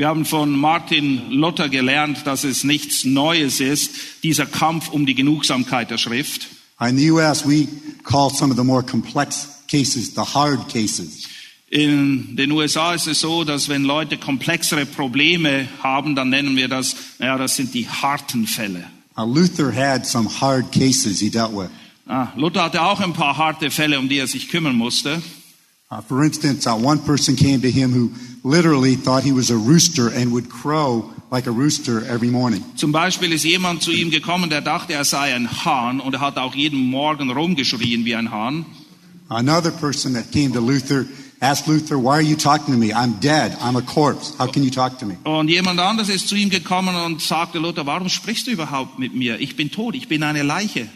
Wir 0.00 0.08
haben 0.08 0.24
von 0.24 0.50
Martin 0.50 1.30
Luther 1.30 1.68
gelernt, 1.68 2.26
dass 2.26 2.42
es 2.42 2.64
nichts 2.64 3.04
Neues 3.04 3.60
ist, 3.60 3.90
dieser 4.22 4.46
Kampf 4.46 4.88
um 4.88 5.04
die 5.04 5.14
Genugsamkeit 5.14 5.90
der 5.90 5.98
Schrift. 5.98 6.48
In 6.80 6.96
the 6.96 7.10
U.S., 7.10 7.46
we 7.46 7.68
call 8.02 8.30
some 8.30 8.50
of 8.50 8.56
the 8.56 8.64
more 8.64 8.82
complex 8.82 9.46
cases 9.68 10.14
the 10.14 10.22
hard 10.22 10.66
cases. 10.70 11.28
In 11.68 12.34
den 12.34 12.50
USA 12.50 12.94
ist 12.94 13.08
es 13.08 13.20
so, 13.20 13.44
dass 13.44 13.68
wenn 13.68 13.84
Leute 13.84 14.16
komplexere 14.16 14.86
Probleme 14.86 15.68
haben, 15.82 16.14
dann 16.14 16.30
nennen 16.30 16.56
wir 16.56 16.68
das, 16.68 16.96
naja, 17.18 17.36
das 17.36 17.56
sind 17.56 17.74
die 17.74 17.86
harten 17.86 18.46
Fälle. 18.46 18.86
Uh, 19.18 19.26
Luther 19.26 19.70
had 19.70 20.06
some 20.06 20.26
hard 20.40 20.72
cases 20.72 21.20
he 21.20 21.28
dealt 21.28 21.52
with. 21.52 21.68
Ah, 22.08 22.28
Luther 22.36 22.64
hatte 22.64 22.80
auch 22.80 23.00
ein 23.00 23.12
paar 23.12 23.36
harte 23.36 23.70
Fälle, 23.70 23.98
um 23.98 24.08
die 24.08 24.16
er 24.16 24.26
sich 24.26 24.48
kümmern 24.48 24.76
musste. 24.76 25.20
Uh, 25.90 26.00
for 26.00 26.24
instance, 26.24 26.66
uh, 26.66 26.74
one 26.74 27.00
person 27.00 27.36
came 27.36 27.60
to 27.60 27.68
him 27.68 27.92
who 27.92 28.10
literally 28.42 28.96
thought 28.96 29.22
he 29.22 29.32
was 29.32 29.50
a 29.50 29.56
rooster 29.56 30.08
and 30.08 30.32
would 30.32 30.48
crow 30.48 31.10
like 31.30 31.46
a 31.46 31.50
rooster 31.50 32.04
every 32.06 32.30
morning. 32.30 32.64
Zum 32.76 32.92
Beispiel 32.92 33.32
ist 33.32 33.44
jemand 33.44 33.82
zu 33.82 33.92
ihm 33.92 34.10
gekommen, 34.10 34.50
der 34.50 34.60
dachte, 34.60 34.92
er 34.94 35.04
sei 35.04 35.34
ein 35.34 35.48
Hahn 35.64 36.00
und 36.00 36.14
er 36.14 36.20
hat 36.20 36.36
auch 36.38 36.54
jeden 36.54 36.78
Morgen 36.90 37.30
rumgeschrien 37.30 38.04
wie 38.04 38.14
ein 38.14 38.30
Hahn. 38.30 38.66
Another 39.28 39.70
person 39.70 40.14
that 40.14 40.32
came 40.32 40.52
to 40.52 40.60
Luther 40.60 41.06
asked 41.40 41.68
Luther, 41.68 41.96
Why 41.96 42.14
are 42.14 42.22
you 42.22 42.36
talking 42.36 42.74
to 42.74 42.78
me? 42.78 42.92
I'm 42.92 43.20
dead. 43.20 43.56
I'm 43.60 43.76
a 43.76 43.82
corpse. 43.82 44.34
How 44.38 44.46
can 44.50 44.64
you 44.64 44.70
talk 44.70 44.98
to 44.98 45.06
me? 45.06 45.16
Und 45.24 45.48
jemand 45.48 45.78
anderes 45.78 46.08
ist 46.08 46.28
zu 46.28 46.34
ihm 46.34 46.50
gekommen 46.50 46.96
und 46.96 47.20
sagte, 47.20 47.58
Luther, 47.58 47.86
warum 47.86 48.08
sprichst 48.08 48.46
du 48.46 48.50
überhaupt 48.50 48.98
mit 48.98 49.14
mir? 49.14 49.38
Ich 49.38 49.56
bin 49.56 49.70
tot, 49.70 49.94
ich 49.94 50.08
bin 50.08 50.22
eine 50.22 50.42
Leiche. 50.42 50.88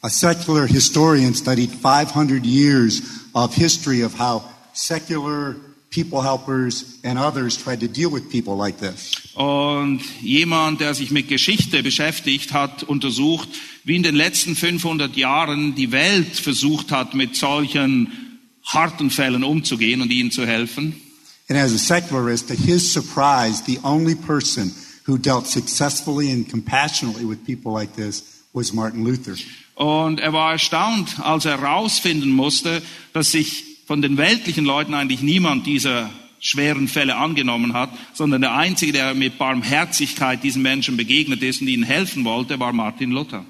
A 0.00 0.08
secular 0.08 0.66
historian 0.68 1.34
studied 1.34 1.70
500 1.72 2.46
years 2.46 3.02
of 3.34 3.52
history 3.56 4.04
of 4.04 4.16
how 4.16 4.44
secular 4.72 5.56
people 5.90 6.22
helpers 6.22 6.98
and 7.02 7.18
others 7.18 7.56
tried 7.56 7.80
to 7.80 7.88
deal 7.88 8.10
with 8.10 8.30
people 8.30 8.56
like 8.56 8.78
this. 8.78 9.12
Und 9.34 10.00
jemand, 10.20 10.80
der 10.80 10.94
sich 10.94 11.10
mit 11.10 11.28
Geschichte 11.28 11.82
beschäftigt 11.82 12.52
hat, 12.52 12.82
untersucht, 12.82 13.48
wie 13.84 13.96
in 13.96 14.02
den 14.02 14.14
letzten 14.14 14.54
500 14.54 15.16
Jahren 15.16 15.74
die 15.74 15.92
Welt 15.92 16.36
versucht 16.36 16.92
hat, 16.92 17.14
mit 17.14 17.36
solchen 17.36 18.38
harten 18.64 19.10
Fällen 19.10 19.44
umzugehen 19.44 20.02
und 20.02 20.10
ihnen 20.10 20.30
zu 20.30 20.46
helfen. 20.46 21.00
And 21.48 21.58
as 21.58 21.72
a 21.72 21.78
secularist, 21.78 22.48
to 22.48 22.54
his 22.54 22.92
surprise, 22.92 23.62
the 23.64 23.78
only 23.82 24.14
person 24.14 24.74
who 25.06 25.16
dealt 25.16 25.46
successfully 25.46 26.30
and 26.30 26.48
compassionately 26.48 27.24
with 27.24 27.38
people 27.46 27.72
like 27.72 27.96
this 27.96 28.44
was 28.52 28.74
Martin 28.74 29.04
Luther. 29.04 29.34
Und 29.74 30.20
er 30.20 30.32
war 30.32 30.52
erstaunt, 30.52 31.20
als 31.20 31.44
er 31.44 31.60
herausfinden 31.60 32.30
musste, 32.30 32.82
dass 33.12 33.30
sich 33.30 33.67
von 33.88 34.02
den 34.02 34.18
weltlichen 34.18 34.66
Leuten 34.66 34.92
eigentlich 34.92 35.22
niemand 35.22 35.66
dieser 35.66 36.10
schweren 36.40 36.88
Fälle 36.88 37.16
angenommen 37.16 37.72
hat, 37.72 37.88
sondern 38.12 38.42
der 38.42 38.54
Einzige, 38.54 38.92
der 38.92 39.14
mit 39.14 39.38
Barmherzigkeit 39.38 40.44
diesen 40.44 40.60
Menschen 40.60 40.98
begegnet 40.98 41.42
ist 41.42 41.62
und 41.62 41.68
ihnen 41.68 41.84
helfen 41.84 42.26
wollte, 42.26 42.60
war 42.60 42.74
Martin 42.74 43.10
Luther. 43.12 43.46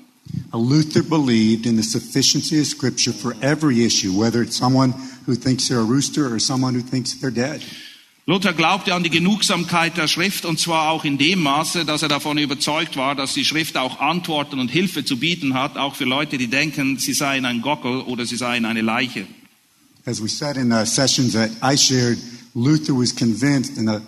Luther 0.53 1.03
believed 1.03 1.67
in 1.67 1.77
the 1.77 1.83
sufficiency 1.83 2.61
of 2.61 2.67
Scripture 2.67 3.13
for 3.13 3.35
every 3.41 3.85
issue, 3.85 4.13
whether 4.13 4.41
it's 4.41 4.57
someone 4.57 4.95
who 5.27 5.35
thinks 5.35 5.67
they're 5.67 5.81
a 5.81 5.83
rooster 5.83 6.33
or 6.33 6.39
someone 6.39 6.73
who 6.73 6.89
thinks 6.89 7.17
they're 7.21 7.35
dead. 7.35 7.61
Luther 8.27 8.53
glaubte 8.53 8.95
an 8.95 9.03
die 9.03 9.11
Genugsamkeit 9.11 9.97
der 9.97 10.07
Schrift 10.07 10.45
und 10.45 10.61
zwar 10.61 10.91
auch 10.91 11.05
in 11.05 11.19
dem 11.19 11.43
Maße, 11.43 11.85
dass 11.85 12.03
er 12.03 12.09
davon 12.09 12.39
überzeugt 12.39 12.97
war, 12.97 13.17
dass 13.17 13.35
die 13.35 13.45
Schrift 13.45 13.77
auch 13.77 13.99
Antworten 13.99 14.61
und 14.61 14.71
Hilfe 14.71 15.05
zu 15.05 15.17
bieten 15.17 15.55
hat, 15.55 15.77
auch 15.77 15.97
für 15.97 16.05
Leute, 16.05 16.39
die 16.39 16.47
denken, 16.47 16.97
sie 16.99 17.15
seien 17.15 17.45
ein 17.45 17.61
Gockel 17.61 18.03
oder 18.03 18.25
sie 18.25 18.37
seien 18.37 18.67
eine 18.67 18.83
Leiche. 18.83 19.27
As 20.09 20.23
we 20.23 20.29
said 20.29 20.57
in 20.57 20.71
the 20.71 20.87
sessions 20.87 21.35
that 21.35 21.51
I 21.61 21.75
shared, 21.75 22.17
Luther 22.55 22.95
was 22.95 23.13
convinced 23.13 23.77
in 23.77 23.85
the 23.85 24.01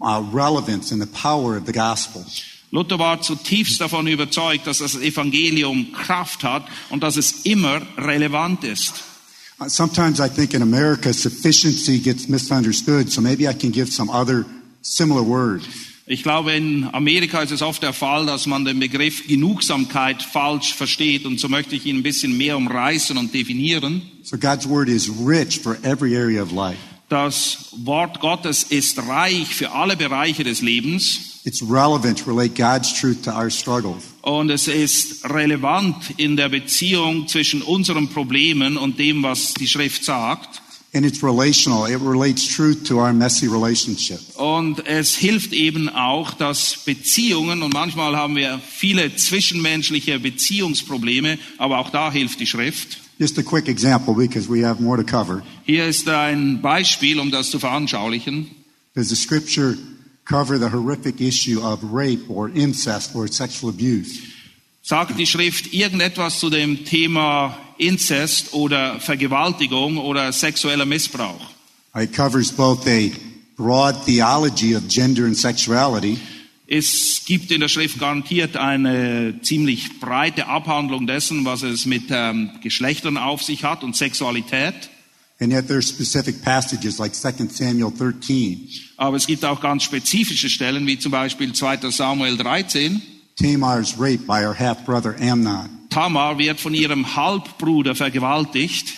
uh, 0.00 0.22
relevance 0.30 0.92
and 0.92 1.02
the 1.02 1.08
power 1.08 1.56
of 1.56 1.66
the 1.66 1.72
gospel. 1.72 2.24
Luther 2.70 2.96
war 2.96 3.20
zutiefst 3.20 3.80
davon 3.80 4.06
überzeugt, 4.06 4.68
dass 4.68 4.78
das 4.78 4.94
Evangelium 4.94 5.90
Kraft 5.92 6.44
hat 6.44 6.68
und 6.90 7.02
dass 7.02 7.16
es 7.16 7.42
immer 7.42 7.82
relevant 7.98 8.62
ist. 8.62 9.02
Uh, 9.58 9.68
Sometimes 9.68 10.20
I 10.20 10.28
think 10.28 10.54
in 10.54 10.62
America 10.62 11.12
sufficiency 11.12 11.98
gets 11.98 12.28
misunderstood, 12.28 13.10
so 13.10 13.20
maybe 13.20 13.48
I 13.48 13.52
can 13.52 13.72
give 13.72 13.92
some 13.92 14.10
other 14.10 14.46
similar 14.80 15.24
words. 15.24 15.66
Ich 16.04 16.24
glaube, 16.24 16.52
in 16.52 16.88
Amerika 16.92 17.42
ist 17.42 17.52
es 17.52 17.62
oft 17.62 17.82
der 17.82 17.92
Fall, 17.92 18.26
dass 18.26 18.46
man 18.46 18.64
den 18.64 18.80
Begriff 18.80 19.26
Genugsamkeit 19.28 20.20
falsch 20.22 20.74
versteht 20.74 21.24
und 21.26 21.38
so 21.38 21.48
möchte 21.48 21.76
ich 21.76 21.86
ihn 21.86 21.98
ein 21.98 22.02
bisschen 22.02 22.36
mehr 22.36 22.56
umreißen 22.56 23.16
und 23.16 23.32
definieren. 23.32 24.02
So 24.22 24.36
God's 24.36 24.68
word 24.68 24.88
is 24.88 25.08
rich 25.24 25.60
for 25.60 25.76
every 25.84 26.16
area 26.16 26.42
of 26.42 26.50
life. 26.50 26.78
Das 27.08 27.68
Wort 27.84 28.20
Gottes 28.20 28.64
ist 28.64 28.98
reich 29.06 29.54
für 29.54 29.70
alle 29.72 29.96
Bereiche 29.96 30.44
des 30.44 30.60
Lebens 30.62 31.28
It's 31.44 31.60
relevant 31.60 32.20
to 32.20 32.30
relate 32.30 32.54
God's 32.54 32.92
truth 33.00 33.24
to 33.24 33.30
our 33.32 33.50
struggles. 33.50 34.04
und 34.22 34.48
es 34.50 34.68
ist 34.68 35.24
relevant 35.28 35.96
in 36.16 36.36
der 36.36 36.48
Beziehung 36.48 37.26
zwischen 37.28 37.62
unseren 37.62 38.08
Problemen 38.08 38.76
und 38.76 38.98
dem, 38.98 39.22
was 39.22 39.54
die 39.54 39.66
Schrift 39.68 40.04
sagt. 40.04 40.61
And 40.94 41.06
it's 41.06 41.22
relational. 41.22 41.86
It 41.86 42.00
relates 42.00 42.46
truth 42.54 42.86
to 42.88 42.98
our 42.98 43.14
messy 43.14 43.48
relationship. 43.48 44.20
Und 44.36 44.86
es 44.86 45.14
hilft 45.14 45.54
eben 45.54 45.88
auch, 45.88 46.34
dass 46.34 46.84
Beziehungen, 46.84 47.62
und 47.62 47.72
manchmal 47.72 48.14
haben 48.14 48.36
wir 48.36 48.60
viele 48.60 49.16
zwischenmenschliche 49.16 50.18
Beziehungsprobleme, 50.18 51.38
aber 51.56 51.78
auch 51.78 51.88
da 51.88 52.12
hilft 52.12 52.40
die 52.40 52.46
Schrift. 52.46 52.98
Just 53.18 53.38
a 53.38 53.42
quick 53.42 53.68
example 53.68 54.14
because 54.14 54.50
we 54.50 54.66
have 54.66 54.82
more 54.82 54.98
to 54.98 55.04
cover. 55.04 55.42
Hier 55.64 55.86
ist 55.86 56.08
ein 56.08 56.60
Beispiel, 56.60 57.18
um 57.20 57.30
das 57.30 57.50
zu 57.50 57.58
veranschaulichen. 57.58 58.50
Does 58.94 59.08
the 59.08 59.16
scripture 59.16 59.78
cover 60.26 60.58
the 60.58 60.70
horrific 60.70 61.20
issue 61.20 61.58
of 61.62 61.80
rape 61.82 62.28
or 62.28 62.50
incest 62.54 63.14
or 63.14 63.26
sexual 63.26 63.70
abuse? 63.70 64.31
Sagt 64.82 65.18
die 65.18 65.26
Schrift 65.26 65.72
irgendetwas 65.72 66.40
zu 66.40 66.50
dem 66.50 66.84
Thema 66.84 67.56
Inzest 67.78 68.52
oder 68.52 68.98
Vergewaltigung 68.98 69.96
oder 69.96 70.32
sexueller 70.32 70.84
Missbrauch? 70.84 71.40
It 71.94 72.12
covers 72.12 72.50
both 72.50 72.86
a 72.88 73.10
broad 73.56 74.04
theology 74.04 74.74
of 74.74 74.88
gender 74.88 75.24
and 75.24 75.36
sexuality 75.36 76.18
Es 76.74 77.22
gibt 77.26 77.50
in 77.50 77.60
der 77.60 77.68
Schrift 77.68 77.98
garantiert 77.98 78.56
eine 78.56 79.38
ziemlich 79.42 80.00
breite 80.00 80.46
Abhandlung 80.46 81.06
dessen, 81.06 81.44
was 81.44 81.62
es 81.62 81.84
mit 81.84 82.04
ähm, 82.08 82.50
Geschlechtern 82.62 83.18
auf 83.18 83.42
sich 83.42 83.62
hat 83.62 83.84
und 83.84 83.94
Sexualität. 83.94 84.88
Like 85.38 85.66
2 85.68 85.72
Samuel 87.50 87.92
13. 87.98 88.70
Aber 88.96 89.16
es 89.18 89.26
gibt 89.26 89.44
auch 89.44 89.60
ganz 89.60 89.82
spezifische 89.82 90.48
Stellen, 90.48 90.86
wie 90.86 90.98
zum 90.98 91.12
Beispiel 91.12 91.52
2. 91.52 91.90
Samuel 91.90 92.38
13. 92.38 93.02
Tamar 93.36 93.80
is 93.80 93.98
raped 93.98 94.26
by 94.26 94.42
her 94.42 94.54
half 94.54 94.84
brother 94.84 95.14
Amnon. 95.20 95.88
Tamar 95.90 96.38
wird 96.38 96.60
von 96.60 96.74
ihrem 96.74 97.16
Halbbruder 97.16 97.94
vergewaltigt. 97.94 98.94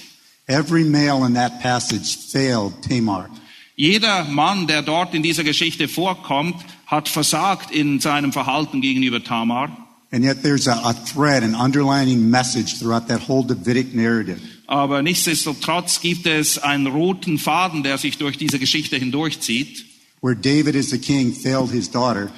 Every 0.47 0.85
male 0.85 1.25
in 1.25 1.35
that 1.35 1.61
passage 1.61 2.17
failed 2.17 2.83
Tamar. 2.83 3.31
Jeder 3.77 4.25
Mann, 4.25 4.67
der 4.67 4.83
dort 4.83 5.15
in 5.15 5.23
dieser 5.23 5.43
Geschichte 5.43 5.89
vorkommt, 5.89 6.57
hat 6.87 7.09
versagt 7.09 7.73
in 7.73 7.99
seinem 7.99 8.33
Verhalten 8.33 8.81
gegenüber 8.81 9.23
Tamar. 9.23 9.77
And 10.13 10.23
yet 10.23 10.43
there's 10.43 10.69
a, 10.69 10.75
a 10.85 10.93
thread, 10.93 11.43
an 11.43 11.57
underlining 11.57 12.31
message 12.31 12.79
throughout 12.79 13.09
that 13.09 13.27
whole 13.27 13.43
Davidic 13.43 13.95
narrative. 13.95 14.41
Aber 14.67 15.03
nichtsdestotrotz 15.03 16.01
gibt 16.01 16.27
es 16.27 16.59
einen 16.59 16.87
roten 16.87 17.39
Faden, 17.39 17.83
der 17.83 17.99
sich 17.99 18.17
durch 18.17 18.39
diese 18.39 18.59
Geschichte 18.61 18.97
hindurchzieht. 18.97 19.85
Where 20.21 20.37
David 20.37 20.77
as 20.77 20.91
the 20.91 20.99
king 20.99 21.33
failed 21.33 21.71
his 21.71 21.91
daughter, 21.91 22.31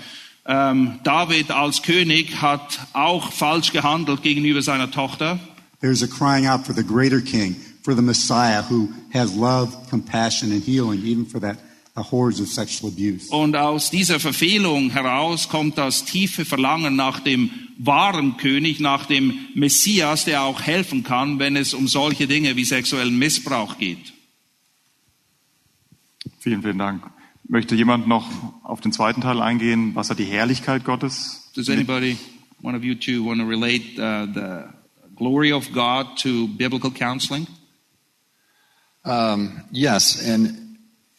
Ähm, 0.48 1.00
David 1.02 1.50
als 1.50 1.82
König 1.82 2.40
hat 2.40 2.78
auch 2.92 3.32
falsch 3.32 3.72
gehandelt 3.72 4.22
gegenüber 4.22 4.62
seiner 4.62 4.90
Tochter. 4.90 5.40
there's 5.80 6.02
a 6.02 6.08
crying 6.08 6.46
out 6.46 6.66
for 6.66 6.72
the 6.72 6.82
greater 6.82 7.20
king, 7.20 7.54
for 7.82 7.94
the 7.94 8.02
Messiah 8.02 8.62
who 8.62 8.88
has 9.12 9.34
love, 9.36 9.74
compassion, 9.90 10.50
and 10.52 10.62
healing, 10.62 11.00
even 11.04 11.24
for 11.26 11.40
that 11.40 11.58
the 11.94 12.02
horrors 12.02 12.40
of 12.40 12.48
sexual 12.48 12.90
abuse. 12.90 13.30
Und 13.30 13.56
aus 13.56 13.90
dieser 13.90 14.20
Verfehlung 14.20 14.90
heraus 14.90 15.48
kommt 15.48 15.78
das 15.78 16.04
tiefe 16.04 16.44
Verlangen 16.44 16.94
nach 16.94 17.20
dem 17.20 17.50
wahren 17.78 18.36
König, 18.36 18.80
nach 18.80 19.06
dem 19.06 19.38
Messias, 19.54 20.24
der 20.24 20.42
auch 20.42 20.60
helfen 20.60 21.04
kann, 21.04 21.38
wenn 21.38 21.56
es 21.56 21.72
um 21.72 21.88
solche 21.88 22.26
Dinge 22.26 22.56
wie 22.56 22.64
sexuellen 22.64 23.18
Missbrauch 23.18 23.78
geht. 23.78 24.12
Vielen, 26.38 26.62
vielen 26.62 26.78
Dank. 26.78 27.02
Möchte 27.48 27.74
jemand 27.74 28.08
noch 28.08 28.28
auf 28.64 28.80
den 28.80 28.92
zweiten 28.92 29.20
Teil 29.20 29.40
eingehen? 29.40 29.94
Was 29.94 30.10
hat 30.10 30.18
die 30.18 30.24
Herrlichkeit 30.24 30.84
Gottes? 30.84 31.50
Does 31.54 31.68
anybody, 31.68 32.18
one 32.62 32.76
of 32.76 32.82
you 32.82 32.94
two, 32.94 33.24
want 33.24 33.40
to 33.40 33.46
relate 33.46 33.98
uh, 33.98 34.26
the 34.26 34.64
glory 35.14 35.52
of 35.52 35.72
God 35.72 36.18
to 36.22 36.48
biblical 36.48 36.90
counseling? 36.90 37.46
Um, 39.04 39.62
yes, 39.70 40.28
and 40.28 40.78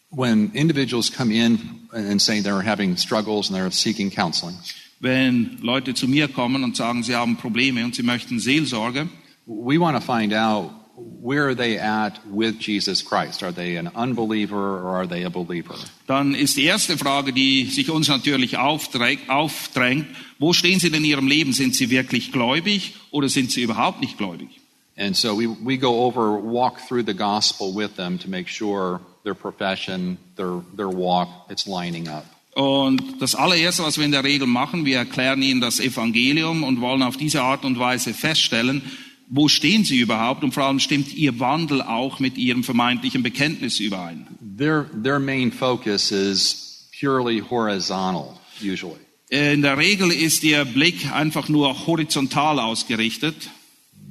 when 0.09 0.51
individuals 0.53 1.09
come 1.09 1.31
in 1.31 1.87
and 1.93 2.21
say 2.21 2.41
they're 2.41 2.61
having 2.61 2.97
struggles 2.97 3.49
and 3.49 3.57
they're 3.57 3.71
seeking 3.71 4.11
counseling, 4.11 4.55
Wenn 4.99 5.59
Leute 5.61 5.93
zu 5.93 6.07
mir 6.07 6.27
kommen 6.27 6.63
und 6.63 6.75
sagen, 6.75 7.03
sie 7.03 7.15
haben 7.15 7.37
Probleme 7.37 7.85
und 7.85 7.93
sie 7.93 8.03
möchten 8.03 8.39
Seelsorge, 8.39 9.07
we 9.45 9.79
want 9.79 9.95
to 9.95 10.01
find 10.01 10.33
out 10.33 10.71
where 10.97 11.47
are 11.47 11.55
they 11.55 11.77
at 11.77 12.19
with 12.25 12.59
Jesus 12.59 13.03
Christ? 13.03 13.43
Are 13.43 13.51
they 13.51 13.77
an 13.77 13.87
unbeliever 13.95 14.79
or 14.79 14.97
are 14.97 15.07
they 15.07 15.23
a 15.23 15.29
believer? 15.29 15.75
dann 16.07 16.33
ist 16.33 16.57
die 16.57 16.63
erste 16.63 16.97
Frage, 16.97 17.33
die 17.33 17.65
sich 17.65 17.89
uns 17.91 18.07
natürlich 18.07 18.57
aufdrängt, 18.57 20.05
wo 20.39 20.53
stehen 20.53 20.79
sie 20.79 20.89
denn 20.89 21.03
in 21.03 21.09
ihrem 21.09 21.27
Leben? 21.27 21.53
Sind 21.53 21.75
sie 21.75 21.89
wirklich 21.89 22.31
gläubig 22.31 22.95
oder 23.11 23.29
sind 23.29 23.51
sie 23.51 23.61
überhaupt 23.61 24.01
nicht 24.01 24.17
gläubig? 24.17 24.59
And 24.97 25.15
so 25.15 25.37
we, 25.37 25.47
we 25.63 25.77
go 25.77 26.05
over, 26.07 26.41
walk 26.41 26.79
through 26.87 27.05
the 27.05 27.13
gospel 27.13 27.71
with 27.75 27.95
them 27.95 28.17
to 28.17 28.27
make 28.27 28.49
sure 28.49 28.99
their 29.23 29.35
profession, 29.35 30.17
their, 30.35 30.63
their 30.75 30.89
walk, 30.89 31.27
it's 31.49 31.67
lining 31.67 32.07
up. 32.07 32.25
Und 32.55 33.21
das 33.21 33.35
allererste, 33.35 33.83
was 33.83 33.99
wir 33.99 34.05
in 34.05 34.11
der 34.11 34.23
Regel 34.23 34.47
machen, 34.47 34.83
wir 34.83 34.97
erklären 34.97 35.43
ihnen 35.43 35.61
das 35.61 35.79
Evangelium 35.79 36.63
und 36.63 36.81
wollen 36.81 37.03
auf 37.03 37.15
diese 37.15 37.43
Art 37.43 37.63
und 37.63 37.77
Weise 37.77 38.15
feststellen, 38.15 38.81
wo 39.29 39.47
stehen 39.47 39.83
sie 39.83 39.99
überhaupt 39.99 40.43
und 40.43 40.53
vor 40.53 40.63
allem 40.63 40.79
stimmt 40.79 41.13
ihr 41.13 41.39
Wandel 41.39 41.81
auch 41.81 42.19
mit 42.19 42.37
ihrem 42.37 42.63
vermeintlichen 42.63 43.23
Bekenntnis 43.23 43.79
überein. 43.79 44.27
Their, 44.57 44.85
their 45.03 45.19
main 45.19 45.51
focus 45.51 46.11
is 46.11 46.87
purely 46.97 47.41
horizontal, 47.41 48.39
usually. 48.61 48.99
In 49.29 49.61
der 49.61 49.77
Regel 49.77 50.11
ist 50.11 50.43
ihr 50.43 50.63
Blick 50.63 51.11
einfach 51.11 51.49
nur 51.49 51.85
horizontal 51.85 52.59
ausgerichtet. 52.59 53.49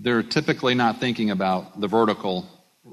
They're 0.03 0.29
typically 0.29 0.75
not 0.75 1.01
thinking 1.01 1.31
about 1.31 1.81
the 1.81 1.89
vertical 1.89 2.45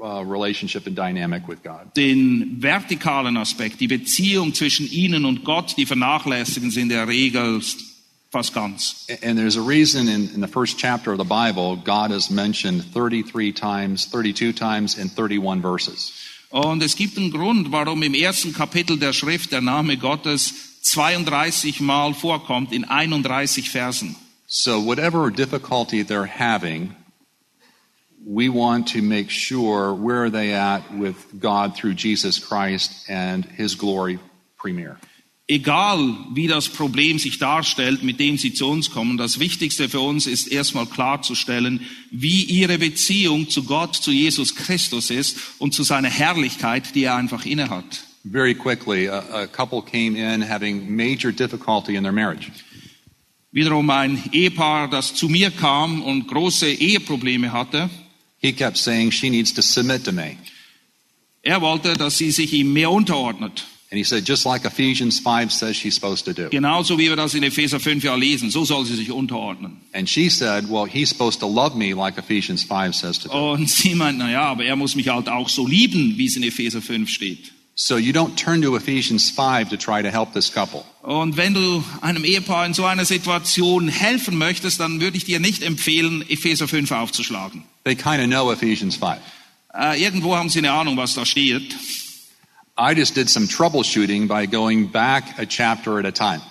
uh, 0.02 0.24
relationship 0.24 0.88
and 0.88 0.96
dynamic 0.96 1.48
with 1.48 1.62
God. 1.62 1.94
Den 1.98 2.62
vertikalen 2.62 3.36
Aspekt, 3.36 3.82
die 3.82 3.88
Beziehung 3.88 4.54
zwischen 4.54 4.90
ihnen 4.90 5.26
und 5.26 5.44
Gott, 5.44 5.76
die 5.78 5.86
vernachlässigen 5.86 6.72
sie 6.72 6.82
in 6.82 6.90
der 6.90 7.08
Regel 7.10 7.62
ganz. 8.54 9.08
And 9.22 9.38
there's 9.38 9.56
a 9.56 9.62
reason 9.62 10.08
in, 10.08 10.30
in 10.34 10.42
the 10.42 10.48
first 10.48 10.78
chapter 10.78 11.12
of 11.12 11.18
the 11.18 11.24
Bible, 11.24 11.76
God 11.76 12.12
is 12.12 12.30
mentioned 12.30 12.84
33 12.84 13.54
times, 13.54 14.06
32 14.06 14.54
times 14.54 14.98
in 14.98 15.10
31 15.10 15.62
verses. 15.62 16.12
Und 16.52 16.84
es 16.84 16.96
gibt 16.96 17.18
einen 17.18 17.32
Grund, 17.32 17.72
warum 17.72 18.04
im 18.04 18.14
ersten 18.14 18.54
Kapitel 18.54 18.98
der 18.98 19.14
Schrift 19.14 19.52
der 19.52 19.62
Name 19.62 19.98
Gottes 19.98 20.54
32 20.84 21.80
Mal 21.82 22.14
vorkommt 22.14 22.72
in 22.72 22.86
31 22.86 23.72
Versen. 23.72 24.16
So, 24.46 24.80
whatever 24.80 25.32
difficulty 25.32 26.04
they're 26.04 26.28
having, 26.28 26.96
we 28.24 28.50
want 28.50 28.88
to 28.90 29.02
make 29.02 29.32
sure 29.32 29.94
where 29.94 30.26
are 30.26 30.30
they 30.30 30.54
at 30.54 30.94
with 30.94 31.16
God 31.40 31.76
through 31.76 31.96
Jesus 31.96 32.38
Christ 32.38 33.10
and 33.10 33.46
His 33.46 33.76
glory 33.76 34.20
premier. 34.58 35.00
Egal 35.48 36.16
wie 36.34 36.48
das 36.48 36.70
Problem 36.70 37.20
sich 37.20 37.38
darstellt, 37.38 38.02
mit 38.02 38.20
dem 38.20 38.38
sie 38.38 38.54
zu 38.54 38.66
uns 38.70 38.92
kommen, 38.92 39.18
das 39.18 39.40
Wichtigste 39.40 39.90
für 39.90 40.00
uns 40.00 40.26
ist 40.26 40.48
erstmal 40.48 40.86
klarzustellen, 40.86 41.82
wie 42.12 42.44
ihre 42.44 42.78
Beziehung 42.78 43.50
zu 43.50 43.64
Gott, 43.64 43.96
zu 43.96 44.12
Jesus 44.12 44.56
Christus 44.56 45.10
ist 45.10 45.38
und 45.60 45.74
zu 45.74 45.84
seiner 45.84 46.10
Herrlichkeit, 46.10 46.96
die 46.96 47.04
er 47.04 47.16
einfach 47.16 47.46
innehat. 47.46 48.06
Very 48.24 48.56
quickly, 48.56 49.10
a, 49.10 49.20
a 49.34 49.48
couple 49.48 49.82
came 49.82 50.16
in 50.16 50.42
having 50.42 50.90
major 50.96 51.34
difficulty 51.34 51.98
in 51.98 52.04
their 52.04 52.14
marriage. 52.14 52.50
Wiederum 53.52 53.90
ein 53.90 54.24
Ehepaar, 54.32 54.90
das 54.90 55.14
zu 55.14 55.28
mir 55.28 55.52
kam 55.52 56.02
und 56.02 56.30
große 56.30 56.72
Eheprobleme 56.72 57.52
hatte. 57.52 57.90
He 58.38 58.54
kept 58.54 58.78
saying 58.78 59.12
she 59.12 59.30
needs 59.30 59.54
to 59.54 59.62
submit 59.62 60.06
to 60.06 60.14
me. 60.14 60.38
Er 61.42 61.60
wollte, 61.60 61.98
dass 61.98 62.18
sie 62.18 62.32
sich 62.32 62.54
ihm 62.54 62.72
mehr 62.72 62.90
unterordnet. 62.90 63.66
And 63.94 64.00
he 64.00 64.04
said, 64.04 64.26
just 64.26 64.44
like 64.44 64.66
Ephesians 64.66 65.20
5 65.20 65.52
says 65.52 65.76
she's 65.76 65.94
supposed 65.94 66.26
to 66.26 66.34
do. 66.34 66.50
Genauso 66.50 66.98
wie 66.98 67.10
wir 67.10 67.16
das 67.16 67.36
in 67.36 67.44
Epheser 67.44 67.80
5 67.80 68.04
ja 68.04 68.16
lesen. 68.16 68.50
So 68.50 68.66
soll 68.66 68.88
sie 68.88 68.96
sich 68.96 69.12
unterordnen. 69.12 69.82
And 69.94 70.10
she 70.10 70.30
said, 70.30 70.68
well, 70.68 70.88
he's 70.88 71.10
supposed 71.10 71.42
to 71.42 71.46
love 71.46 71.78
me 71.78 71.94
like 71.94 72.18
Ephesians 72.18 72.64
5 72.64 72.96
says 72.96 73.20
to 73.20 73.30
do. 73.30 73.36
Und 73.36 73.70
sie 73.70 73.94
meint, 73.94 74.18
na 74.18 74.32
ja, 74.32 74.46
aber 74.46 74.66
er 74.66 74.76
muss 74.76 74.96
mich 74.96 75.10
halt 75.10 75.30
auch 75.30 75.48
so 75.48 75.68
lieben, 75.68 76.18
wie 76.18 76.26
es 76.26 76.36
in 76.36 76.42
Epheser 76.42 76.82
5 76.82 77.08
steht. 77.08 77.52
So 77.76 77.98
you 77.98 78.14
don't 78.14 78.36
turn 78.36 78.64
to 78.64 78.76
Ephesians 78.76 79.30
5 79.30 79.70
to 79.70 79.78
try 79.78 80.02
to 80.02 80.10
help 80.10 80.34
this 80.34 80.52
couple. 80.52 80.84
Und 81.04 81.38
wenn 81.38 81.54
du 81.54 81.84
einem 82.02 82.26
Ehepaar 82.26 82.66
in 82.66 82.74
so 82.74 82.86
einer 82.86 83.06
Situation 83.06 83.90
helfen 83.90 84.40
möchtest, 84.40 84.80
dann 84.80 85.02
würde 85.02 85.18
ich 85.18 85.26
dir 85.26 85.40
nicht 85.40 85.62
empfehlen, 85.62 86.26
Epheser 86.28 86.68
5 86.68 86.90
aufzuschlagen. 86.90 87.62
They 87.84 87.94
kind 87.94 88.20
of 88.20 88.26
know 88.26 88.52
Ephesians 88.52 88.96
5. 88.96 89.18
Äh, 89.76 90.04
irgendwo 90.04 90.36
haben 90.36 90.50
sie 90.50 90.60
eine 90.60 90.72
Ahnung, 90.72 90.98
was 90.98 91.14
da 91.14 91.28
steht. 91.28 91.76
I 92.78 92.96
just 92.96 93.14
did 93.14 93.30
some 93.30 93.48
troubleshooting 93.48 94.28
by 94.28 94.48
going 94.48 94.88
back 94.88 95.38
a 95.38 95.46
chapter 95.46 96.00
at 96.00 96.06
a 96.06 96.12
time. 96.12 96.42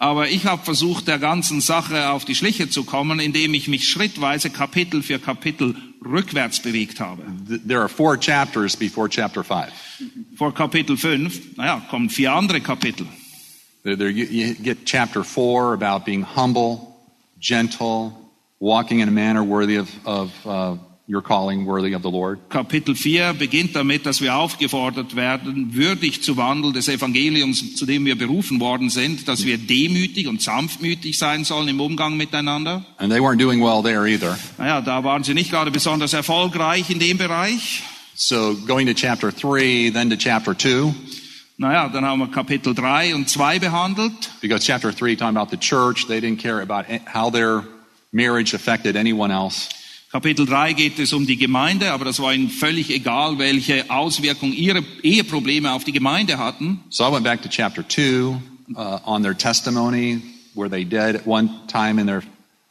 Aber 0.00 0.28
ich 0.28 0.46
habe 0.46 0.62
versucht, 0.62 1.08
der 1.08 1.18
ganzen 1.18 1.60
Sache 1.60 2.10
auf 2.10 2.24
die 2.24 2.36
Schliche 2.36 2.70
zu 2.70 2.84
kommen, 2.84 3.18
indem 3.18 3.52
ich 3.54 3.66
mich 3.66 3.88
schrittweise 3.88 4.48
Kapitel 4.48 5.02
für 5.02 5.18
Kapitel 5.18 5.74
rückwärts 6.04 6.60
bewegt 6.60 7.00
habe. 7.00 7.24
There 7.66 7.80
are 7.80 7.88
four 7.88 8.16
chapters 8.16 8.76
before 8.76 9.08
chapter 9.08 9.42
5. 9.42 9.72
Vor 10.36 10.54
Kapitel 10.54 10.96
5, 10.96 11.56
naja, 11.56 11.82
kommen 11.90 12.10
vier 12.10 12.32
andere 12.32 12.60
Kapitel. 12.60 13.06
There, 13.82 13.96
there, 13.96 14.10
you, 14.10 14.26
you 14.26 14.54
get 14.54 14.84
chapter 14.86 15.24
4 15.24 15.74
about 15.74 16.04
being 16.04 16.22
humble, 16.22 16.96
gentle, 17.40 18.12
walking 18.60 19.00
in 19.00 19.08
a 19.08 19.12
manner 19.12 19.42
worthy 19.42 19.76
of, 19.76 19.90
of 20.06 20.32
uh, 20.46 20.76
your 21.10 21.22
calling, 21.22 21.64
worthy 21.64 21.94
of 21.94 22.02
the 22.02 22.10
Lord. 22.10 22.38
Kapitel 22.50 22.94
4 22.94 23.32
beginnt 23.32 23.74
damit, 23.74 24.04
dass 24.04 24.20
wir 24.20 24.36
aufgefordert 24.36 25.16
werden, 25.16 25.74
würdig 25.74 26.22
zu 26.22 26.36
wandeln 26.36 26.74
des 26.74 26.88
Evangeliums, 26.88 27.76
zu 27.76 27.86
dem 27.86 28.04
wir 28.04 28.16
berufen 28.16 28.60
worden 28.60 28.90
sind, 28.90 29.26
dass 29.26 29.44
wir 29.44 29.56
demütig 29.56 30.26
und 30.28 30.42
sanftmütig 30.42 31.16
sein 31.18 31.44
sollen 31.44 31.68
im 31.68 31.80
Umgang 31.80 32.16
miteinander. 32.18 32.84
And 32.98 33.10
they 33.10 33.20
weren't 33.20 33.38
doing 33.40 33.62
well 33.62 33.82
there 33.82 34.06
either. 34.06 34.38
Naja, 34.58 34.80
da 34.82 35.02
waren 35.02 35.24
sie 35.24 35.32
nicht 35.34 35.50
gerade 35.50 35.70
besonders 35.70 36.12
erfolgreich 36.12 36.90
in 36.90 36.98
dem 36.98 37.16
Bereich. 37.16 37.82
So 38.14 38.54
going 38.66 38.86
to 38.86 38.94
chapter 38.94 39.30
3, 39.32 39.90
then 39.92 40.10
to 40.10 40.16
chapter 40.16 40.52
2, 40.56 40.92
Naja, 41.60 41.88
dann 41.88 42.04
haben 42.04 42.20
wir 42.20 42.28
Kapitel 42.28 42.74
3 42.74 43.14
und 43.14 43.28
2 43.28 43.58
behandelt. 43.58 44.12
because 44.40 44.64
chapter 44.64 44.92
3 44.92 45.16
talking 45.16 45.36
about 45.36 45.50
the 45.50 45.56
church, 45.56 46.06
they 46.06 46.20
didn't 46.20 46.38
care 46.40 46.60
about 46.60 46.84
how 47.06 47.30
their 47.30 47.64
marriage 48.12 48.54
affected 48.54 48.94
anyone 48.94 49.32
else. 49.32 49.68
Kapitel 50.10 50.46
3 50.46 50.72
geht 50.72 50.98
es 50.98 51.12
um 51.12 51.26
die 51.26 51.36
Gemeinde, 51.36 51.92
aber 51.92 52.06
das 52.06 52.18
war 52.18 52.32
ihnen 52.32 52.48
völlig 52.48 52.88
egal, 52.88 53.38
welche 53.38 53.90
Auswirkungen 53.90 54.54
ihre 54.54 54.82
Eheprobleme 55.02 55.70
auf 55.70 55.84
die 55.84 55.92
Gemeinde 55.92 56.38
hatten. 56.38 56.80
So 56.88 57.04
I 57.04 57.12
went 57.12 57.24
back 57.24 57.42
to 57.42 57.48
chapter 57.50 57.86
2 57.86 58.40
uh, 58.74 59.00
on 59.04 59.22
their 59.22 59.36
testimony, 59.36 60.22
where 60.54 60.70
they 60.70 60.82
did 60.82 61.14
at 61.14 61.26
one 61.26 61.50
time 61.66 62.00
in 62.00 62.06
their 62.06 62.22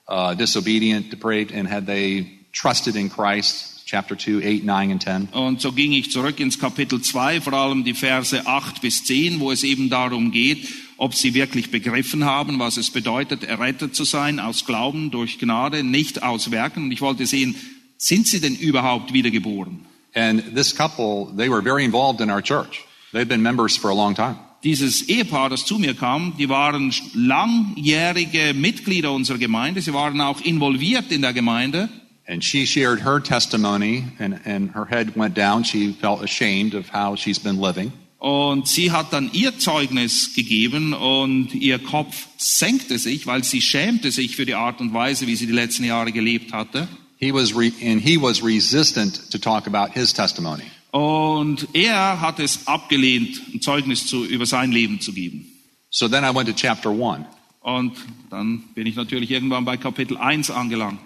uh, 0.07 0.33
disobedient, 0.33 1.11
depraved, 1.11 1.53
and 1.53 1.69
had 1.69 1.85
they 1.85 2.25
trusted 2.53 2.95
in 2.95 3.07
Christ. 3.07 3.85
Chapter 3.85 4.17
2, 4.17 4.43
8, 4.43 4.65
9, 4.65 4.91
and 4.91 5.01
10. 5.01 5.29
Und 5.31 5.61
so 5.61 5.71
ging 5.71 5.93
ich 5.93 6.11
zurück 6.11 6.39
ins 6.39 6.59
Kapitel 6.59 7.01
2, 7.01 7.39
vor 7.39 7.53
allem 7.53 7.85
die 7.85 7.93
Verse 7.93 8.45
8 8.45 8.81
bis 8.81 9.05
10, 9.05 9.39
wo 9.39 9.51
es 9.51 9.63
eben 9.63 9.89
darum 9.89 10.31
geht, 10.31 10.67
ob 10.97 11.13
sie 11.13 11.33
wirklich 11.33 11.71
begriffen 11.71 12.25
haben, 12.25 12.59
was 12.59 12.77
es 12.77 12.89
bedeutet, 12.89 13.43
errettet 13.43 13.95
zu 13.95 14.03
sein 14.03 14.39
aus 14.39 14.65
Glauben, 14.65 15.11
durch 15.11 15.39
Gnade, 15.39 15.83
nicht 15.83 16.23
aus 16.23 16.51
Werken. 16.51 16.85
Und 16.85 16.91
ich 16.91 17.01
wollte 17.01 17.25
sehen, 17.25 17.55
sind 17.97 18.27
sie 18.27 18.39
denn 18.39 18.55
überhaupt 18.55 19.13
wiedergeboren? 19.13 19.85
And 20.13 20.55
this 20.55 20.75
couple, 20.75 21.27
they 21.37 21.49
were 21.49 21.61
very 21.61 21.85
involved 21.85 22.21
in 22.21 22.31
our 22.31 22.41
church. 22.41 22.83
They've 23.13 23.27
been 23.27 23.41
members 23.41 23.77
for 23.77 23.91
a 23.91 23.93
long 23.93 24.15
time. 24.15 24.37
Dieses 24.63 25.07
Ehepaar, 25.07 25.49
das 25.49 25.65
zu 25.65 25.77
mir 25.77 25.93
kam, 25.93 26.33
die 26.37 26.49
waren 26.49 26.91
langjährige 27.13 28.55
Mitglieder 28.55 29.11
unserer 29.11 29.37
Gemeinde. 29.37 29.81
Sie 29.81 29.93
waren 29.93 30.19
auch 30.19 30.41
involviert 30.41 31.11
in 31.11 31.21
der 31.21 31.33
Gemeinde. 31.33 31.89
And 32.27 32.43
she 32.43 32.65
shared 32.65 32.99
her 32.99 33.21
testimony, 33.21 34.03
and, 34.19 34.41
and 34.45 34.75
her 34.75 34.85
head 34.85 35.15
went 35.15 35.37
down. 35.37 35.63
She 35.63 35.93
felt 35.93 36.21
ashamed 36.21 36.73
of 36.73 36.89
how 36.91 37.15
she's 37.15 37.39
been 37.39 37.61
living. 37.61 37.93
Und 38.19 38.67
sie 38.67 38.91
hat 38.91 39.13
dann 39.13 39.29
ihr 39.31 39.59
Zeugnis 39.59 40.33
gegeben 40.33 40.93
und 40.93 41.53
ihr 41.53 41.77
Kopf 41.77 42.27
senkte 42.37 42.97
sich, 42.97 43.27
weil 43.27 43.43
sie 43.43 43.61
schämte 43.61 44.11
sich 44.11 44.35
für 44.35 44.45
die 44.45 44.55
Art 44.55 44.81
und 44.81 44.93
Weise, 44.93 45.27
wie 45.27 45.35
sie 45.35 45.45
die 45.45 45.53
letzten 45.53 45.83
Jahre 45.83 46.11
gelebt 46.11 46.51
hatte. 46.51 46.87
He 47.19 47.31
was 47.33 47.55
re- 47.55 47.71
and 47.83 48.01
he 48.01 48.19
was 48.19 48.43
resistant 48.43 49.31
to 49.31 49.37
talk 49.37 49.67
about 49.67 49.93
his 49.93 50.13
testimony. 50.13 50.63
Und 50.91 51.67
er 51.73 52.21
hat 52.21 52.39
es 52.39 52.65
abgelehnt, 52.67 53.39
ein 53.53 53.61
Zeugnis 53.61 54.07
zu, 54.07 54.25
über 54.25 54.45
sein 54.45 54.71
Leben 54.71 54.99
zu 54.99 55.13
geben. 55.13 55.45
So 55.89 56.07
then 56.07 56.23
I 56.23 56.33
went 56.33 56.47
to 56.47 56.53
chapter 56.55 56.89
1. 56.89 57.25
Und 57.61 57.93
dann 58.29 58.63
bin 58.73 58.87
ich 58.87 58.95
natürlich 58.95 59.29
irgendwann 59.29 59.65
bei 59.65 59.77
Kapitel 59.77 60.17
1 60.17 60.49
angelangt. 60.51 60.99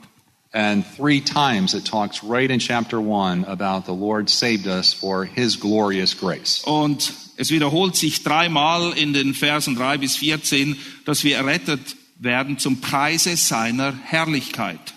And 0.54 0.84
three 0.98 1.22
times 1.22 1.74
it 1.74 1.86
talks 1.86 2.24
right 2.24 2.50
in 2.52 2.60
chapter 2.60 3.00
1 3.00 3.46
about 3.46 3.86
the 3.86 3.94
Lord 3.94 4.30
saved 4.30 4.68
us 4.68 4.92
for 4.94 5.24
his 5.26 5.56
glorious 5.58 6.14
grace. 6.14 6.62
Und 6.66 7.14
es 7.38 7.52
wiederholt 7.52 7.96
sich 7.96 8.22
dreimal 8.24 8.92
in 8.98 9.14
den 9.14 9.34
Versen 9.34 9.76
3 9.76 9.98
bis 9.98 10.18
14, 10.18 10.76
dass 11.06 11.24
wir 11.24 11.38
errettet 11.38 11.96
werden 12.20 12.58
zum 12.60 12.82
Preise 12.82 13.38
seiner 13.38 13.94
Herrlichkeit. 14.04 14.94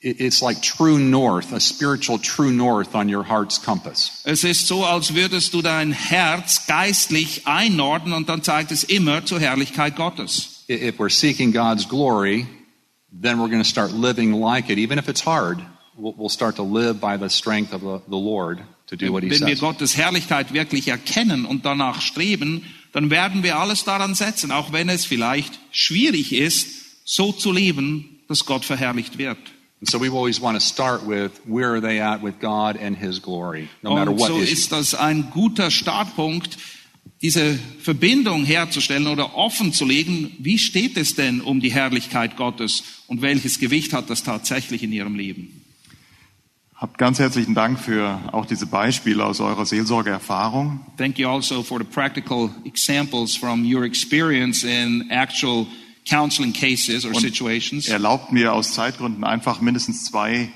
It- 0.00 0.20
It's 0.20 0.40
like 0.40 0.62
true 0.62 0.98
north, 0.98 1.52
a 1.52 1.60
spiritual 1.60 2.18
true 2.18 2.50
north 2.52 2.94
on 2.94 3.08
your 3.12 3.24
heart's 3.28 3.58
compass. 3.60 4.22
Es 4.24 4.42
ist 4.44 4.66
so, 4.68 4.84
als 4.84 5.14
würdest 5.14 5.52
du 5.52 5.62
dein 5.62 5.92
Herz 5.92 6.66
geistlich 6.66 7.46
einordnen 7.46 8.12
und 8.14 8.28
dann 8.28 8.42
zeigt 8.42 8.70
es 8.72 8.84
immer 8.84 9.24
zur 9.26 9.40
Herrlichkeit 9.40 9.96
Gottes. 9.96 10.64
If 10.68 10.98
we're 10.98 11.10
seeking 11.10 11.52
God's 11.52 11.88
glory, 11.88 12.46
then 13.12 13.38
we're 13.38 13.48
going 13.48 13.62
to 13.62 13.68
start 13.68 13.92
living 13.92 14.32
like 14.32 14.70
it. 14.70 14.78
Even 14.78 14.98
if 14.98 15.08
it's 15.08 15.20
hard, 15.20 15.58
we'll 15.96 16.28
start 16.28 16.56
to 16.56 16.62
live 16.62 17.00
by 17.00 17.16
the 17.16 17.28
strength 17.28 17.72
of 17.72 17.82
the, 18.08 18.16
Lord 18.16 18.62
to 18.86 18.96
do 18.96 19.12
what 19.12 19.22
he 19.22 19.30
Wenn 19.30 19.40
wir 19.40 19.56
says. 19.56 19.60
Gottes 19.60 19.96
Herrlichkeit 19.96 20.52
wirklich 20.52 20.88
erkennen 20.88 21.44
und 21.44 21.64
danach 21.64 22.00
streben, 22.00 22.64
dann 22.92 23.10
werden 23.10 23.42
wir 23.42 23.56
alles 23.58 23.84
daran 23.84 24.14
setzen, 24.14 24.50
auch 24.50 24.72
wenn 24.72 24.88
es 24.88 25.04
vielleicht 25.04 25.58
schwierig 25.70 26.32
ist, 26.32 26.68
so 27.04 27.32
zu 27.32 27.52
leben, 27.52 28.20
dass 28.28 28.44
Gott 28.46 28.64
verherrlicht 28.64 29.18
wird. 29.18 29.38
And 29.80 29.90
so 29.90 30.00
we 30.00 30.08
always 30.08 30.40
want 30.40 30.56
to 30.56 30.64
start 30.64 31.06
with 31.06 31.32
where 31.44 31.70
are 31.72 31.80
they 31.80 32.00
at 32.00 32.22
with 32.22 32.38
God 32.40 32.76
and 32.80 32.96
his 32.96 33.20
glory, 33.20 33.68
no 33.82 33.94
matter 33.94 34.12
Und 34.12 34.20
what 34.20 34.28
so 34.28 34.38
issue. 34.38 34.52
ist 34.52 34.70
das 34.72 34.94
ein 34.94 35.30
guter 35.30 35.70
Startpunkt, 35.72 36.56
diese 37.22 37.58
Verbindung 37.80 38.44
herzustellen 38.44 39.06
oder 39.06 39.36
offen 39.36 39.72
zu 39.72 39.84
legen. 39.84 40.32
Wie 40.38 40.58
steht 40.58 40.96
es 40.96 41.14
denn 41.14 41.40
um 41.40 41.60
die 41.60 41.72
Herrlichkeit 41.72 42.36
Gottes 42.36 42.82
und 43.06 43.22
welches 43.22 43.60
Gewicht 43.60 43.92
hat 43.92 44.10
das 44.10 44.24
tatsächlich 44.24 44.82
in 44.82 44.92
ihrem 44.92 45.14
Leben? 45.14 45.62
Habt 46.74 46.98
ganz 46.98 47.20
herzlichen 47.20 47.54
Dank 47.54 47.78
für 47.78 48.20
auch 48.32 48.44
diese 48.44 48.66
Beispiele 48.66 49.24
aus 49.24 49.38
eurer 49.38 49.64
Seelsorgeerfahrung. 49.64 50.80
Thank 50.98 51.16
you 51.16 51.28
also 51.28 51.62
for 51.62 51.78
the 51.78 51.84
practical 51.84 52.50
examples 52.64 53.36
from 53.36 53.64
your 53.64 53.84
experience 53.84 54.64
in 54.64 55.08
actual 55.08 55.68
counseling 56.10 56.52
cases 56.52 57.04
or 57.04 57.12
Und 57.14 57.20
situations. 57.20 57.86
Erlaubt 57.86 58.32
mir 58.32 58.52
aus 58.52 58.72
Zeitgründen 58.72 59.22
einfach 59.22 59.60
mindestens 59.60 60.06
zwei 60.06 60.50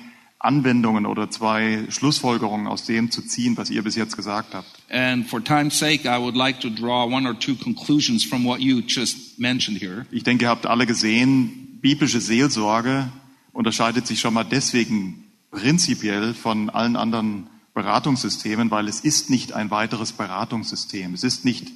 Anwendungen 0.46 1.04
oder 1.04 1.30
zwei 1.30 1.84
Schlussfolgerungen 1.90 2.66
aus 2.66 2.84
dem 2.84 3.10
zu 3.10 3.22
ziehen, 3.22 3.56
was 3.56 3.68
ihr 3.68 3.82
bis 3.82 3.96
jetzt 3.96 4.16
gesagt 4.16 4.54
habt. 4.54 4.66
And 4.88 5.26
for 5.26 5.42
time's 5.42 5.78
sake, 5.78 6.08
I 6.08 6.18
would 6.18 6.36
like 6.36 6.60
to 6.60 6.70
draw 6.70 7.04
one 7.04 7.28
or 7.28 7.38
two 7.38 7.54
conclusions 7.56 8.24
from 8.24 8.46
what 8.46 8.60
you 8.60 8.80
just 8.86 9.38
mentioned 9.38 9.80
here. 9.80 10.06
Ich 10.10 10.22
denke, 10.22 10.46
ihr 10.46 10.48
habt 10.48 10.66
alle 10.66 10.86
gesehen, 10.86 11.78
biblische 11.82 12.20
Seelsorge 12.20 13.08
unterscheidet 13.52 14.06
sich 14.06 14.20
schon 14.20 14.34
mal 14.34 14.44
deswegen 14.44 15.24
prinzipiell 15.50 16.34
von 16.34 16.70
allen 16.70 16.96
anderen 16.96 17.48
Beratungssystemen, 17.74 18.70
weil 18.70 18.88
es 18.88 19.00
ist 19.00 19.30
nicht 19.30 19.52
ein 19.52 19.70
weiteres 19.70 20.12
Beratungssystem. 20.12 21.14
Es 21.14 21.24
ist 21.24 21.44
nicht, 21.44 21.72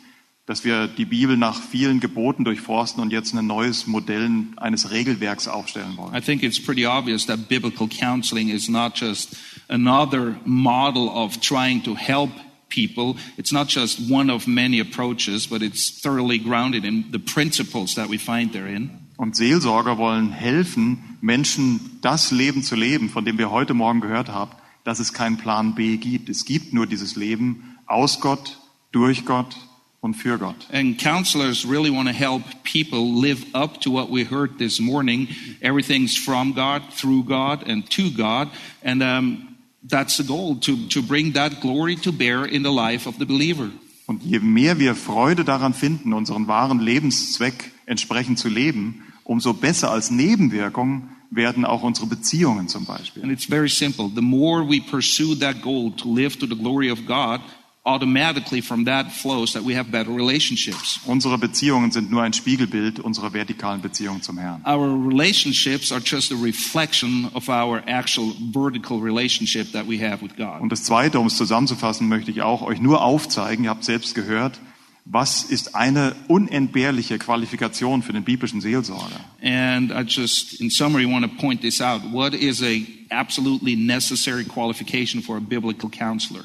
dass 0.50 0.64
wir 0.64 0.88
die 0.88 1.04
Bibel 1.04 1.36
nach 1.36 1.62
vielen 1.62 2.00
Geboten 2.00 2.42
durchforsten 2.42 3.00
und 3.00 3.12
jetzt 3.12 3.32
ein 3.36 3.46
neues 3.46 3.86
Modell 3.86 4.28
eines 4.56 4.90
Regelwerks 4.90 5.46
aufstellen 5.46 5.96
wollen. 5.96 6.12
I 6.12 6.20
think 6.20 6.42
it's 6.42 6.60
pretty 6.60 6.84
obvious 6.84 7.24
that 7.26 7.48
biblical 7.48 7.86
counseling 7.86 8.48
is 8.48 8.68
not 8.68 8.96
just 8.96 9.36
another 9.68 10.40
model 10.44 11.08
of 11.08 11.40
trying 11.40 11.84
to 11.84 11.94
help 11.94 12.30
people. 12.68 13.14
It's 13.36 13.52
not 13.52 13.68
just 13.68 14.10
one 14.10 14.28
of 14.28 14.48
many 14.48 14.80
approaches, 14.80 15.46
but 15.46 15.62
it's 15.62 16.00
thoroughly 16.00 16.40
grounded 16.40 16.84
in 16.84 17.04
the 17.12 17.20
principles 17.20 17.94
that 17.94 18.10
we 18.10 18.18
find 18.18 18.50
therein. 18.52 18.90
Und 19.18 19.36
Seelsorger 19.36 19.98
wollen 19.98 20.32
helfen, 20.32 21.16
Menschen 21.20 22.00
das 22.00 22.32
Leben 22.32 22.64
zu 22.64 22.74
leben, 22.74 23.08
von 23.08 23.24
dem 23.24 23.38
wir 23.38 23.52
heute 23.52 23.74
Morgen 23.74 24.00
gehört 24.00 24.30
haben, 24.30 24.50
dass 24.82 24.98
es 24.98 25.12
keinen 25.12 25.36
Plan 25.36 25.76
B 25.76 25.96
gibt. 25.96 26.28
Es 26.28 26.44
gibt 26.44 26.72
nur 26.72 26.88
dieses 26.88 27.14
Leben 27.14 27.76
aus 27.86 28.18
Gott, 28.18 28.58
durch 28.90 29.24
Gott 29.24 29.54
und 30.00 30.14
für 30.14 30.38
Gott. 30.38 30.66
And 30.72 30.98
counselors 30.98 31.66
really 31.66 31.90
want 31.90 32.08
to 32.08 32.14
help 32.14 32.42
people 32.64 33.20
live 33.20 33.44
up 33.54 33.80
to 33.82 33.90
what 33.90 34.10
we 34.10 34.24
heard 34.24 34.58
this 34.58 34.80
morning. 34.80 35.28
Everything's 35.60 36.16
from 36.16 36.54
God, 36.54 36.82
through 36.92 37.24
God, 37.24 37.68
and 37.68 37.88
to 37.90 38.10
God. 38.10 38.48
And 38.82 39.02
um, 39.02 39.56
that's 39.82 40.16
the 40.16 40.24
goal 40.24 40.56
to, 40.60 40.88
to 40.88 41.02
bring 41.02 41.32
that 41.32 41.60
glory 41.60 41.96
to 41.96 42.12
bear 42.12 42.44
in 42.44 42.62
the 42.62 42.72
life 42.72 43.06
of 43.06 43.18
the 43.18 43.26
believer. 43.26 43.70
Und 44.06 44.24
je 44.24 44.40
mehr 44.40 44.78
wir 44.80 44.96
Freude 44.96 45.44
daran 45.44 45.72
finden, 45.72 46.12
unseren 46.12 46.48
wahren 46.48 46.80
Lebenszweck 46.80 47.70
entsprechend 47.86 48.40
zu 48.40 48.48
leben, 48.48 49.02
umso 49.22 49.54
besser 49.54 49.92
als 49.92 50.10
Nebenwirkung 50.10 51.10
werden 51.30 51.64
auch 51.64 51.84
unsere 51.84 52.08
Beziehungen 52.08 52.66
zum 52.66 52.86
Beispiel. 52.86 53.22
And 53.22 53.30
it's 53.30 53.44
very 53.44 53.68
simple. 53.68 54.10
The 54.12 54.20
more 54.20 54.66
we 54.66 54.80
pursue 54.80 55.36
that 55.36 55.62
goal 55.62 55.92
to 55.98 56.12
live 56.12 56.36
to 56.40 56.46
the 56.46 56.56
glory 56.56 56.90
of 56.90 57.06
God, 57.06 57.40
automatically 57.84 58.60
from 58.60 58.84
that 58.84 59.10
flows 59.10 59.54
that 59.54 59.64
we 59.64 59.74
have 59.74 59.90
better 59.90 60.10
relationships. 60.10 61.00
Unsere 61.06 61.38
Beziehungen 61.38 61.90
sind 61.90 62.10
nur 62.10 62.22
ein 62.22 62.32
Spiegelbild 62.32 63.00
unserer 63.00 63.32
vertikalen 63.32 63.80
Beziehung 63.80 64.20
zum 64.20 64.38
Herrn. 64.38 64.62
Our 64.66 65.08
relationships 65.08 65.90
are 65.90 66.02
just 66.04 66.30
a 66.30 66.36
reflection 66.36 67.30
of 67.32 67.48
our 67.48 67.82
actual 67.86 68.34
vertical 68.52 69.00
relationship 69.00 69.72
that 69.72 69.88
we 69.88 69.98
have 69.98 70.22
with 70.22 70.36
God. 70.36 70.60
Und 70.60 70.70
das 70.70 70.84
Zweite, 70.84 71.18
um 71.18 71.26
es 71.26 71.36
zusammenzufassen, 71.36 72.08
möchte 72.08 72.30
ich 72.30 72.42
auch 72.42 72.62
euch 72.62 72.80
nur 72.80 73.02
aufzeigen, 73.02 73.64
ihr 73.64 73.70
habt 73.70 73.84
selbst 73.84 74.14
gehört, 74.14 74.60
was 75.06 75.44
ist 75.44 75.74
eine 75.74 76.14
unentbehrliche 76.28 77.18
Qualifikation 77.18 78.02
für 78.02 78.12
den 78.12 78.24
biblischen 78.24 78.60
Seelsorger? 78.60 79.18
And 79.42 79.90
I 79.90 80.02
just, 80.06 80.60
in 80.60 80.70
summary, 80.70 81.06
want 81.06 81.24
to 81.24 81.30
point 81.40 81.62
this 81.62 81.80
out. 81.80 82.02
What 82.12 82.34
is 82.34 82.62
a 82.62 82.82
absolutely 83.10 83.74
necessary 83.74 84.44
qualification 84.44 85.22
for 85.22 85.38
a 85.38 85.40
biblical 85.40 85.88
counselor? 85.90 86.44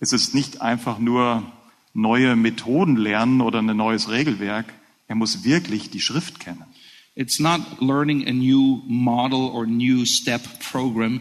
Es 0.00 0.14
ist 0.14 0.34
nicht 0.34 0.62
einfach 0.62 0.98
nur 0.98 1.44
neue 1.92 2.34
Methoden 2.34 2.96
lernen 2.96 3.42
oder 3.42 3.60
ein 3.60 3.76
neues 3.76 4.08
Regelwerk. 4.08 4.72
Er 5.08 5.14
muss 5.14 5.44
wirklich 5.44 5.90
die 5.90 6.00
Schrift 6.00 6.40
kennen. 6.40 6.64
It's 7.14 7.38
not 7.38 7.60
learning 7.80 8.26
a 8.26 8.32
new 8.32 8.82
model 8.86 9.50
or 9.50 9.66
new 9.66 10.06
step 10.06 10.42
program. 10.60 11.20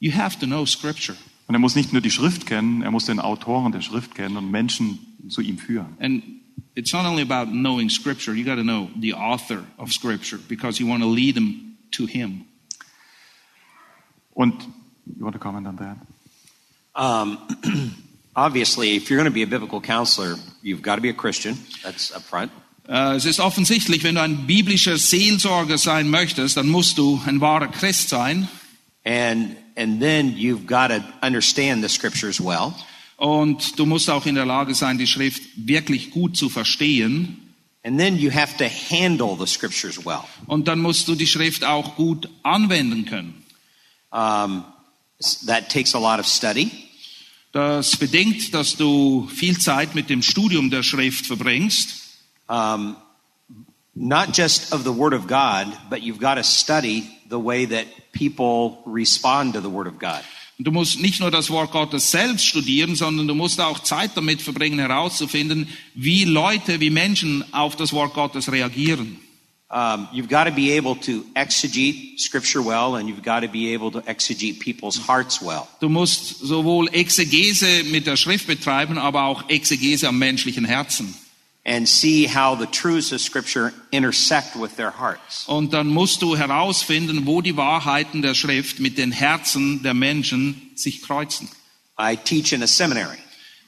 You 0.00 0.12
have 0.14 0.38
to 0.38 0.46
know 0.46 0.64
scripture. 0.64 1.16
Und 1.46 1.54
er 1.54 1.58
muss 1.58 1.76
nicht 1.76 1.92
nur 1.92 2.00
die 2.00 2.10
Schrift 2.10 2.46
kennen, 2.46 2.80
er 2.80 2.90
muss 2.90 3.04
den 3.04 3.20
Autoren 3.20 3.72
der 3.72 3.82
Schrift 3.82 4.14
kennen 4.14 4.38
und 4.38 4.50
Menschen 4.50 4.98
zu 5.28 5.42
ihm 5.42 5.58
führen. 5.58 5.96
And 5.98 6.22
it's 6.74 6.94
not 6.94 7.04
only 7.04 7.22
about 7.22 7.50
knowing 7.50 7.90
scripture, 7.90 8.34
you 8.34 8.44
got 8.44 8.56
to 8.56 8.62
know 8.62 8.88
the 8.98 9.12
author 9.12 9.64
of 9.76 9.92
scripture 9.92 10.40
because 10.48 10.80
you 10.80 10.88
want 10.88 11.02
to 11.02 11.10
lead 11.10 11.34
them 11.34 11.76
to 11.90 12.06
him. 12.06 12.46
Und, 14.32 14.54
you 15.06 15.24
want 15.24 15.34
to 15.34 15.38
comment 15.38 15.66
on 15.66 15.76
that? 15.76 15.98
Um, 16.94 17.38
obviously, 18.34 18.96
if 18.96 19.10
you're 19.10 19.18
going 19.18 19.30
to 19.30 19.34
be 19.34 19.42
a 19.42 19.46
biblical 19.46 19.80
counselor, 19.80 20.36
you've 20.62 20.82
got 20.82 20.96
to 20.96 21.00
be 21.00 21.10
a 21.10 21.14
Christian. 21.14 21.58
That's 21.82 22.12
up 22.12 22.22
front. 22.22 22.50
Äh, 22.88 23.16
Es 23.16 23.24
ist 23.24 23.40
offensichtlich, 23.40 24.02
wenn 24.04 24.16
du 24.16 24.22
ein 24.22 24.46
biblischer 24.46 24.98
Seelsorger 24.98 25.78
sein 25.78 26.08
möchtest, 26.08 26.56
dann 26.56 26.68
musst 26.68 26.98
du 26.98 27.20
ein 27.26 27.40
wahrer 27.40 27.68
Christ 27.68 28.08
sein. 28.08 28.48
And, 29.04 29.56
and 29.76 30.00
then 30.00 30.36
you've 30.36 30.66
got 30.66 30.88
to 30.88 31.02
understand 31.22 31.82
the 31.82 31.88
scriptures 31.88 32.40
well. 32.40 32.74
Und 33.16 33.78
du 33.78 33.86
musst 33.86 34.10
auch 34.10 34.26
in 34.26 34.34
der 34.34 34.46
Lage 34.46 34.74
sein, 34.74 34.98
die 34.98 35.06
Schrift 35.06 35.42
wirklich 35.56 36.10
gut 36.10 36.36
zu 36.36 36.48
verstehen. 36.48 37.40
And 37.82 37.98
then 37.98 38.18
you 38.18 38.30
have 38.32 38.56
to 38.56 38.64
handle 38.64 39.36
the 39.38 39.46
scriptures 39.46 40.04
well. 40.04 40.24
Und 40.46 40.68
dann 40.68 40.80
musst 40.80 41.06
du 41.06 41.14
die 41.14 41.26
Schrift 41.26 41.64
auch 41.64 41.96
gut 41.96 42.28
anwenden 42.42 43.04
können. 43.04 43.42
Um, 44.10 44.64
that 45.46 45.68
takes 45.68 45.94
a 45.94 45.98
lot 45.98 46.18
of 46.18 46.26
study. 46.26 46.70
Das 47.54 47.96
bedingt, 47.96 48.52
dass 48.52 48.76
du 48.76 49.28
viel 49.32 49.56
Zeit 49.60 49.94
mit 49.94 50.10
dem 50.10 50.22
Studium 50.22 50.70
der 50.70 50.82
Schrift 50.82 51.24
verbringst. 51.24 52.18
Um, 52.48 52.96
not 53.94 54.36
just 54.36 54.72
of 54.72 54.82
the 54.82 54.90
Word 54.90 55.14
of 55.14 55.28
God, 55.28 55.68
but 55.88 56.00
you've 56.00 56.18
got 56.18 56.34
to 56.34 56.42
study 56.42 57.04
the 57.30 57.38
way 57.38 57.64
that 57.64 57.86
people 58.10 58.78
respond 58.92 59.54
to 59.54 59.60
the 59.60 59.70
Word 59.70 59.86
of 59.86 60.00
God. 60.00 60.24
Du 60.58 60.72
musst 60.72 61.00
nicht 61.00 61.20
nur 61.20 61.30
das 61.30 61.48
Wort 61.48 61.70
Gottes 61.70 62.10
selbst 62.10 62.44
studieren, 62.44 62.96
sondern 62.96 63.28
du 63.28 63.36
musst 63.36 63.60
auch 63.60 63.78
Zeit 63.78 64.16
damit 64.16 64.42
verbringen, 64.42 64.80
herauszufinden, 64.80 65.68
wie 65.94 66.24
Leute, 66.24 66.80
wie 66.80 66.90
Menschen 66.90 67.44
auf 67.54 67.76
das 67.76 67.92
Wort 67.92 68.14
Gottes 68.14 68.50
reagieren. 68.50 69.20
Um, 69.70 70.08
you've 70.12 70.28
got 70.28 70.44
to 70.44 70.52
be 70.52 70.72
able 70.72 70.94
to 70.96 71.24
exegete 71.34 72.20
Scripture 72.20 72.62
well, 72.62 72.96
and 72.96 73.08
you've 73.08 73.22
got 73.24 73.40
to 73.40 73.48
be 73.48 73.72
able 73.72 73.90
to 73.92 74.00
exegete 74.02 74.60
people's 74.60 74.96
hearts 74.96 75.40
well. 75.42 75.66
Du 75.80 75.88
musst 75.88 76.40
sowohl 76.46 76.88
Exegese 76.92 77.82
mit 77.90 78.06
der 78.06 78.16
Schrift 78.16 78.46
betreiben, 78.46 78.98
aber 78.98 79.24
auch 79.24 79.48
Exegese 79.48 80.06
am 80.06 80.18
menschlichen 80.18 80.64
Herzen. 80.64 81.14
and 81.64 81.88
see 81.88 82.26
how 82.26 82.54
the 82.54 82.66
truths 82.66 83.12
of 83.12 83.20
Scripture 83.20 83.72
intersect 83.90 84.54
with 84.54 84.76
their 84.76 84.90
hearts. 84.90 85.46
Und 85.48 85.72
dann 85.72 85.88
musst 85.88 86.20
du 86.20 86.36
herausfinden, 86.36 87.26
wo 87.26 87.40
die 87.40 87.56
Wahrheiten 87.56 88.22
der 88.22 88.34
Schrift 88.34 88.80
mit 88.80 88.98
den 88.98 89.12
Herzen 89.12 89.82
der 89.82 89.94
Menschen 89.94 90.70
sich 90.74 91.02
kreuzen. 91.02 91.48
I 91.98 92.16
teach 92.16 92.52
in 92.52 92.62
a 92.62 92.66
seminary, 92.66 93.18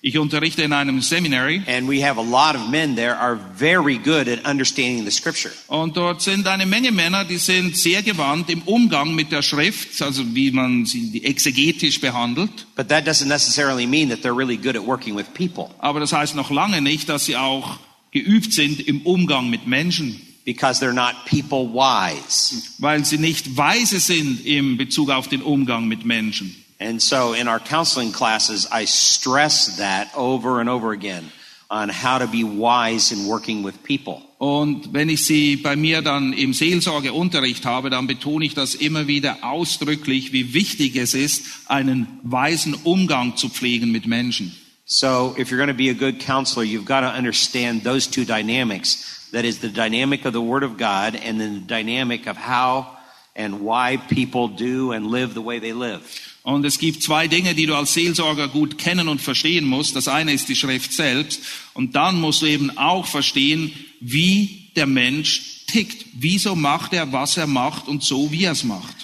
Ich 0.03 0.19
unterrichte 0.19 0.63
in 0.63 0.73
einem 0.73 1.01
Seminary 1.01 1.63
and 1.67 1.89
we 1.89 2.05
have 2.07 2.19
a 2.19 2.23
lot 2.23 2.55
of 2.55 2.69
men 2.71 2.95
there 2.95 3.17
are 3.19 3.39
very 3.57 3.97
good 3.97 4.29
at 4.29 4.45
understanding 4.49 5.05
the 5.05 5.11
Scripture. 5.11 5.53
und 5.69 5.97
dort 5.97 6.23
sind 6.23 6.47
eine 6.47 6.67
Menge 6.67 6.93
Männer, 6.93 7.25
die 7.25 7.39
sind 7.39 7.77
sehr 7.77 8.03
gewandt 8.03 8.51
im 8.51 8.63
Umgang 8.63 9.15
mit 9.15 9.33
der 9.33 9.43
Schrift, 9.43 10.01
also 10.03 10.23
wie 10.35 10.51
man 10.53 10.85
sie 10.87 11.25
exegetisch 11.25 12.01
behandelt. 12.01 12.67
But 12.77 12.89
that 12.89 13.07
doesn't 13.07 13.27
necessarily 13.27 13.87
mean 13.87 14.11
that 14.11 14.21
they're 14.23 14.37
really 14.37 14.57
good 14.57 14.77
at 14.77 14.87
working 14.87 15.17
with 15.17 15.27
people 15.35 15.71
Aber 15.79 15.99
das 15.99 16.13
heißt 16.13 16.37
noch 16.37 16.51
lange 16.51 16.81
nicht, 16.83 17.09
dass 17.09 17.25
sie 17.25 17.37
auch 17.37 17.79
geübt 18.13 18.53
sind 18.53 18.81
im 18.81 19.01
Umgang 19.03 19.51
mit 19.51 19.67
Menschen, 19.67 20.21
because 20.45 20.81
they're 20.81 20.93
not 20.93 21.25
people 21.29 21.67
wise. 21.75 22.63
weil 22.79 23.05
sie 23.05 23.19
nicht 23.19 23.57
weise 23.57 23.99
sind 23.99 24.47
im 24.47 24.77
Bezug 24.77 25.11
auf 25.11 25.27
den 25.27 25.43
Umgang 25.43 25.89
mit 25.89 26.05
Menschen. 26.05 26.55
And 26.79 27.01
so 27.01 27.33
in 27.33 27.49
our 27.49 27.59
counseling 27.59 28.13
classes, 28.13 28.67
I 28.71 28.85
stress 28.85 29.79
that 29.79 30.11
over 30.15 30.61
and 30.61 30.69
over 30.69 30.93
again 30.93 31.25
on 31.71 31.89
how 31.89 32.19
to 32.19 32.27
be 32.27 32.45
wise 32.45 33.13
in 33.13 33.27
working 33.27 33.63
with 33.63 33.83
people. 33.83 34.23
Und 34.39 34.93
wenn 34.93 35.09
ich 35.09 35.25
sie 35.25 35.57
bei 35.57 35.77
mir 35.77 36.03
dann 36.03 36.35
im 36.35 36.53
Seelsorgeunterricht 36.53 37.65
habe, 37.65 37.89
dann 37.89 38.07
betone 38.07 38.45
ich 38.45 38.55
das 38.55 38.75
immer 38.75 39.07
wieder 39.07 39.39
ausdrücklich, 39.43 40.33
wie 40.33 40.53
wichtig 40.53 40.97
es 40.97 41.15
ist, 41.15 41.43
einen 41.67 42.21
weisen 42.23 42.75
Umgang 42.75 43.37
zu 43.37 43.49
pflegen 43.49 43.91
mit 43.91 44.07
Menschen. 44.07 44.55
So 44.85 45.35
if 45.39 45.51
you're 45.51 45.57
going 45.57 45.69
to 45.69 45.75
be 45.75 45.89
a 45.89 45.95
good 45.95 46.21
counselor, 46.21 46.65
you've 46.65 46.85
got 46.85 47.01
to 47.01 47.09
understand 47.09 47.83
those 47.83 48.07
two 48.07 48.25
dynamics. 48.25 49.31
That 49.33 49.45
is 49.45 49.59
the 49.59 49.69
dynamic 49.69 50.27
of 50.27 50.33
the 50.33 50.41
Word 50.41 50.63
of 50.63 50.77
God 50.77 51.17
and 51.17 51.41
then 51.41 51.55
the 51.55 51.67
dynamic 51.67 52.29
of 52.29 52.37
how 52.37 52.97
and 53.35 53.63
why 53.63 53.97
people 53.97 54.49
do 54.49 54.93
and 54.93 55.07
live 55.07 55.35
the 55.35 55.43
way 55.43 55.59
they 55.59 55.73
live. 55.73 56.36
Und 56.47 56.65
es 56.65 56.79
gibt 56.79 57.03
zwei 57.03 57.27
Dinge, 57.27 57.57
die 57.57 57.67
du 57.67 57.75
als 57.75 57.93
Seelsorger 57.93 58.47
gut 58.47 58.79
kennen 58.79 59.09
und 59.09 59.21
verstehen 59.21 59.65
musst. 59.65 59.97
Das 59.97 60.07
eine 60.07 60.33
ist 60.33 60.49
die 60.49 60.55
Schrift 60.55 60.93
selbst. 60.93 61.41
Und 61.75 61.97
dann 61.97 62.21
musst 62.21 62.41
du 62.41 62.47
eben 62.47 62.79
auch 62.79 63.05
verstehen, 63.05 63.73
wie 63.99 64.71
der 64.77 64.87
Mensch 64.87 65.65
tickt. 65.67 66.07
Wieso 66.13 66.55
macht 66.55 66.93
er, 66.93 67.13
was 67.13 67.37
er 67.37 67.49
macht 67.49 67.89
und 67.89 68.05
so, 68.05 68.31
wie 68.31 68.45
er 68.45 68.53
es 68.53 68.63
macht. 68.63 68.95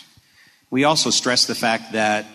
We 0.70 0.86
also 0.86 1.10
stress 1.10 1.44
the 1.44 1.56
fact 1.56 1.92
that 1.92 2.26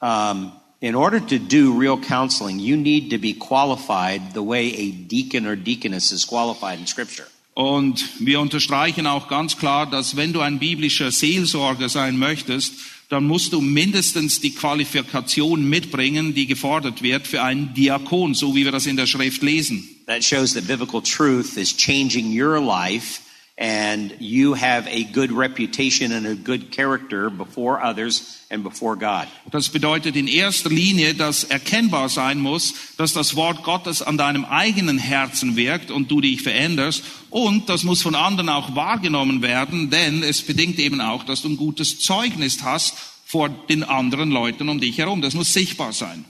um, 0.00 0.52
in 0.80 0.94
order 0.94 1.20
to 1.20 1.38
do 1.38 1.78
real 1.78 1.98
counseling, 1.98 2.58
you 2.58 2.78
need 2.78 3.10
to 3.10 3.18
be 3.18 3.34
qualified 3.34 4.22
the 4.32 4.42
way 4.42 4.72
a 4.74 5.06
deacon 5.06 5.44
or 5.44 5.54
deaconess 5.54 6.12
is 6.12 6.26
qualified 6.26 6.78
in 6.78 6.86
Scripture. 6.86 7.26
Und 7.52 8.02
wir 8.20 8.40
unterstreichen 8.40 9.06
auch 9.06 9.28
ganz 9.28 9.58
klar, 9.58 9.84
dass 9.84 10.16
wenn 10.16 10.32
du 10.32 10.40
ein 10.40 10.58
biblischer 10.58 11.10
Seelsorger 11.10 11.90
sein 11.90 12.16
möchtest, 12.16 12.72
dann 13.10 13.26
musst 13.26 13.52
du 13.52 13.60
mindestens 13.60 14.40
die 14.40 14.54
Qualifikation 14.54 15.68
mitbringen, 15.68 16.32
die 16.32 16.46
gefordert 16.46 17.02
wird 17.02 17.26
für 17.26 17.42
einen 17.42 17.74
Diakon, 17.74 18.34
so 18.34 18.54
wie 18.54 18.64
wir 18.64 18.72
das 18.72 18.86
in 18.86 18.96
der 18.96 19.06
Schrift 19.06 19.42
lesen. 19.42 19.86
That 20.06 20.24
shows 20.24 20.54
that 20.54 20.66
biblical 20.66 21.02
truth 21.02 21.56
is 21.56 21.76
changing 21.76 22.32
your 22.40 22.60
life 22.60 23.20
and 23.60 24.14
you 24.18 24.54
have 24.54 24.88
a 24.88 25.04
good 25.12 25.30
reputation 25.30 26.12
and 26.12 26.26
a 26.26 26.34
good 26.34 26.72
character 26.72 27.28
before 27.28 27.78
others 27.84 28.42
and 28.50 28.62
before 28.62 28.96
God. 28.96 29.28
Das 29.50 29.68
bedeutet 29.68 30.16
in 30.16 30.26
erster 30.26 30.70
Linie, 30.70 31.14
dass 31.14 31.44
erkennbar 31.44 32.08
sein 32.08 32.40
muss, 32.40 32.72
dass 32.96 33.12
das 33.12 33.36
Wort 33.36 33.62
Gottes 33.62 34.00
an 34.00 34.16
deinem 34.16 34.46
eigenen 34.46 34.96
Herzen 34.96 35.56
wirkt 35.56 35.90
und 35.90 36.10
du 36.10 36.22
dich 36.22 36.40
veränderst. 36.40 37.04
Und 37.28 37.68
das 37.68 37.84
muss 37.84 38.00
von 38.00 38.14
anderen 38.14 38.48
auch 38.48 38.74
wahrgenommen 38.74 39.42
werden, 39.42 39.90
denn 39.90 40.22
es 40.22 40.40
bedingt 40.40 40.78
eben 40.78 41.02
auch, 41.02 41.24
dass 41.24 41.42
du 41.42 41.50
ein 41.50 41.58
gutes 41.58 42.00
Zeugnis 42.00 42.62
hast 42.62 42.94
vor 43.26 43.50
den 43.50 43.84
anderen 43.84 44.30
Leuten 44.30 44.70
um 44.70 44.80
dich 44.80 44.96
herum. 44.96 45.20
Das 45.20 45.34
muss 45.34 45.52
sichtbar 45.52 45.92
sein. 45.92 46.24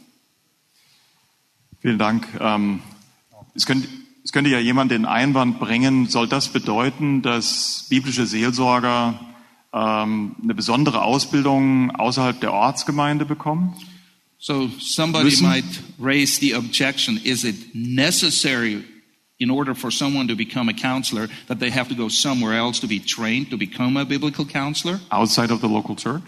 Vielen 1.80 1.98
Dank. 1.98 2.26
Ähm, 2.40 2.80
es, 3.54 3.66
könnte, 3.66 3.88
es 4.30 4.32
könnte 4.32 4.50
ja 4.50 4.60
jemand 4.60 4.92
den 4.92 5.06
Einwand 5.06 5.58
bringen, 5.58 6.06
soll 6.06 6.28
das 6.28 6.50
bedeuten, 6.50 7.20
dass 7.20 7.86
biblische 7.90 8.26
Seelsorger 8.26 9.18
ähm, 9.72 10.36
eine 10.40 10.54
besondere 10.54 11.02
Ausbildung 11.02 11.90
außerhalb 11.90 12.40
der 12.40 12.52
Ortsgemeinde 12.52 13.24
bekommen? 13.24 13.74
So 14.38 14.70
somebody 14.78 15.24
Müssen- 15.24 15.48
might 15.48 15.64
raise 16.00 16.38
the 16.38 16.54
objection, 16.54 17.18
is 17.24 17.42
it 17.42 17.74
necessary 17.74 18.84
in 19.38 19.50
order 19.50 19.74
for 19.74 19.90
someone 19.90 20.28
to 20.28 20.36
become 20.36 20.70
a 20.70 20.74
counselor 20.74 21.28
that 21.48 21.58
they 21.58 21.72
have 21.72 21.88
to 21.88 21.96
go 21.96 22.08
somewhere 22.08 22.56
else 22.56 22.80
to 22.80 22.86
be 22.86 23.00
trained 23.00 23.50
to 23.50 23.58
become 23.58 23.98
a 23.98 24.04
biblical 24.04 24.44
counselor? 24.44 25.00
Outside 25.10 25.50
of 25.50 25.60
the 25.60 25.68
local 25.68 25.96
church? 25.96 26.22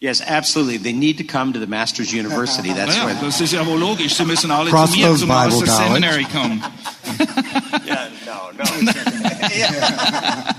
Yes, 0.00 0.20
absolutely. 0.20 0.76
They 0.76 0.92
need 0.92 1.18
to 1.18 1.24
come 1.24 1.52
to 1.54 1.58
the 1.58 1.66
Master's 1.66 2.12
University. 2.12 2.72
That's 2.72 2.94
Naja, 2.94 3.06
where. 3.06 3.14
das 3.20 3.40
ist 3.40 3.52
ja 3.52 3.66
wohl 3.66 3.78
logisch. 3.78 4.14
Sie 4.14 4.24
müssen 4.24 4.50
alle 4.52 4.70
Cross 4.70 4.92
zu 4.92 4.98
mir 4.98 5.16
zum 5.16 5.28
Bible 5.28 5.34
Master 5.34 5.66
College. 5.66 5.86
Seminary 5.88 6.24
kommen. 6.24 6.62
Yeah, 7.84 8.08
no, 8.26 8.50
no. 8.52 8.64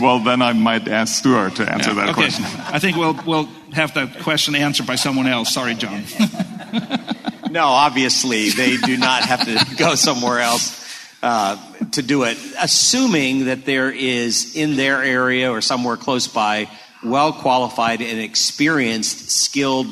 Well, 0.00 0.20
then 0.20 0.40
I 0.42 0.52
might 0.52 0.86
ask 0.88 1.16
Stuart 1.16 1.56
to 1.56 1.68
answer 1.70 1.92
that 1.94 2.10
okay. 2.10 2.22
question. 2.22 2.44
I 2.72 2.78
think 2.78 2.96
we'll, 2.96 3.14
we'll 3.26 3.48
have 3.72 3.92
that 3.94 4.20
question 4.20 4.54
answered 4.54 4.86
by 4.86 4.94
someone 4.96 5.26
else. 5.26 5.52
Sorry, 5.52 5.74
John. 5.74 6.04
No, 7.50 7.64
obviously 7.64 8.50
they 8.50 8.76
do 8.76 8.96
not 8.96 9.24
have 9.24 9.44
to 9.44 9.58
go 9.76 9.96
somewhere 9.96 10.38
else 10.38 10.86
uh, 11.20 11.56
to 11.90 12.00
do 12.00 12.22
it, 12.22 12.38
assuming 12.60 13.46
that 13.46 13.64
there 13.64 13.90
is 13.90 14.54
in 14.54 14.76
their 14.76 15.02
area 15.02 15.50
or 15.50 15.60
somewhere 15.60 15.96
close 15.96 16.28
by 16.28 16.68
well 17.02 17.32
qualified 17.32 18.00
and 18.00 18.20
experienced, 18.20 19.30
skilled 19.30 19.86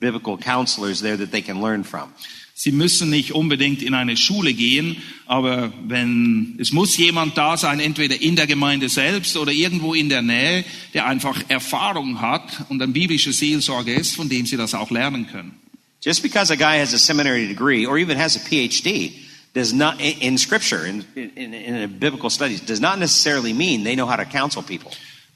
biblical 0.00 0.36
counselors 0.36 1.00
there 1.00 1.16
that 1.16 1.30
they 1.30 1.42
can 1.42 1.60
learn 1.60 1.84
from. 1.84 2.12
Sie 2.56 2.70
müssen 2.70 3.10
nicht 3.10 3.32
unbedingt 3.32 3.82
in 3.82 3.94
eine 3.94 4.16
Schule 4.16 4.54
gehen, 4.54 4.96
aber 5.26 5.72
wenn, 5.86 6.56
es 6.60 6.70
muss 6.70 6.96
jemand 6.96 7.36
da 7.36 7.56
sein, 7.56 7.80
entweder 7.80 8.20
in 8.20 8.36
der 8.36 8.46
Gemeinde 8.46 8.88
selbst 8.88 9.36
oder 9.36 9.50
irgendwo 9.50 9.92
in 9.92 10.08
der 10.08 10.22
Nähe, 10.22 10.64
der 10.94 11.06
einfach 11.06 11.42
Erfahrung 11.48 12.20
hat 12.20 12.64
und 12.68 12.80
ein 12.80 12.92
biblischer 12.92 13.32
Seelsorger 13.32 13.92
ist, 13.94 14.14
von 14.14 14.28
dem 14.28 14.46
Sie 14.46 14.56
das 14.56 14.72
auch 14.72 14.92
lernen 14.92 15.26
können. 15.26 15.58
Just 16.00 16.22
because 16.22 16.52
a 16.52 16.56
guy 16.56 16.78
has 16.78 16.92
a 16.94 16.98
seminary 16.98 17.48
degree 17.48 17.86
or 17.86 17.98
even 17.98 18.16
has 18.16 18.36
a 18.36 18.38
PhD 18.38 19.14
does 19.54 19.72
not, 19.72 20.00
in, 20.00 20.38
scripture, 20.38 20.86
in, 20.86 21.04
in, 21.14 21.54
in 21.54 21.98
biblical 21.98 22.30
studies, 22.30 22.60
does 22.60 22.80
not 22.80 22.98
necessarily 22.98 23.52
mean 23.52 23.84
they 23.84 23.96
know 23.96 24.06
how 24.06 24.16
to 24.16 24.24
counsel 24.24 24.62
people. 24.62 24.92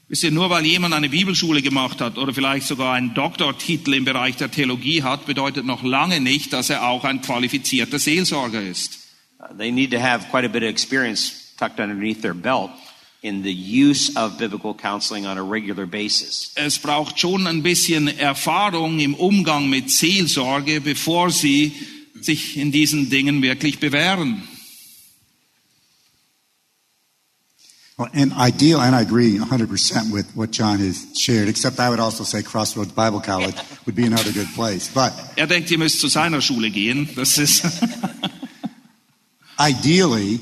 Wisst 0.09 0.23
ihr, 0.23 0.31
nur 0.31 0.49
weil 0.49 0.65
jemand 0.65 0.95
eine 0.95 1.07
Bibelschule 1.07 1.61
gemacht 1.61 2.01
hat 2.01 2.17
oder 2.17 2.33
vielleicht 2.33 2.65
sogar 2.65 2.95
einen 2.95 3.13
Doktortitel 3.13 3.93
im 3.93 4.05
Bereich 4.05 4.37
der 4.37 4.49
Theologie 4.49 5.03
hat, 5.03 5.27
bedeutet 5.27 5.67
noch 5.67 5.83
lange 5.83 6.19
nicht, 6.19 6.51
dass 6.51 6.71
er 6.71 6.87
auch 6.87 7.03
ein 7.03 7.21
qualifizierter 7.21 7.99
Seelsorger 7.99 8.59
ist. 8.59 8.97
Uh, 9.39 9.55
they 9.55 9.71
need 9.71 9.91
to 9.91 9.99
have 9.99 10.27
quite 10.31 10.43
a 10.43 10.49
bit 10.49 10.63
of 10.63 10.69
experience 10.69 11.53
tucked 11.57 11.79
underneath 11.79 12.23
their 12.23 12.33
belt 12.33 12.71
in 13.21 13.43
the 13.43 13.53
use 13.53 14.11
of 14.15 14.39
biblical 14.39 14.73
counseling 14.73 15.27
on 15.27 15.37
a 15.37 15.43
regular 15.43 15.85
basis. 15.85 16.53
Es 16.55 16.79
braucht 16.79 17.19
schon 17.19 17.45
ein 17.45 17.61
bisschen 17.61 18.07
Erfahrung 18.07 18.99
im 18.99 19.13
Umgang 19.13 19.69
mit 19.69 19.91
Seelsorge, 19.91 20.81
bevor 20.81 21.29
sie 21.29 21.71
sich 22.19 22.57
in 22.57 22.71
diesen 22.71 23.11
Dingen 23.11 23.43
wirklich 23.43 23.79
bewähren. 23.79 24.41
Well, 27.99 28.07
and 28.13 28.31
ideal, 28.31 28.79
and 28.79 28.95
I 28.95 29.01
agree 29.01 29.37
100% 29.37 30.13
with 30.13 30.31
what 30.33 30.51
John 30.51 30.79
has 30.79 31.05
shared, 31.19 31.49
except 31.49 31.81
I 31.81 31.89
would 31.89 31.99
also 31.99 32.23
say 32.23 32.41
Crossroads 32.41 32.93
Bible 32.93 33.19
College 33.19 33.57
would 33.85 33.93
be 33.93 34.05
another 34.05 34.31
good 34.31 34.47
place. 34.55 34.87
But 34.87 35.11
Er 35.35 35.47
denkt, 35.47 35.69
ihr 35.69 35.77
müsst 35.77 35.99
zu 35.99 36.07
seiner 36.07 36.39
Schule 36.39 36.69
gehen. 36.69 37.09
Das 37.17 37.37
ist 37.37 37.61
ideally, 39.59 40.39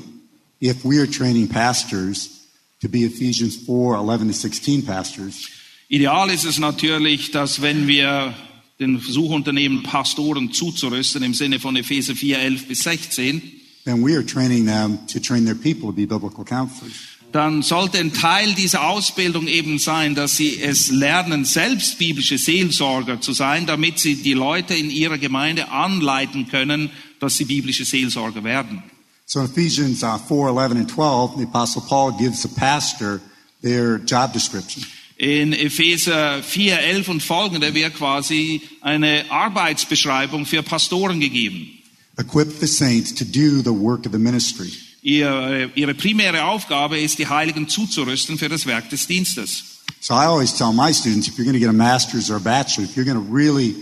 if 0.60 0.84
we 0.84 1.00
are 1.00 1.06
training 1.08 1.48
pastors 1.48 2.46
to 2.80 2.88
be 2.88 3.00
Ephesians 3.04 3.56
4 3.56 3.96
11 3.96 4.28
to 4.28 4.34
16 4.34 4.82
pastors, 4.86 5.48
Ideal 5.88 6.30
ist 6.30 6.44
es 6.44 6.60
natürlich, 6.60 7.32
dass 7.32 7.60
wenn 7.60 7.88
wir 7.88 8.34
den 8.78 9.00
Versuch 9.00 9.30
unternehmen, 9.30 9.82
Pastoren 9.82 10.52
zuzurüsten, 10.52 11.24
im 11.24 11.34
Sinne 11.34 11.58
von 11.58 11.74
Epheser 11.74 12.14
4, 12.14 12.38
11 12.38 12.68
bis 12.68 12.84
16, 12.84 13.42
then 13.84 14.00
we 14.00 14.14
are 14.14 14.24
training 14.24 14.64
them 14.64 15.00
to 15.08 15.18
train 15.18 15.44
their 15.44 15.56
people 15.56 15.88
to 15.88 15.92
be 15.92 16.06
biblical 16.06 16.44
counselors. 16.44 17.17
Dann 17.32 17.62
sollte 17.62 17.98
ein 17.98 18.12
Teil 18.12 18.54
dieser 18.54 18.88
Ausbildung 18.88 19.46
eben 19.46 19.78
sein, 19.78 20.14
dass 20.14 20.36
sie 20.36 20.60
es 20.60 20.88
lernen, 20.88 21.44
selbst 21.44 21.98
biblische 21.98 22.38
Seelsorger 22.38 23.20
zu 23.20 23.32
sein, 23.32 23.66
damit 23.66 23.98
sie 23.98 24.16
die 24.16 24.32
Leute 24.32 24.74
in 24.74 24.90
ihrer 24.90 25.18
Gemeinde 25.18 25.70
anleiten 25.70 26.48
können, 26.48 26.90
dass 27.20 27.36
sie 27.36 27.44
biblische 27.44 27.84
Seelsorger 27.84 28.44
werden. 28.44 28.82
So 29.26 29.40
in 29.40 29.46
Ephesians 29.46 30.02
uh, 30.02 30.16
4 30.16 30.48
11 30.48 30.70
and 30.72 30.90
12, 30.90 31.36
the 31.36 31.44
Apostle 31.44 31.82
Paul 31.86 32.12
gives 32.12 32.40
the 32.40 32.48
pastor 32.48 33.20
their 33.62 33.98
job 33.98 34.32
description. 34.32 34.82
In 35.18 35.52
Epheser 35.52 36.42
4, 36.42 36.78
11 36.78 37.08
und 37.08 37.22
folgende 37.22 37.74
wird 37.74 37.94
quasi 37.94 38.62
eine 38.80 39.24
Arbeitsbeschreibung 39.30 40.46
für 40.46 40.62
Pastoren 40.62 41.20
gegeben. 41.20 41.68
Equip 42.16 42.58
the 42.60 42.66
saints 42.66 43.14
to 43.14 43.24
do 43.24 43.60
the 43.62 43.70
work 43.70 44.06
of 44.06 44.12
the 44.12 44.18
ministry. 44.18 44.72
Ihre, 45.00 45.70
ihre 45.74 45.94
primäre 45.94 46.44
Aufgabe 46.44 46.98
ist, 46.98 47.18
die 47.18 47.28
Heiligen 47.28 47.68
zuzurüsten 47.68 48.38
für 48.38 48.48
das 48.48 48.66
Werk 48.66 48.90
des 48.90 49.06
Dienstes. 49.06 49.64
So 50.00 50.14
I 50.14 50.26
always 50.26 50.54
tell 50.54 50.72
my 50.72 50.92
students, 50.92 51.28
if 51.28 51.36
you're 51.38 51.44
going 51.44 51.54
to 51.54 51.60
get 51.60 51.68
a 51.68 51.72
master's 51.72 52.30
or 52.30 52.36
a 52.36 52.40
bachelor, 52.40 52.84
if 52.84 52.96
you're 52.96 53.04
going 53.04 53.18
to 53.18 53.32
really 53.34 53.74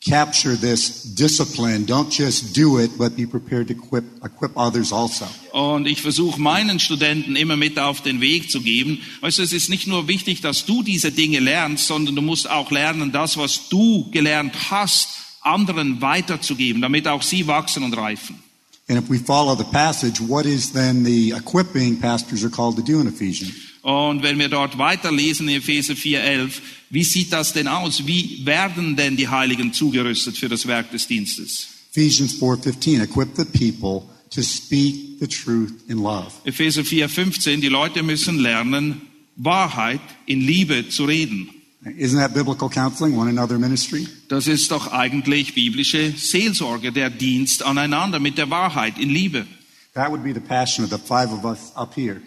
capture 0.00 0.56
this 0.56 1.02
discipline, 1.02 1.84
don't 1.84 2.10
just 2.10 2.54
do 2.54 2.78
it, 2.78 2.96
but 2.96 3.16
be 3.16 3.26
prepared 3.26 3.68
to 3.68 3.74
equip, 3.74 4.04
equip 4.24 4.56
others 4.56 4.92
also. 4.92 5.26
Und 5.52 5.86
ich 5.86 6.00
versuche 6.00 6.40
meinen 6.40 6.80
Studenten 6.80 7.36
immer 7.36 7.56
mit 7.56 7.78
auf 7.78 8.00
den 8.00 8.20
Weg 8.20 8.50
zu 8.50 8.62
geben. 8.62 9.00
Weißt 9.20 9.38
du, 9.38 9.42
es 9.42 9.52
ist 9.52 9.68
nicht 9.68 9.86
nur 9.86 10.08
wichtig, 10.08 10.40
dass 10.40 10.64
du 10.64 10.82
diese 10.82 11.12
Dinge 11.12 11.40
lernst, 11.40 11.86
sondern 11.86 12.16
du 12.16 12.22
musst 12.22 12.48
auch 12.48 12.70
lernen, 12.70 13.12
das, 13.12 13.36
was 13.36 13.68
du 13.68 14.10
gelernt 14.10 14.54
hast, 14.70 15.10
anderen 15.42 16.00
weiterzugeben, 16.00 16.80
damit 16.80 17.06
auch 17.06 17.22
sie 17.22 17.46
wachsen 17.46 17.82
und 17.82 17.96
reifen. 17.96 18.42
And 18.90 18.98
if 18.98 19.08
we 19.08 19.18
follow 19.18 19.54
the 19.54 19.70
passage, 19.70 20.20
what 20.20 20.46
is 20.46 20.72
then 20.72 21.04
the 21.04 21.32
equipping 21.32 22.00
pastors 22.00 22.42
are 22.42 22.50
called 22.50 22.74
to 22.74 22.82
do 22.82 23.00
in 23.00 23.06
Ephesians? 23.06 23.54
Und 23.82 24.24
wenn 24.24 24.36
wir 24.40 24.48
dort 24.48 24.78
weiterlesen 24.78 25.48
in 25.48 25.58
Epheser 25.58 25.94
4,11, 25.94 26.60
wie 26.90 27.04
sieht 27.04 27.32
das 27.32 27.52
denn 27.52 27.68
aus? 27.68 28.04
Wie 28.06 28.44
werden 28.44 28.96
denn 28.96 29.16
die 29.16 29.28
Heiligen 29.28 29.72
zugerüstet 29.72 30.36
für 30.36 30.48
das 30.48 30.66
Werk 30.66 30.90
des 30.90 31.06
Dienstes? 31.06 31.68
Ephesians 31.92 32.34
4:15, 32.34 33.00
equip 33.00 33.28
the 33.36 33.44
people 33.44 34.08
to 34.30 34.42
speak 34.42 35.20
the 35.20 35.28
truth 35.28 35.72
in 35.86 35.98
love. 35.98 36.32
Epheser 36.44 36.82
4,15, 36.82 37.60
die 37.60 37.68
Leute 37.68 38.02
müssen 38.02 38.40
lernen, 38.40 39.02
Wahrheit 39.36 40.00
in 40.26 40.40
Liebe 40.40 40.88
zu 40.88 41.04
reden. 41.04 41.48
Isn't 41.82 42.18
that 42.18 42.34
biblical 42.34 42.68
counseling, 42.68 43.16
one 43.16 43.28
another 43.28 43.58
ministry? 43.58 44.06
Das 44.28 44.46
ist 44.46 44.70
doch 44.70 44.92
eigentlich 44.92 45.54
biblische 45.54 46.12
Seelsorge, 46.14 46.92
der 46.92 47.08
Dienst 47.08 47.62
aneinander 47.62 48.18
mit 48.18 48.36
der 48.36 48.50
Wahrheit 48.50 48.98
in 48.98 49.08
Liebe. 49.08 49.46
That 49.94 50.10
would 50.10 50.22
be 50.22 50.34
the 50.34 50.40
passion 50.40 50.84
of 50.84 50.90
the 50.90 50.98
five 50.98 51.32
of 51.32 51.44
us 51.44 51.72
up 51.74 51.96
here. 51.96 52.20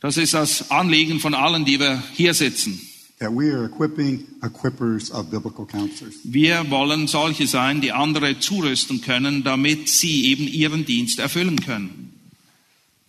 Das 0.00 0.18
ist 0.18 0.34
das 0.34 0.70
Anliegen 0.70 1.18
von 1.18 1.34
allen, 1.34 1.64
die 1.64 1.80
wir 1.80 2.02
hier 2.14 2.34
sitzen. 2.34 2.78
That 3.20 3.30
we 3.32 3.50
are 3.52 3.64
equipping 3.64 4.26
equippers 4.42 5.10
of 5.10 5.30
biblical 5.30 5.66
counselors. 5.66 6.16
Wir 6.24 6.70
wollen 6.70 7.06
solche 7.06 7.46
sein, 7.46 7.80
die 7.80 7.92
andere 7.92 8.38
zurüsten 8.38 9.00
können, 9.00 9.44
damit 9.44 9.88
sie 9.88 10.26
eben 10.26 10.46
ihren 10.46 10.84
Dienst 10.84 11.18
erfüllen 11.18 11.60
können. 11.60 12.09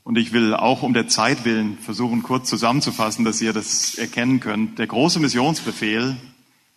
Und 0.03 0.17
ich 0.17 0.33
will 0.33 0.53
auch 0.53 0.81
um 0.83 0.93
der 0.93 1.07
Zeit 1.07 1.45
willen 1.45 1.77
versuchen, 1.77 2.23
kurz 2.23 2.49
zusammenzufassen, 2.49 3.23
dass 3.23 3.41
ihr 3.41 3.53
das 3.53 3.95
erkennen 3.95 4.39
könnt. 4.39 4.79
Der 4.79 4.87
große 4.87 5.19
Missionsbefehl 5.19 6.17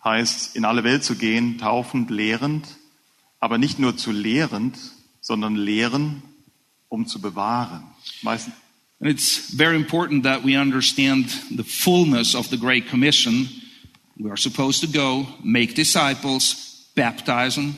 heißt, 0.03 0.55
in 0.55 0.65
alle 0.65 0.83
Welt 0.83 1.03
zu 1.03 1.15
gehen, 1.15 1.57
taufend, 1.57 2.11
lehrend, 2.11 2.67
aber 3.39 3.57
nicht 3.57 3.79
nur 3.79 3.97
zu 3.97 4.11
lehrend, 4.11 4.77
sondern 5.21 5.55
lehren, 5.55 6.21
um 6.87 7.07
zu 7.07 7.19
bewahren. 7.19 7.83
Meistens 8.21 8.53
And 8.99 9.09
it's 9.09 9.53
very 9.53 9.75
important 9.75 10.23
that 10.23 10.43
we 10.43 10.55
understand 10.55 11.29
the 11.55 11.63
fullness 11.63 12.33
of 12.33 12.47
the 12.47 12.57
Great 12.57 12.87
Commission. 12.87 13.49
We 14.17 14.29
are 14.29 14.37
supposed 14.37 14.81
to 14.81 14.87
go, 14.87 15.27
make 15.43 15.75
disciples, 15.75 16.89
baptize 16.95 17.55
them, 17.55 17.75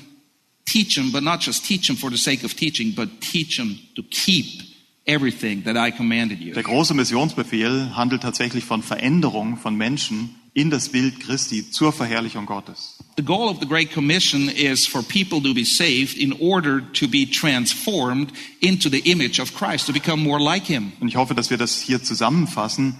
teach 0.65 0.95
them, 0.95 1.11
but 1.11 1.23
not 1.23 1.41
just 1.41 1.65
teach 1.65 1.87
them 1.87 1.95
for 1.95 2.11
the 2.11 2.17
sake 2.17 2.43
of 2.43 2.55
teaching, 2.55 2.93
but 2.95 3.19
teach 3.19 3.57
them 3.57 3.79
to 3.95 4.03
keep 4.03 4.61
everything 5.07 5.63
that 5.63 5.75
I 5.75 5.91
commanded 5.91 6.39
you. 6.39 6.53
Der 6.53 6.63
große 6.63 6.93
Missionsbefehl 6.93 7.95
handelt 7.95 8.21
tatsächlich 8.21 8.65
von 8.65 8.83
Veränderung 8.83 9.57
von 9.57 9.75
Menschen 9.75 10.35
in 10.53 10.69
das 10.69 10.89
Bild 10.89 11.19
Christi 11.19 11.69
zur 11.69 11.93
Verherrlichung 11.93 12.45
Gottes. 12.45 12.97
The 13.15 13.23
goal 13.23 13.49
of 13.49 13.59
the 13.59 13.67
Great 13.67 13.93
Commission 13.93 14.49
is 14.49 14.85
for 14.85 15.01
people 15.01 15.41
to 15.41 15.53
be 15.53 15.63
saved 15.63 16.17
in 16.17 16.33
order 16.33 16.81
to 16.93 17.07
be 17.07 17.25
transformed 17.25 18.31
into 18.59 18.89
the 18.89 18.99
image 19.09 19.39
of 19.39 19.55
Christ, 19.55 19.87
to 19.87 19.93
become 19.93 20.21
more 20.21 20.39
like 20.39 20.65
Him. 20.65 20.91
Und 20.99 21.07
ich 21.07 21.15
hoffe, 21.15 21.33
dass 21.33 21.49
wir 21.49 21.57
das 21.57 21.81
hier 21.81 22.03
zusammenfassen. 22.03 22.95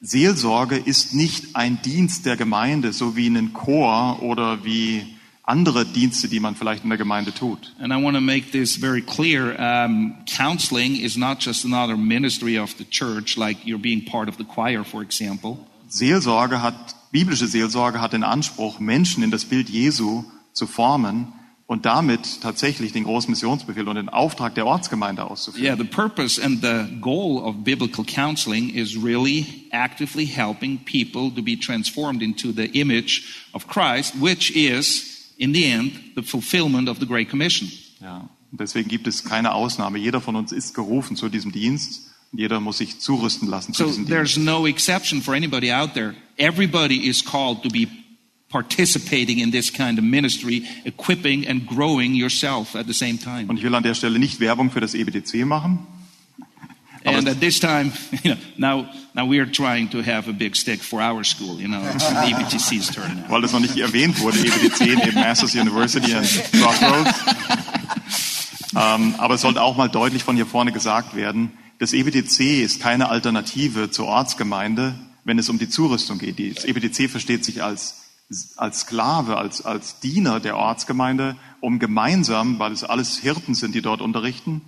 Seelsorge 0.00 0.76
ist 0.76 1.14
nicht 1.14 1.54
ein 1.54 1.80
Dienst 1.82 2.26
der 2.26 2.36
Gemeinde, 2.36 2.92
so 2.92 3.14
wie 3.16 3.28
ein 3.28 3.52
Chor 3.52 4.20
oder 4.22 4.64
wie 4.64 5.04
andere 5.44 5.84
Dienste, 5.84 6.28
die 6.28 6.40
man 6.40 6.54
vielleicht 6.54 6.84
in 6.84 6.90
der 6.90 6.98
Gemeinde 6.98 7.32
tut. 7.32 7.72
And 7.80 7.92
I 7.92 7.96
want 7.96 8.16
to 8.16 8.20
make 8.20 8.52
this 8.52 8.76
very 8.76 9.02
clear. 9.02 9.58
Um, 9.58 10.16
counseling 10.26 10.96
is 10.96 11.16
not 11.16 11.40
just 11.40 11.64
another 11.64 11.96
ministry 11.96 12.58
of 12.58 12.74
the 12.78 12.84
church, 12.84 13.36
like 13.36 13.58
you're 13.64 13.80
being 13.80 14.04
part 14.04 14.28
of 14.28 14.36
the 14.36 14.44
choir, 14.44 14.84
for 14.84 15.02
example. 15.02 15.58
Seelsorge 15.88 16.62
hat, 16.62 16.74
biblische 17.10 17.46
Seelsorge 17.46 18.00
hat 18.00 18.12
den 18.12 18.22
Anspruch, 18.22 18.78
Menschen 18.78 19.22
in 19.22 19.30
das 19.30 19.44
Bild 19.44 19.68
Jesu 19.68 20.24
zu 20.52 20.66
formen 20.66 21.32
und 21.66 21.86
damit 21.86 22.40
tatsächlich 22.42 22.92
den 22.92 23.04
großen 23.04 23.30
Missionsbefehl 23.30 23.88
und 23.88 23.96
den 23.96 24.08
Auftrag 24.08 24.54
der 24.54 24.66
Ortsgemeinde 24.66 25.24
auszuführen. 25.24 25.64
Yeah, 25.64 25.76
the 25.76 25.84
purpose 25.84 26.42
and 26.42 26.62
the 26.62 26.84
goal 27.00 27.38
of 27.38 27.64
biblical 27.64 28.04
counseling 28.04 28.70
is 28.70 28.96
really 28.96 29.66
actively 29.72 30.26
helping 30.26 30.78
people 30.84 31.30
to 31.34 31.42
be 31.42 31.56
transformed 31.56 32.22
into 32.22 32.52
the 32.52 32.66
image 32.78 33.46
of 33.52 33.66
Christ, 33.66 34.14
which 34.20 34.50
is, 34.54 35.11
in 35.42 35.52
the 35.52 35.64
end, 35.64 35.92
the 36.14 36.22
fulfillment 36.22 36.88
of 36.88 36.98
the 37.00 37.06
Great 37.06 37.28
Commission. 37.28 37.68
Ja. 38.00 38.28
Und 38.52 38.60
deswegen 38.60 38.88
gibt 38.88 39.06
es 39.08 39.24
keine 39.24 39.52
Ausnahme. 39.54 39.98
Jeder 39.98 40.20
von 40.20 40.36
uns 40.36 40.52
ist 40.52 40.74
gerufen 40.74 41.16
zu 41.16 41.28
diesem 41.28 41.50
Dienst. 41.52 42.10
Jeder 42.32 42.60
muss 42.60 42.78
sich 42.78 43.00
zurüsten 43.00 43.48
lassen 43.48 43.74
zu 43.74 43.82
So 43.84 43.88
diesem 43.88 44.06
there's 44.06 44.34
Dienst. 44.34 44.46
no 44.46 44.66
exception 44.66 45.20
for 45.20 45.34
anybody 45.34 45.72
out 45.72 45.94
there. 45.94 46.14
Everybody 46.36 47.08
is 47.08 47.24
called 47.24 47.62
to 47.62 47.68
be 47.68 47.88
participating 48.48 49.38
in 49.38 49.50
this 49.50 49.72
kind 49.72 49.98
of 49.98 50.04
ministry, 50.04 50.62
equipping 50.84 51.46
and 51.48 51.66
growing 51.66 52.14
yourself 52.14 52.76
at 52.76 52.86
the 52.86 52.92
same 52.94 53.18
time. 53.18 53.48
Und 53.48 53.56
ich 53.58 53.64
will 53.64 53.74
an 53.74 53.82
der 53.82 53.94
Stelle 53.94 54.18
nicht 54.18 54.38
Werbung 54.40 54.70
für 54.70 54.80
das 54.80 54.94
EBTC 54.94 55.44
machen. 55.46 55.86
And 57.04 57.28
at 57.28 57.40
this 57.40 57.58
time, 57.58 57.92
you 58.22 58.34
know, 58.34 58.40
now, 58.56 58.90
now 59.14 59.26
we 59.26 59.40
are 59.40 59.46
trying 59.46 59.88
to 59.90 60.02
have 60.02 60.28
a 60.28 60.32
big 60.32 60.54
stick 60.54 60.80
for 60.80 61.00
our 61.00 61.24
school, 61.24 61.60
you 61.60 61.68
know, 61.68 61.82
it's 61.94 62.08
the 62.08 62.14
EBTC's 62.14 62.94
turn 62.94 63.16
now. 63.16 63.28
weil 63.28 63.42
das 63.42 63.52
noch 63.52 63.60
nicht 63.60 63.76
erwähnt 63.76 64.20
wurde, 64.20 64.38
EBTC 64.38 65.04
neben 65.04 65.14
Masters 65.14 65.54
University 65.54 66.14
und 66.14 66.26
Crossroads. 66.52 67.18
ähm, 68.76 69.14
aber 69.18 69.34
es 69.34 69.40
sollte 69.40 69.62
auch 69.62 69.76
mal 69.76 69.88
deutlich 69.88 70.22
von 70.22 70.36
hier 70.36 70.46
vorne 70.46 70.72
gesagt 70.72 71.16
werden, 71.16 71.52
das 71.78 71.92
EBTC 71.92 72.62
ist 72.62 72.80
keine 72.80 73.08
Alternative 73.08 73.90
zur 73.90 74.06
Ortsgemeinde, 74.06 74.94
wenn 75.24 75.38
es 75.38 75.48
um 75.48 75.58
die 75.58 75.68
Zurüstung 75.68 76.18
geht. 76.18 76.56
Das 76.56 76.64
EBTC 76.64 77.10
versteht 77.10 77.44
sich 77.44 77.62
als, 77.62 78.02
als 78.56 78.80
Sklave, 78.80 79.36
als, 79.36 79.64
als 79.64 79.98
Diener 79.98 80.38
der 80.38 80.56
Ortsgemeinde, 80.56 81.36
um 81.60 81.80
gemeinsam, 81.80 82.60
weil 82.60 82.70
es 82.70 82.84
alles 82.84 83.18
Hirten 83.18 83.54
sind, 83.54 83.74
die 83.74 83.82
dort 83.82 84.00
unterrichten, 84.00 84.62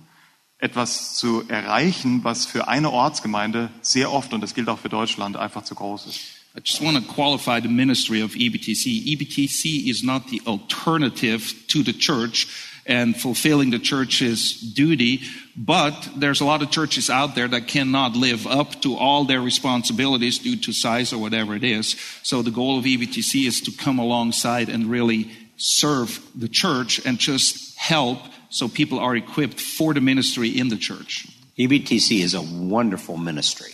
etwas 0.65 1.15
zu 1.15 1.43
erreichen, 1.47 2.23
was 2.23 2.45
für 2.45 2.67
eine 2.67 2.89
Ortsgemeinde 2.91 3.69
sehr 3.81 4.11
oft, 4.11 4.33
und 4.33 4.41
das 4.41 4.55
gilt 4.55 4.67
auch 4.67 4.79
für 4.79 4.89
Deutschland, 4.89 5.37
einfach 5.37 5.63
zu 5.63 5.75
groß 5.75 6.07
ist. 6.07 6.19
I 6.57 6.61
just 6.63 6.81
want 6.81 6.97
to 6.97 7.13
qualify 7.13 7.59
the 7.61 7.67
ministry 7.67 8.23
of 8.23 8.33
EBTC. 8.33 8.85
EBTC 9.05 9.89
is 9.89 10.03
not 10.03 10.29
the 10.29 10.41
alternative 10.45 11.53
to 11.67 11.83
the 11.83 11.93
church 11.93 12.47
and 12.87 13.15
fulfilling 13.15 13.71
the 13.71 13.79
church's 13.79 14.53
duty, 14.73 15.21
but 15.55 15.93
there's 16.15 16.41
a 16.41 16.45
lot 16.45 16.61
of 16.61 16.71
churches 16.71 17.09
out 17.09 17.35
there 17.35 17.49
that 17.49 17.67
cannot 17.67 18.15
live 18.15 18.47
up 18.47 18.81
to 18.81 18.95
all 18.95 19.25
their 19.25 19.41
responsibilities 19.41 20.39
due 20.39 20.55
to 20.55 20.71
size 20.71 21.11
or 21.11 21.17
whatever 21.17 21.55
it 21.55 21.63
is. 21.63 21.95
So 22.23 22.41
the 22.41 22.51
goal 22.51 22.79
of 22.79 22.85
EBTC 22.85 23.45
is 23.47 23.61
to 23.61 23.71
come 23.71 23.99
alongside 23.99 24.69
and 24.69 24.89
really 24.89 25.29
serve 25.57 26.21
the 26.35 26.47
church 26.47 27.05
and 27.05 27.19
just 27.19 27.77
help 27.77 28.19
so 28.55 28.67
people 28.69 28.99
are 28.99 29.17
equipped 29.17 29.59
for 29.59 29.93
the 29.93 29.99
ministry 29.99 30.47
in 30.47 30.69
the 30.69 30.77
church. 30.77 31.27
EBTC 31.57 32.23
is 32.23 32.33
a 32.33 32.41
wonderful 32.41 33.17
ministry. 33.17 33.71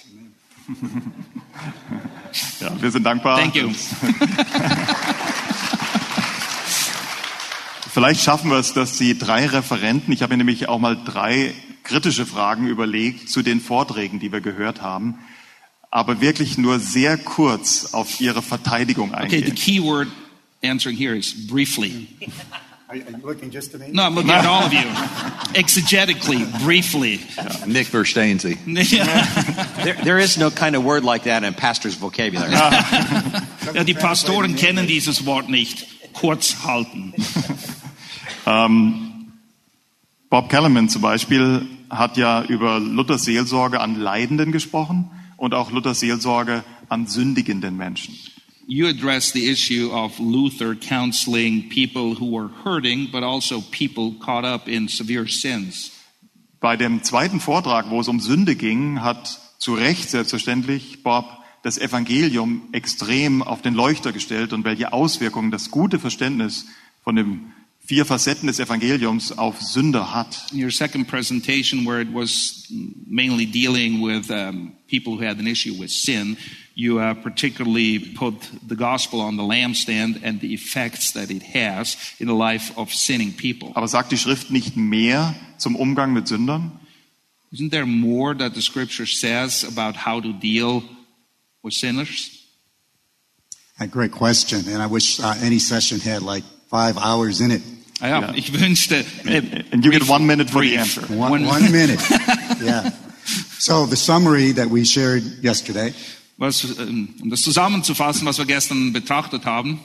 Ja, 2.60 2.82
wir 2.82 2.90
sind 2.90 3.04
dankbar. 3.04 3.38
Thank 3.38 3.56
you. 3.56 3.70
Vielleicht 7.94 8.22
schaffen 8.22 8.50
wir 8.50 8.58
es, 8.58 8.74
dass 8.74 8.98
die 8.98 9.16
drei 9.18 9.46
Referenten, 9.46 10.12
ich 10.14 10.24
habe 10.24 10.34
mir 10.34 10.38
nämlich 10.38 10.68
auch 10.68 10.80
mal 10.80 10.98
drei 11.04 11.54
kritische 11.84 12.26
Fragen 12.26 12.68
überlegt 12.68 13.30
zu 13.30 13.44
den 13.44 13.60
Vorträgen, 13.62 14.20
die 14.20 14.32
wir 14.32 14.42
gehört 14.42 14.82
haben, 14.82 15.20
aber 15.92 16.22
wirklich 16.22 16.58
nur 16.58 16.80
sehr 16.80 17.18
kurz 17.18 17.94
auf 17.94 18.20
ihre 18.22 18.42
Verteidigung 18.42 19.14
Okay, 19.14 19.28
the 19.30 19.36
eingehen. 19.36 19.56
key 19.56 19.80
word 19.84 20.08
answering 20.64 20.98
here 20.98 21.16
is 21.16 21.36
briefly. 21.48 22.08
Are 22.92 22.98
you 22.98 23.06
looking 23.24 23.52
just 23.52 23.74
at 23.74 23.80
me? 23.80 23.88
No, 23.94 24.04
I'm 24.04 24.16
looking 24.16 24.32
at 24.32 24.46
all 24.46 24.66
of 24.66 24.74
you. 24.74 24.82
Exegetically, 25.54 26.44
briefly. 26.62 27.22
Nick 27.66 27.88
verstehen 27.88 28.38
Sie. 28.38 28.58
There, 29.86 29.94
there 30.04 30.20
is 30.20 30.38
no 30.38 30.52
kind 30.52 30.76
of 30.76 30.84
word 30.84 31.06
like 31.06 31.24
that 31.24 31.46
in 31.46 31.54
pastor's 31.54 31.96
vocabulary. 31.96 32.52
ja, 33.74 33.86
die 33.86 33.94
Pastoren 33.94 34.58
kennen 34.58 34.88
dieses 34.88 35.26
Wort 35.26 35.48
nicht. 35.48 35.88
Kurz 36.12 36.66
halten. 36.66 37.14
Ähm, 38.46 39.32
Bob 40.30 40.50
Kellerman 40.50 40.90
zum 40.90 41.02
Beispiel 41.02 41.66
hat 41.90 42.18
ja 42.18 42.44
über 42.44 42.82
Luthers 42.82 43.24
Seelsorge 43.24 43.80
an 43.80 43.96
Leidenden 43.96 44.52
gesprochen 44.52 45.10
und 45.38 45.54
auch 45.54 45.72
Luthers 45.72 46.02
Seelsorge 46.02 46.66
an 46.90 47.08
sündigenden 47.08 47.78
Menschen. 47.78 48.18
You 48.68 48.88
address 48.88 49.32
the 49.32 49.50
issue 49.50 49.92
of 49.92 50.20
Luther 50.20 50.76
counseling 50.76 51.70
people 51.70 52.16
who 52.16 52.32
were 52.32 52.50
hurting, 52.64 53.10
but 53.12 53.24
also 53.24 53.62
people 53.72 54.16
caught 54.20 54.46
up 54.46 54.68
in 54.68 54.88
severe 54.88 55.28
sins. 55.28 55.92
Bei 56.60 56.78
dem 56.78 57.04
zweiten 57.04 57.40
Vortrag, 57.40 57.90
wo 57.90 58.00
es 58.00 58.08
um 58.08 58.20
Sünde 58.20 58.56
ging, 58.56 59.02
hat 59.02 59.40
zu 59.58 59.74
Recht 59.74 60.10
selbstverständlich 60.10 61.04
Bob 61.04 61.26
das 61.64 61.78
Evangelium 61.78 62.70
extrem 62.72 63.42
auf 63.42 63.62
den 63.62 63.74
Leuchter 63.74 64.12
gestellt 64.12 64.54
und 64.54 64.64
welche 64.64 64.94
Auswirkungen 64.94 65.52
das 65.52 65.72
gute 65.72 66.00
Verständnis 66.00 66.66
von 67.04 67.16
den 67.16 67.54
vier 67.84 68.06
Facetten 68.06 68.48
des 68.48 68.60
Evangeliums 68.60 69.38
auf 69.38 69.62
Sünder 69.62 70.14
hat. 70.14 70.52
In 70.52 70.64
your 70.64 70.72
second 70.72 71.08
presentation, 71.08 71.86
where 71.86 72.02
it 72.02 72.14
was 72.14 72.68
mainly 73.08 73.46
dealing 73.46 74.02
with 74.02 74.30
um, 74.30 74.74
people 74.90 75.14
who 75.14 75.26
had 75.26 75.40
an 75.40 75.48
issue 75.48 75.74
with 75.80 75.92
sin, 75.92 76.38
you 76.76 77.00
uh, 77.00 77.14
particularly 77.16 78.00
put 78.00 78.34
the 78.68 78.76
gospel 78.76 79.20
on 79.22 79.36
the 79.38 79.44
lampstand 79.44 80.22
and 80.24 80.40
the 80.42 80.54
effects 80.54 81.12
that 81.14 81.30
it 81.30 81.44
has 81.44 81.96
in 82.20 82.28
the 82.28 82.34
life 82.36 82.72
of 82.78 82.94
sinning 82.94 83.34
people. 83.34 83.72
Aber 83.76 83.88
sagt 83.88 84.12
die 84.12 84.18
Schrift 84.18 84.52
nicht 84.52 84.76
mehr 84.78 85.36
zum 85.58 85.76
Umgang 85.76 86.14
mit 86.14 86.28
Sündern? 86.28 86.72
Isn't 87.54 87.72
there 87.72 87.86
more 87.86 88.34
that 88.36 88.54
the 88.54 88.62
scripture 88.62 89.06
says 89.06 89.64
about 89.66 89.96
how 90.06 90.22
to 90.22 90.32
deal 90.32 90.84
with 91.64 91.74
sinners? 91.74 92.38
A 93.80 93.88
great 93.88 94.12
question, 94.12 94.60
and 94.70 94.82
I 94.82 94.86
wish 94.88 95.20
uh, 95.20 95.34
any 95.42 95.60
session 95.60 96.00
had 96.00 96.22
like 96.22 96.44
five 96.70 96.98
hours 96.98 97.42
in 97.42 97.52
it. 97.52 97.62
Ja, 98.00 98.22
Ja. 98.22 98.32
ich 98.36 98.52
wünschte. 98.54 99.04
äh, 99.26 99.64
And 99.72 99.84
you 99.84 99.92
get 99.92 100.08
one 100.08 100.26
minute 100.26 100.50
for 100.50 100.62
the 100.62 100.70
brief. 100.76 100.80
answer. 100.80 101.02
One, 101.14 101.32
One- 101.32 101.46
one 101.48 101.72
minute. 101.72 102.00
yeah. 102.62 102.92
So 103.60 103.86
the 103.86 103.96
summary 103.98 104.54
that 104.54 104.70
we 104.70 104.86
shared 104.86 105.24
yesterday, 105.44 105.94
Was, 106.42 106.64
ähm, 106.80 107.10
um 107.22 107.30
das 107.30 107.44
zusammenzufassen, 107.44 108.26
was 108.26 108.40
wir 108.40 108.46
gestern 108.46 108.92
betrachtet 108.94 109.46
haben. 109.46 109.80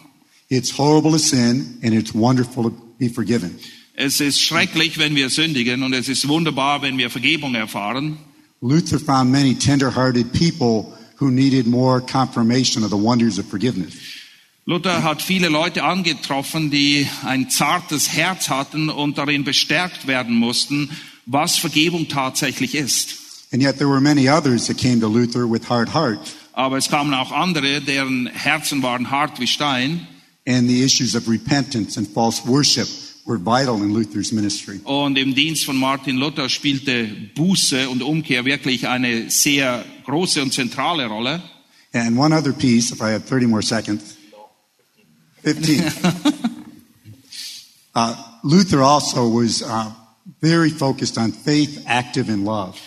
it's 0.48 0.70
horrible 0.78 1.10
to 1.10 1.18
sin 1.18 1.78
and 1.82 1.92
it's 1.92 2.14
wonderful 2.14 2.64
to 2.64 2.70
be 2.98 3.10
forgiven. 3.10 3.58
Es 3.94 4.20
ist 4.20 4.40
schrecklich, 4.40 4.96
wenn 4.96 5.14
wir 5.14 5.28
sündigen 5.28 5.82
und 5.82 5.92
es 5.92 6.08
ist 6.08 6.26
wunderbar, 6.28 6.80
wenn 6.80 6.96
wir 6.96 7.10
Vergebung 7.10 7.54
erfahren. 7.54 8.16
Luther 8.62 8.98
found 8.98 9.30
many 9.30 9.54
tender-hearted 9.54 10.32
people 10.32 10.96
who 11.18 11.30
needed 11.30 11.66
more 11.66 12.00
confirmation 12.00 12.82
of 12.84 12.90
the 12.90 12.96
wonders 12.96 13.38
of 13.38 13.44
forgiveness. 13.50 13.92
Luther 14.64 15.02
hat 15.02 15.20
viele 15.20 15.50
Leute 15.50 15.84
angetroffen, 15.84 16.70
die 16.70 17.06
ein 17.26 17.50
zartes 17.50 18.14
Herz 18.14 18.48
hatten 18.48 18.88
und 18.88 19.18
darin 19.18 19.44
bestärkt 19.44 20.06
werden 20.06 20.34
mussten, 20.34 20.88
was 21.26 21.58
Vergebung 21.58 22.08
tatsächlich 22.08 22.74
ist. 22.74 23.26
And 23.52 23.62
yet 23.62 23.76
there 23.76 23.90
were 23.90 24.00
many 24.00 24.28
others 24.30 24.66
that 24.68 24.78
came 24.78 25.00
to 25.00 25.06
Luther 25.06 25.46
with 25.46 25.68
hard 25.68 25.92
hearts, 25.92 26.34
Aber 26.56 26.78
es 26.78 26.88
kamen 26.88 27.14
auch 27.14 27.30
andere, 27.30 27.80
deren 27.80 28.26
Herzen 28.26 28.82
waren 28.82 29.10
hart 29.10 29.38
wie 29.38 29.46
Stein. 29.46 30.08
and 30.46 30.68
the 30.68 30.82
issues 30.82 31.14
of 31.14 31.28
repentance 31.28 31.96
and 31.96 32.06
false 32.06 32.44
worship 32.46 32.88
were 33.26 33.36
vital 33.36 33.82
in 33.82 33.92
Luther's 33.92 34.32
ministry. 34.32 34.80
Und 34.84 35.18
im 35.18 35.34
Dienst 35.34 35.64
von 35.64 35.76
Martin 35.76 36.16
Luther 36.16 36.48
spielte 36.48 37.08
Buße 37.34 37.88
und 37.88 38.02
Umkehr 38.02 38.44
wirklich 38.44 38.86
eine 38.86 39.28
sehr 39.30 39.84
große 40.04 40.40
und 40.40 40.52
zentrale 40.52 41.06
Rolle. 41.06 41.42
And 41.92 42.16
one 42.16 42.32
other 42.32 42.52
piece, 42.52 42.92
if 42.92 43.00
I 43.00 43.12
have 43.12 43.26
30 43.26 43.46
more 43.46 43.62
seconds. 43.62 44.16
15. 45.42 45.82
uh, 47.94 48.14
Luther 48.42 48.82
also 48.82 49.28
was 49.28 49.62
uh, 49.62 49.90
very 50.40 50.70
focused 50.70 51.18
on 51.18 51.32
faith, 51.32 51.82
active 51.86 52.28
in 52.28 52.44
love. 52.44 52.78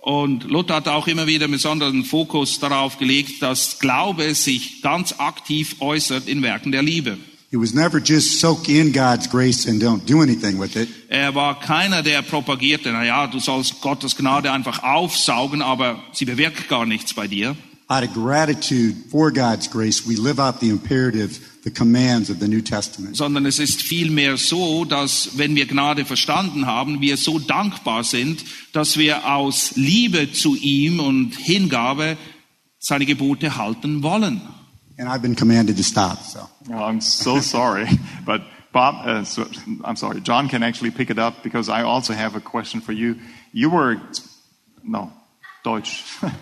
Und 0.00 0.44
Luther 0.44 0.76
hat 0.76 0.88
auch 0.88 1.06
immer 1.06 1.26
wieder 1.26 1.48
besonderen 1.48 2.04
Fokus 2.04 2.60
darauf 2.60 2.98
gelegt, 2.98 3.42
dass 3.42 3.78
Glaube 3.78 4.34
sich 4.34 4.80
ganz 4.82 5.14
aktiv 5.18 5.76
äußert 5.80 6.28
in 6.28 6.42
Werken 6.42 6.72
der 6.72 6.82
Liebe. 6.82 7.18
Er 11.08 11.34
war 11.34 11.58
keiner, 11.60 12.02
der 12.02 12.20
propagierte, 12.20 12.92
na 12.92 13.04
ja, 13.04 13.26
du 13.26 13.40
sollst 13.40 13.80
Gottes 13.80 14.16
Gnade 14.16 14.52
einfach 14.52 14.82
aufsaugen, 14.82 15.62
aber 15.62 16.02
sie 16.12 16.26
bewirkt 16.26 16.68
gar 16.68 16.84
nichts 16.84 17.14
bei 17.14 17.26
dir. 17.26 17.56
Out 17.90 18.04
of 18.04 18.12
gratitude 18.12 18.96
for 19.10 19.32
God's 19.32 19.70
grace, 19.70 20.06
we 20.06 20.14
live 20.14 20.38
out 20.38 20.60
the 20.60 20.68
imperative, 20.68 21.40
the 21.64 21.70
commands 21.70 22.30
of 22.30 22.38
the 22.40 22.48
New 22.48 22.60
Testament. 22.62 23.16
Sondern 23.16 23.46
es 23.46 23.58
ist 23.58 23.82
vielmehr 23.82 24.36
so, 24.36 24.84
dass 24.84 25.36
wenn 25.36 25.54
wir 25.56 25.66
Gnade 25.66 26.04
verstanden 26.04 26.66
haben, 26.66 27.00
wir 27.00 27.16
so 27.16 27.38
dankbar 27.38 28.04
sind, 28.04 28.44
dass 28.72 28.96
wir 28.96 29.26
aus 29.32 29.72
Liebe 29.76 30.32
zu 30.32 30.56
ihm 30.56 31.00
und 31.00 31.36
Hingabe 31.36 32.16
seine 32.78 33.06
Gebote 33.06 33.56
halten 33.56 34.02
wollen. 34.02 34.40
And 34.98 35.08
I've 35.08 35.22
been 35.22 35.36
commanded 35.36 35.76
to 35.76 35.82
stop, 35.82 36.18
so. 36.24 36.40
Oh, 36.70 36.74
I'm 36.74 37.00
so 37.00 37.40
sorry, 37.40 37.86
but 38.24 38.42
Bob, 38.72 39.06
uh, 39.06 39.24
so, 39.24 39.46
I'm 39.84 39.96
sorry, 39.96 40.20
John 40.20 40.48
can 40.48 40.62
actually 40.62 40.90
pick 40.90 41.08
it 41.10 41.18
up 41.18 41.42
because 41.42 41.68
I 41.68 41.82
also 41.82 42.12
have 42.12 42.36
a 42.36 42.40
question 42.40 42.80
for 42.80 42.92
you. 42.92 43.16
You 43.52 43.70
were, 43.70 44.00
no, 44.82 45.12
Deutsch. 45.64 46.04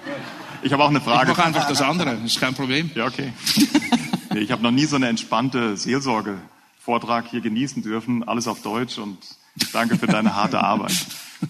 Ich 0.62 0.72
habe 0.72 0.82
auch 0.82 0.88
eine 0.88 0.98
Ich 0.98 1.04
Frage. 1.04 1.30
mache 1.30 1.44
einfach 1.44 1.68
das 1.68 1.82
andere, 1.82 2.16
ist 2.24 2.40
kein 2.40 2.54
Problem. 2.54 2.90
Ja, 2.94 3.06
okay. 3.06 3.32
Nee, 4.36 4.42
ich 4.42 4.50
habe 4.50 4.62
noch 4.62 4.70
nie 4.70 4.84
so 4.84 4.96
eine 4.96 5.08
entspannte 5.08 5.78
Seelsorge-Vortrag 5.78 7.26
hier 7.30 7.40
genießen 7.40 7.82
dürfen. 7.82 8.22
Alles 8.22 8.48
auf 8.48 8.60
Deutsch 8.60 8.98
und 8.98 9.16
danke 9.72 9.96
für 9.96 10.08
deine 10.08 10.34
harte 10.34 10.60
Arbeit. 10.60 11.06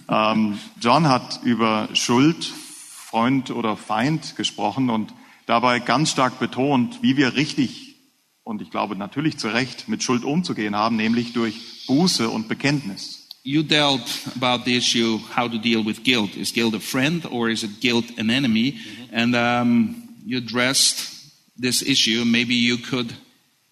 Ähm, 0.08 0.60
John 0.80 1.08
hat 1.08 1.40
über 1.42 1.88
Schuld, 1.94 2.44
Freund 2.44 3.50
oder 3.50 3.76
Feind 3.76 4.36
gesprochen 4.36 4.88
und 4.88 5.12
dabei 5.46 5.80
ganz 5.80 6.12
stark 6.12 6.38
betont, 6.38 7.02
wie 7.02 7.16
wir 7.16 7.34
richtig 7.34 7.96
und 8.44 8.62
ich 8.62 8.70
glaube 8.70 8.94
natürlich 8.94 9.36
zu 9.36 9.48
Recht, 9.48 9.88
mit 9.88 10.04
Schuld 10.04 10.22
umzugehen 10.22 10.76
haben, 10.76 10.94
nämlich 10.94 11.32
durch 11.32 11.86
Buße 11.88 12.28
und 12.30 12.46
Bekenntnis. 12.46 13.28
You 13.42 13.64
dealt 13.64 14.02
about 14.40 14.62
the 14.64 14.76
issue 14.76 15.18
how 15.36 15.50
to 15.50 15.58
deal 15.58 15.84
with 15.84 16.04
guilt. 16.04 16.36
Is 16.36 16.52
guilt 16.52 16.74
a 16.76 16.80
friend 16.80 17.28
or 17.32 17.48
is 17.48 17.64
it 17.64 17.80
guilt 17.80 18.16
an 18.16 18.30
enemy? 18.30 18.78
And 19.12 19.34
um, 19.34 20.08
you 20.24 20.38
addressed 20.38 21.15
this 21.60 21.82
issue. 21.82 22.24
Maybe 22.24 22.54
you 22.54 22.78
could 22.78 23.14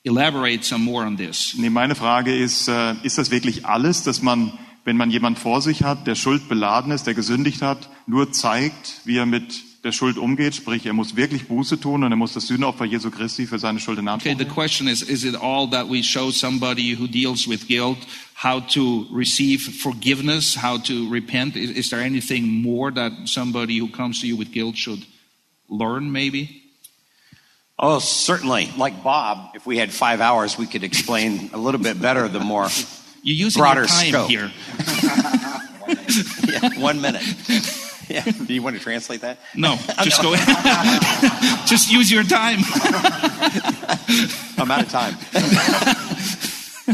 elaborate 0.04 0.64
some 0.64 0.84
more 0.84 1.04
on 1.04 1.16
this. 1.16 1.54
Nee, 1.56 1.70
meine 1.70 1.94
Frage 1.94 2.34
ist, 2.34 2.68
äh, 2.68 2.94
ist 3.02 3.18
das 3.18 3.30
wirklich 3.30 3.66
alles, 3.66 4.02
dass 4.02 4.22
man, 4.22 4.52
wenn 4.84 4.96
man 4.96 5.10
jemand 5.10 5.38
vor 5.38 5.62
sich 5.62 5.82
hat, 5.82 6.06
der 6.06 6.14
Schuld 6.14 6.48
beladen 6.48 6.92
ist, 6.92 7.06
der 7.06 7.14
gesündigt 7.14 7.62
hat, 7.62 7.88
nur 8.06 8.32
zeigt, 8.32 9.00
wie 9.04 9.16
er 9.16 9.26
mit 9.26 9.62
der 9.82 9.92
Schuld 9.92 10.16
umgeht, 10.16 10.54
sprich, 10.54 10.86
er 10.86 10.94
muss 10.94 11.14
wirklich 11.14 11.46
Buße 11.46 11.78
tun 11.78 12.04
und 12.04 12.10
er 12.10 12.16
muss 12.16 12.32
das 12.32 12.46
Sühneopfer 12.46 12.86
Jesu 12.86 13.10
Christi 13.10 13.46
für 13.46 13.58
seine 13.58 13.78
Schuld 13.78 13.98
in 13.98 14.08
Anspruch 14.08 14.32
Okay, 14.32 14.44
the 14.44 14.50
question 14.50 14.88
is 14.88 15.02
Is 15.02 15.24
it 15.24 15.36
all 15.36 15.68
that 15.70 15.90
we 15.90 16.02
show 16.02 16.30
somebody 16.30 16.96
who 16.98 17.06
deals 17.06 17.46
with 17.46 17.66
guilt 17.68 17.98
how 18.34 18.60
to 18.60 19.06
receive 19.12 19.60
forgiveness, 19.82 20.56
how 20.56 20.78
to 20.78 21.08
repent? 21.10 21.56
Is, 21.56 21.70
is 21.70 21.90
there 21.90 22.00
anything 22.00 22.46
more 22.46 22.90
that 22.92 23.12
somebody 23.26 23.78
who 23.78 23.88
comes 23.88 24.20
to 24.22 24.26
you 24.26 24.36
with 24.36 24.52
guilt 24.52 24.76
should 24.76 25.04
learn, 25.68 26.10
maybe? 26.10 26.63
Oh, 27.86 27.98
certainly. 27.98 28.70
Like 28.78 29.02
Bob, 29.04 29.50
if 29.54 29.66
we 29.66 29.76
had 29.76 29.92
five 29.92 30.22
hours, 30.22 30.56
we 30.56 30.66
could 30.66 30.84
explain 30.84 31.50
a 31.52 31.58
little 31.58 31.78
bit 31.80 32.00
better 32.00 32.26
the 32.28 32.40
more 32.40 32.68
You're 33.22 33.36
using 33.36 33.60
Broader 33.60 33.80
your 33.80 33.88
time 33.88 34.08
scope. 34.08 34.30
here. 34.30 34.50
yeah, 36.48 36.80
one 36.80 37.02
minute. 37.02 37.20
Yeah. 38.08 38.24
Do 38.24 38.54
you 38.54 38.62
want 38.62 38.76
to 38.76 38.82
translate 38.82 39.20
that? 39.20 39.36
No, 39.54 39.76
just 40.02 40.22
go 40.22 40.34
just 41.66 41.92
use 41.92 42.10
your 42.10 42.22
time. 42.22 42.60
I'm 44.56 44.70
out 44.70 44.82
of 44.82 44.88
time. 44.88 45.16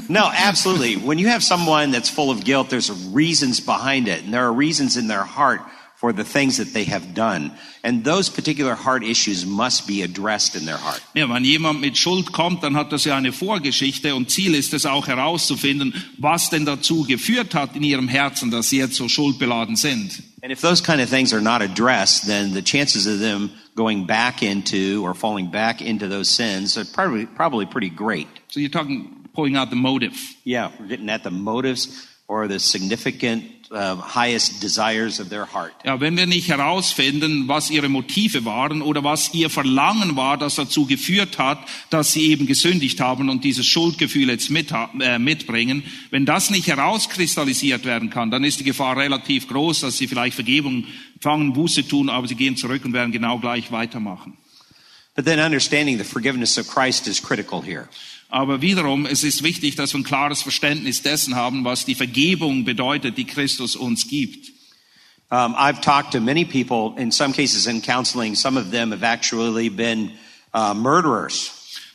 no, 0.08 0.28
absolutely. 0.32 0.96
When 0.96 1.18
you 1.18 1.28
have 1.28 1.44
someone 1.44 1.92
that's 1.92 2.10
full 2.10 2.32
of 2.32 2.44
guilt, 2.44 2.68
there's 2.68 2.90
reasons 3.12 3.60
behind 3.60 4.08
it, 4.08 4.24
and 4.24 4.34
there 4.34 4.44
are 4.44 4.52
reasons 4.52 4.96
in 4.96 5.06
their 5.06 5.22
heart 5.22 5.60
for 6.00 6.14
the 6.14 6.24
things 6.24 6.56
that 6.56 6.72
they 6.72 6.84
have 6.84 7.12
done. 7.14 7.52
And 7.84 8.04
those 8.04 8.30
particular 8.30 8.74
heart 8.74 9.04
issues 9.04 9.44
must 9.44 9.86
be 9.86 10.02
addressed 10.02 10.56
in 10.56 10.64
their 10.64 10.78
heart. 10.78 11.02
Ja, 11.14 11.28
wenn 11.28 11.44
jemand 11.44 11.82
mit 11.82 11.98
Schuld 11.98 12.32
kommt, 12.32 12.62
dann 12.62 12.74
hat 12.74 12.86
er 12.86 12.90
das 12.92 13.04
ja 13.04 13.16
eine 13.16 13.32
Vorgeschichte 13.32 14.14
und 14.14 14.30
Ziel 14.30 14.54
ist 14.54 14.72
es 14.72 14.86
auch 14.86 15.08
herauszufinden, 15.08 15.92
was 16.16 16.48
denn 16.48 16.64
dazu 16.64 17.04
geführt 17.04 17.54
hat 17.54 17.76
in 17.76 17.82
ihrem 17.82 18.08
Herzen, 18.08 18.50
dass 18.50 18.70
sie 18.70 18.78
jetzt 18.78 18.94
so 18.94 19.08
schuldbeladen 19.08 19.76
sind. 19.76 20.22
And 20.42 20.50
if 20.50 20.62
those 20.62 20.82
kind 20.82 21.02
of 21.02 21.10
things 21.10 21.34
are 21.34 21.42
not 21.42 21.60
addressed, 21.60 22.26
then 22.26 22.54
the 22.54 22.62
chances 22.62 23.06
of 23.06 23.20
them 23.20 23.50
going 23.76 24.06
back 24.06 24.42
into 24.42 25.04
or 25.04 25.14
falling 25.14 25.50
back 25.50 25.82
into 25.82 26.08
those 26.08 26.30
sins 26.30 26.78
are 26.78 26.86
probably, 26.86 27.26
probably 27.26 27.66
pretty 27.66 27.90
great. 27.90 28.26
So 28.48 28.58
you're 28.58 28.70
talking, 28.70 29.28
pulling 29.34 29.56
out 29.56 29.68
the 29.68 29.76
motive. 29.76 30.14
Yeah, 30.44 30.70
we're 30.80 30.86
getting 30.86 31.10
at 31.10 31.24
the 31.24 31.30
motives 31.30 32.08
or 32.26 32.48
the 32.48 32.58
significant, 32.58 33.59
uh, 33.70 33.96
highest 34.14 34.62
desires 34.62 35.20
of 35.20 35.28
their 35.28 35.46
heart. 35.46 35.72
Ja, 35.84 36.00
wenn 36.00 36.16
wir 36.16 36.26
nicht 36.26 36.48
herausfinden, 36.48 37.48
was 37.48 37.70
ihre 37.70 37.88
Motive 37.88 38.44
waren 38.44 38.82
oder 38.82 39.04
was 39.04 39.32
ihr 39.32 39.50
Verlangen 39.50 40.16
war, 40.16 40.36
das 40.36 40.56
dazu 40.56 40.86
geführt 40.86 41.38
hat, 41.38 41.58
dass 41.88 42.12
sie 42.12 42.30
eben 42.30 42.46
gesündigt 42.46 43.00
haben 43.00 43.28
und 43.28 43.44
dieses 43.44 43.66
Schuldgefühl 43.66 44.28
jetzt 44.28 44.50
mit, 44.50 44.72
äh, 45.00 45.18
mitbringen, 45.18 45.84
wenn 46.10 46.26
das 46.26 46.50
nicht 46.50 46.66
herauskristallisiert 46.66 47.84
werden 47.84 48.10
kann, 48.10 48.30
dann 48.30 48.44
ist 48.44 48.60
die 48.60 48.64
Gefahr 48.64 48.96
relativ 48.96 49.48
groß, 49.48 49.80
dass 49.80 49.98
sie 49.98 50.08
vielleicht 50.08 50.34
Vergebung 50.34 50.84
empfangen, 51.14 51.52
Buße 51.52 51.86
tun, 51.86 52.08
aber 52.08 52.26
sie 52.26 52.34
gehen 52.34 52.56
zurück 52.56 52.84
und 52.84 52.92
werden 52.92 53.12
genau 53.12 53.38
gleich 53.38 53.70
weitermachen. 53.70 54.36
But 55.14 55.24
then 55.24 55.40
understanding 55.40 55.98
the 55.98 56.04
forgiveness 56.04 56.56
of 56.56 56.68
Christ 56.68 57.06
is 57.06 57.20
critical 57.20 57.62
here. 57.62 57.88
Aber 58.30 58.62
wiederum, 58.62 59.06
es 59.06 59.24
ist 59.24 59.42
wichtig, 59.42 59.76
dass 59.76 59.92
wir 59.92 60.00
ein 60.00 60.04
klares 60.04 60.42
Verständnis 60.42 61.02
dessen 61.02 61.34
haben, 61.34 61.64
was 61.64 61.84
die 61.84 61.94
Vergebung 61.94 62.64
bedeutet, 62.64 63.16
die 63.16 63.26
Christus 63.26 63.76
uns 63.76 64.08
gibt. 64.08 64.52
Um, 65.32 65.54
I've 65.54 65.80
talked 65.80 66.12
to 66.12 66.20
many 66.20 66.44
people, 66.44 67.00
in 67.00 67.12
some 67.12 67.32
cases 67.32 67.66
in 67.66 67.82
counseling, 67.82 68.34
some 68.34 68.58
of 68.58 68.72
them 68.72 68.90
have 68.90 69.04
actually 69.04 69.68
been 69.68 70.10
uh, 70.52 70.74
murderers. 70.74 71.52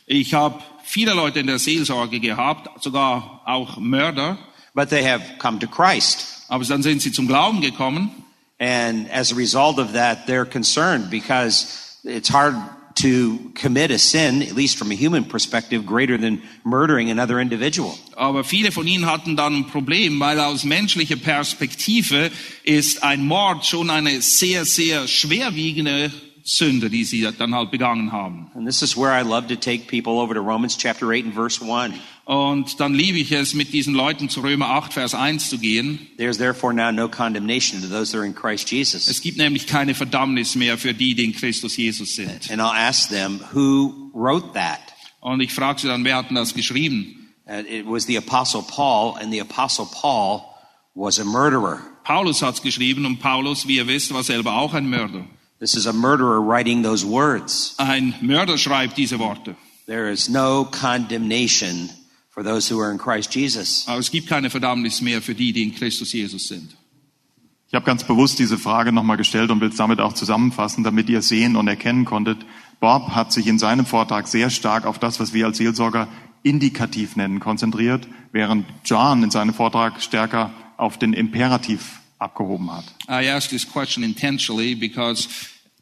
Ich 0.08 0.34
habe 0.34 0.62
viele 0.84 1.14
Leute 1.14 1.40
in 1.40 1.48
der 1.48 1.60
Seelsorge 1.60 2.22
gehabt, 2.22 2.82
sogar 2.82 3.42
auch 3.46 3.78
Mörder, 3.78 4.38
but 4.74 4.90
they 4.90 5.04
have 5.04 5.38
come 5.38 5.60
to 5.60 5.68
Christ. 5.68 6.46
aber 6.48 6.64
dann 6.64 6.82
sind 6.82 7.02
sie 7.02 7.12
zum 7.12 7.28
Glauben 7.28 7.60
gekommen 7.60 8.26
And 8.60 9.10
as 9.10 9.32
a 9.32 9.36
result 9.36 9.80
of 9.80 9.94
that, 9.94 10.28
they're 10.28 10.46
concerned 10.46 11.10
because 11.10 12.00
it's 12.06 12.30
hard 12.30 12.56
to 12.96 13.52
commit 13.56 13.92
a 13.92 14.00
sin, 14.00 14.42
at 14.42 14.54
least 14.54 14.78
from 14.78 14.92
a 14.92 14.96
human 14.96 15.26
perspective, 15.26 15.86
greater 15.86 16.18
than 16.18 16.42
murdering 16.64 17.10
another 17.12 17.40
individual. 17.40 17.98
Aber 18.16 18.44
viele 18.44 18.72
von 18.72 18.88
ihnen 18.88 19.06
hatten 19.06 19.36
dann 19.36 19.56
ein 19.56 19.68
Problem, 19.68 20.20
weil 20.20 20.40
aus 20.40 20.64
menschlicher 20.64 21.18
Perspektive 21.18 22.32
ist 22.64 23.04
ein 23.04 23.26
Mord 23.26 23.66
schon 23.66 23.90
eine 23.90 24.22
sehr, 24.22 24.66
sehr 24.66 25.08
schwerwiegende 25.08 26.12
Sünde, 26.44 26.90
die 26.90 27.04
sie 27.04 27.28
dann 27.38 27.56
halt 27.56 27.72
begangen 27.72 28.12
haben. 28.12 28.52
And 28.54 28.66
this 28.66 28.82
is 28.82 28.96
where 28.96 29.12
I 29.12 29.24
love 29.24 29.48
to 29.48 29.56
take 29.56 29.88
people 29.88 30.20
over 30.20 30.34
to 30.36 30.42
Romans 30.42 30.78
chapter 30.78 31.12
8 31.12 31.26
and 31.26 31.34
verse 31.34 31.60
1. 31.60 31.94
Und 32.26 32.80
dann 32.80 32.96
liebe 32.96 33.20
ich 33.20 33.32
es, 33.32 33.54
mit 33.54 33.72
diesen 33.72 33.94
Leuten 33.94 34.30
zu 34.30 34.42
Römer 34.42 34.70
8, 34.70 34.94
Vers 34.94 35.14
1 35.14 35.48
zu 35.48 35.60
gehen. 35.60 36.08
Es 36.18 36.40
gibt 39.22 39.38
nämlich 39.38 39.68
keine 39.68 39.94
Verdammnis 39.94 40.56
mehr 40.56 40.80
für 40.80 40.96
die, 40.96 41.14
die 41.14 41.26
in 41.26 41.34
Christus 41.34 41.78
Jesus 41.78 42.16
sind. 42.16 42.48
Them? 43.08 43.40
Und 45.22 45.42
ich 45.42 45.54
frage 45.54 45.82
sie 45.82 45.88
dann, 45.88 46.04
wer 46.04 46.16
hat 46.16 46.30
denn 46.30 46.36
das 46.36 46.56
geschrieben? 46.56 47.30
And 47.46 47.70
it 47.70 47.86
was 47.86 48.08
the 48.08 48.18
apostle 48.18 48.64
Paul, 48.64 49.18
and 49.22 49.32
the 49.32 49.40
apostle 49.40 49.86
Paul 49.86 50.42
was 50.96 51.20
a 51.20 51.24
murderer. 51.24 51.80
Paulus 52.04 52.42
hat's 52.42 52.60
geschrieben 52.60 53.06
und 53.06 53.20
Paulus, 53.20 53.68
wie 53.68 53.76
ihr 53.76 53.86
wisst, 53.86 54.12
war 54.12 54.24
selber 54.24 54.56
auch 54.58 54.74
ein 54.74 54.90
Mörder. 54.90 55.26
This 55.60 55.76
is 55.76 55.86
a 55.86 55.94
murderer 55.94 56.40
writing 56.40 56.82
those 56.82 57.06
words. 57.06 57.76
Ein 57.78 58.16
Mörder 58.20 58.58
schreibt 58.58 58.98
diese 58.98 59.20
Worte. 59.20 59.56
There 59.86 60.12
is 60.12 60.28
no 60.28 60.66
condemnation 60.66 61.92
for 62.36 62.44
those 62.44 62.70
who 62.70 62.80
are 62.82 62.92
in 62.92 62.98
Christ 62.98 63.34
Jesus. 63.34 63.86
Aber 63.88 64.00
es 64.00 64.12
gibt 64.12 64.28
keine 64.28 64.50
Verdammnis 64.50 65.02
mehr 65.02 65.22
für 65.22 65.34
die, 65.34 65.54
die 65.54 65.64
in 65.64 65.74
Christus 65.74 66.12
Jesus 66.12 66.48
sind. 66.50 66.76
Ich 67.70 67.74
habe 67.74 67.86
ganz 67.86 68.04
bewusst 68.04 68.38
diese 68.38 68.58
Frage 68.58 68.92
nochmal 68.92 69.18
gestellt 69.18 69.50
und 69.50 69.60
will 69.62 69.70
es 69.70 69.78
damit 69.78 70.00
auch 70.00 70.14
zusammenfassen, 70.14 70.84
damit 70.84 71.10
ihr 71.10 71.22
sehen 71.22 71.56
und 71.56 71.68
erkennen 71.68 72.06
konntet. 72.06 72.46
Bob 72.80 73.16
hat 73.16 73.32
sich 73.32 73.48
in 73.48 73.58
seinem 73.58 73.86
Vortrag 73.86 74.28
sehr 74.28 74.50
stark 74.50 74.86
auf 74.86 75.00
das, 75.00 75.20
was 75.20 75.34
wir 75.34 75.46
als 75.46 75.58
Seelsorger 75.58 76.08
indikativ 76.44 77.16
nennen, 77.16 77.40
konzentriert, 77.40 78.08
während 78.32 78.68
John 78.84 79.24
in 79.24 79.32
seinem 79.32 79.54
Vortrag 79.54 80.02
stärker 80.02 80.52
auf 80.78 81.00
den 81.00 81.14
Imperativ 81.14 82.02
abgehoben 82.20 82.72
hat. 82.72 82.86
I 83.10 83.30
asked 83.30 83.50
this 83.50 83.66
question 83.66 84.04
intentionally 84.04 84.76
because 84.76 85.28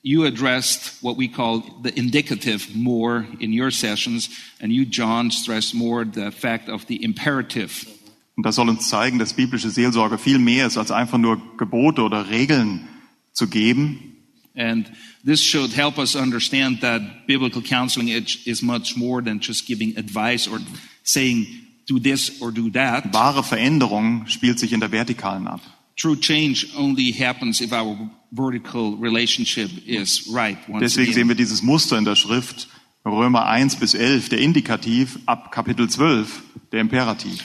you 0.03 0.25
addressed 0.25 1.01
what 1.01 1.17
we 1.17 1.27
call 1.27 1.63
the 1.81 1.97
indicative 1.97 2.75
more 2.75 3.25
in 3.39 3.51
your 3.51 3.71
sessions, 3.71 4.29
and 4.59 4.71
you, 4.71 4.85
John, 4.85 5.31
stressed 5.31 5.73
more 5.73 6.05
the 6.05 6.31
fact 6.31 6.69
of 6.69 6.85
the 6.87 7.03
imperative. 7.03 7.87
Und 8.35 8.45
das 8.45 8.55
soll 8.55 8.69
uns 8.69 8.89
zeigen, 8.89 9.19
dass 9.19 9.33
biblische 9.33 9.69
Seelsorge 9.69 10.17
viel 10.17 10.39
mehr 10.39 10.67
ist, 10.67 10.77
als 10.77 10.91
einfach 10.91 11.17
nur 11.17 11.41
Gebote 11.57 12.01
oder 12.01 12.29
Regeln 12.29 12.87
zu 13.31 13.47
geben, 13.47 14.13
And 14.55 14.91
this 15.23 15.41
should 15.41 15.71
help 15.71 15.97
us 15.97 16.15
understand 16.15 16.81
that 16.81 17.25
biblical 17.27 17.61
counseling 17.61 18.09
is 18.09 18.61
much 18.61 18.95
more 18.95 19.21
than 19.21 19.39
just 19.39 19.65
giving 19.65 19.97
advice 19.97 20.47
or 20.47 20.59
saying, 21.03 21.47
do 21.87 21.99
this 21.99 22.39
or 22.39 22.51
do 22.51 22.69
that. 22.71 23.11
Wahre 23.13 23.43
Veränderung 23.43 24.27
spielt 24.27 24.59
sich 24.59 24.73
in 24.73 24.79
der 24.79 24.91
Vertikalen 24.91 25.47
ab. 25.47 25.61
True 25.95 26.15
change 26.15 26.67
only 26.77 27.11
happens 27.11 27.61
if 27.61 27.71
our 27.71 28.09
vertical 28.35 28.97
relationship 28.99 29.69
is 29.85 30.29
right. 30.33 30.57
Deswegen 30.81 31.13
sehen 31.13 31.27
wir 31.27 31.35
dieses 31.35 31.61
Muster 31.61 31.97
in 31.97 32.05
der 32.05 32.15
Schrift, 32.15 32.67
Römer 33.05 33.45
1 33.45 33.77
bis 33.77 33.93
11, 33.93 34.29
der 34.29 34.39
Indikativ, 34.39 35.19
ab 35.25 35.51
Kapitel 35.51 35.89
12, 35.89 36.41
der 36.71 36.81
Imperativ. 36.81 37.39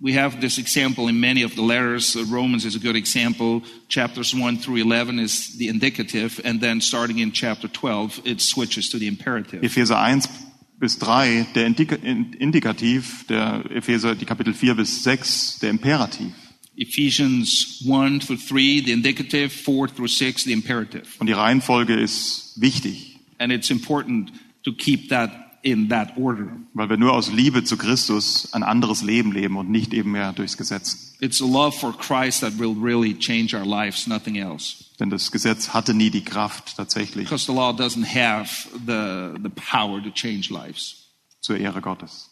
We 0.00 0.12
have 0.12 0.40
this 0.40 0.58
example 0.58 1.08
in 1.08 1.18
many 1.18 1.44
of 1.44 1.54
the 1.54 1.62
letters. 1.62 2.14
Uh, 2.14 2.24
Romans 2.30 2.64
is 2.66 2.76
a 2.76 2.78
good 2.78 2.96
example. 2.96 3.62
Chapters 3.88 4.34
1 4.34 4.58
through 4.58 4.76
11 4.76 5.18
is 5.18 5.56
the 5.56 5.68
indicative, 5.68 6.40
and 6.44 6.60
then 6.60 6.80
starting 6.80 7.18
in 7.20 7.32
chapter 7.32 7.68
12, 7.68 8.20
it 8.24 8.40
switches 8.42 8.90
to 8.90 8.98
the 8.98 9.06
imperative. 9.06 9.62
Epheser 9.62 9.96
1 9.96 10.28
bis 10.78 10.98
3, 10.98 11.46
der 11.54 11.66
Indika 11.66 11.94
In- 11.96 12.34
Indikativ, 12.34 13.26
der 13.28 13.64
Epheser, 13.70 14.14
die 14.14 14.26
Kapitel 14.26 14.52
4 14.52 14.74
bis 14.74 15.04
6, 15.04 15.60
der 15.60 15.70
Imperativ. 15.70 16.32
Ephesians 16.76 17.82
1 17.86 18.20
through 18.20 18.38
3, 18.38 18.80
the 18.84 18.92
indicative, 18.92 19.52
4 19.52 19.88
through 19.88 20.08
6, 20.08 20.44
the 20.44 20.52
imperative. 20.52 21.06
Und 21.18 21.26
die 21.26 21.32
Reihenfolge 21.32 21.94
ist 21.94 22.52
wichtig, 22.56 23.18
And 23.38 23.52
it's 23.52 23.70
important 23.70 24.32
to 24.64 24.72
keep 24.72 25.08
that 25.10 25.30
in 25.62 25.88
that 25.88 26.16
order. 26.16 26.48
weil 26.74 26.88
wir 26.90 26.96
nur 26.96 27.12
aus 27.14 27.32
Liebe 27.32 27.64
zu 27.64 27.76
Christus 27.76 28.52
ein 28.52 28.62
anderes 28.62 29.02
Leben 29.02 29.32
leben 29.32 29.56
und 29.56 29.70
nicht 29.70 29.92
eben 29.94 30.12
mehr 30.12 30.32
durchs 30.32 30.56
Gesetz. 30.56 31.14
It's 31.20 31.40
a 31.40 31.46
love 31.46 31.72
for 31.78 31.96
Christ 31.96 32.40
that 32.42 32.58
will 32.58 32.74
really 32.80 33.14
change 33.18 33.56
our 33.56 33.64
lives, 33.64 34.06
nothing 34.06 34.36
else. 34.36 34.84
Denn 35.00 35.10
das 35.10 35.30
Gesetz 35.32 35.70
hatte 35.70 35.94
nie 35.94 36.10
die 36.10 36.22
Kraft 36.22 36.76
tatsächlich. 36.76 37.24
Because 37.24 37.46
the 37.46 37.52
law 37.52 37.72
doesn't 37.72 38.04
have 38.04 38.68
the, 38.86 39.40
the 39.42 39.48
power 39.50 40.02
to 40.02 40.10
change 40.10 40.50
lives. 40.52 40.96
zur 41.40 41.56
Ehre 41.58 41.80
Gottes. 41.80 42.30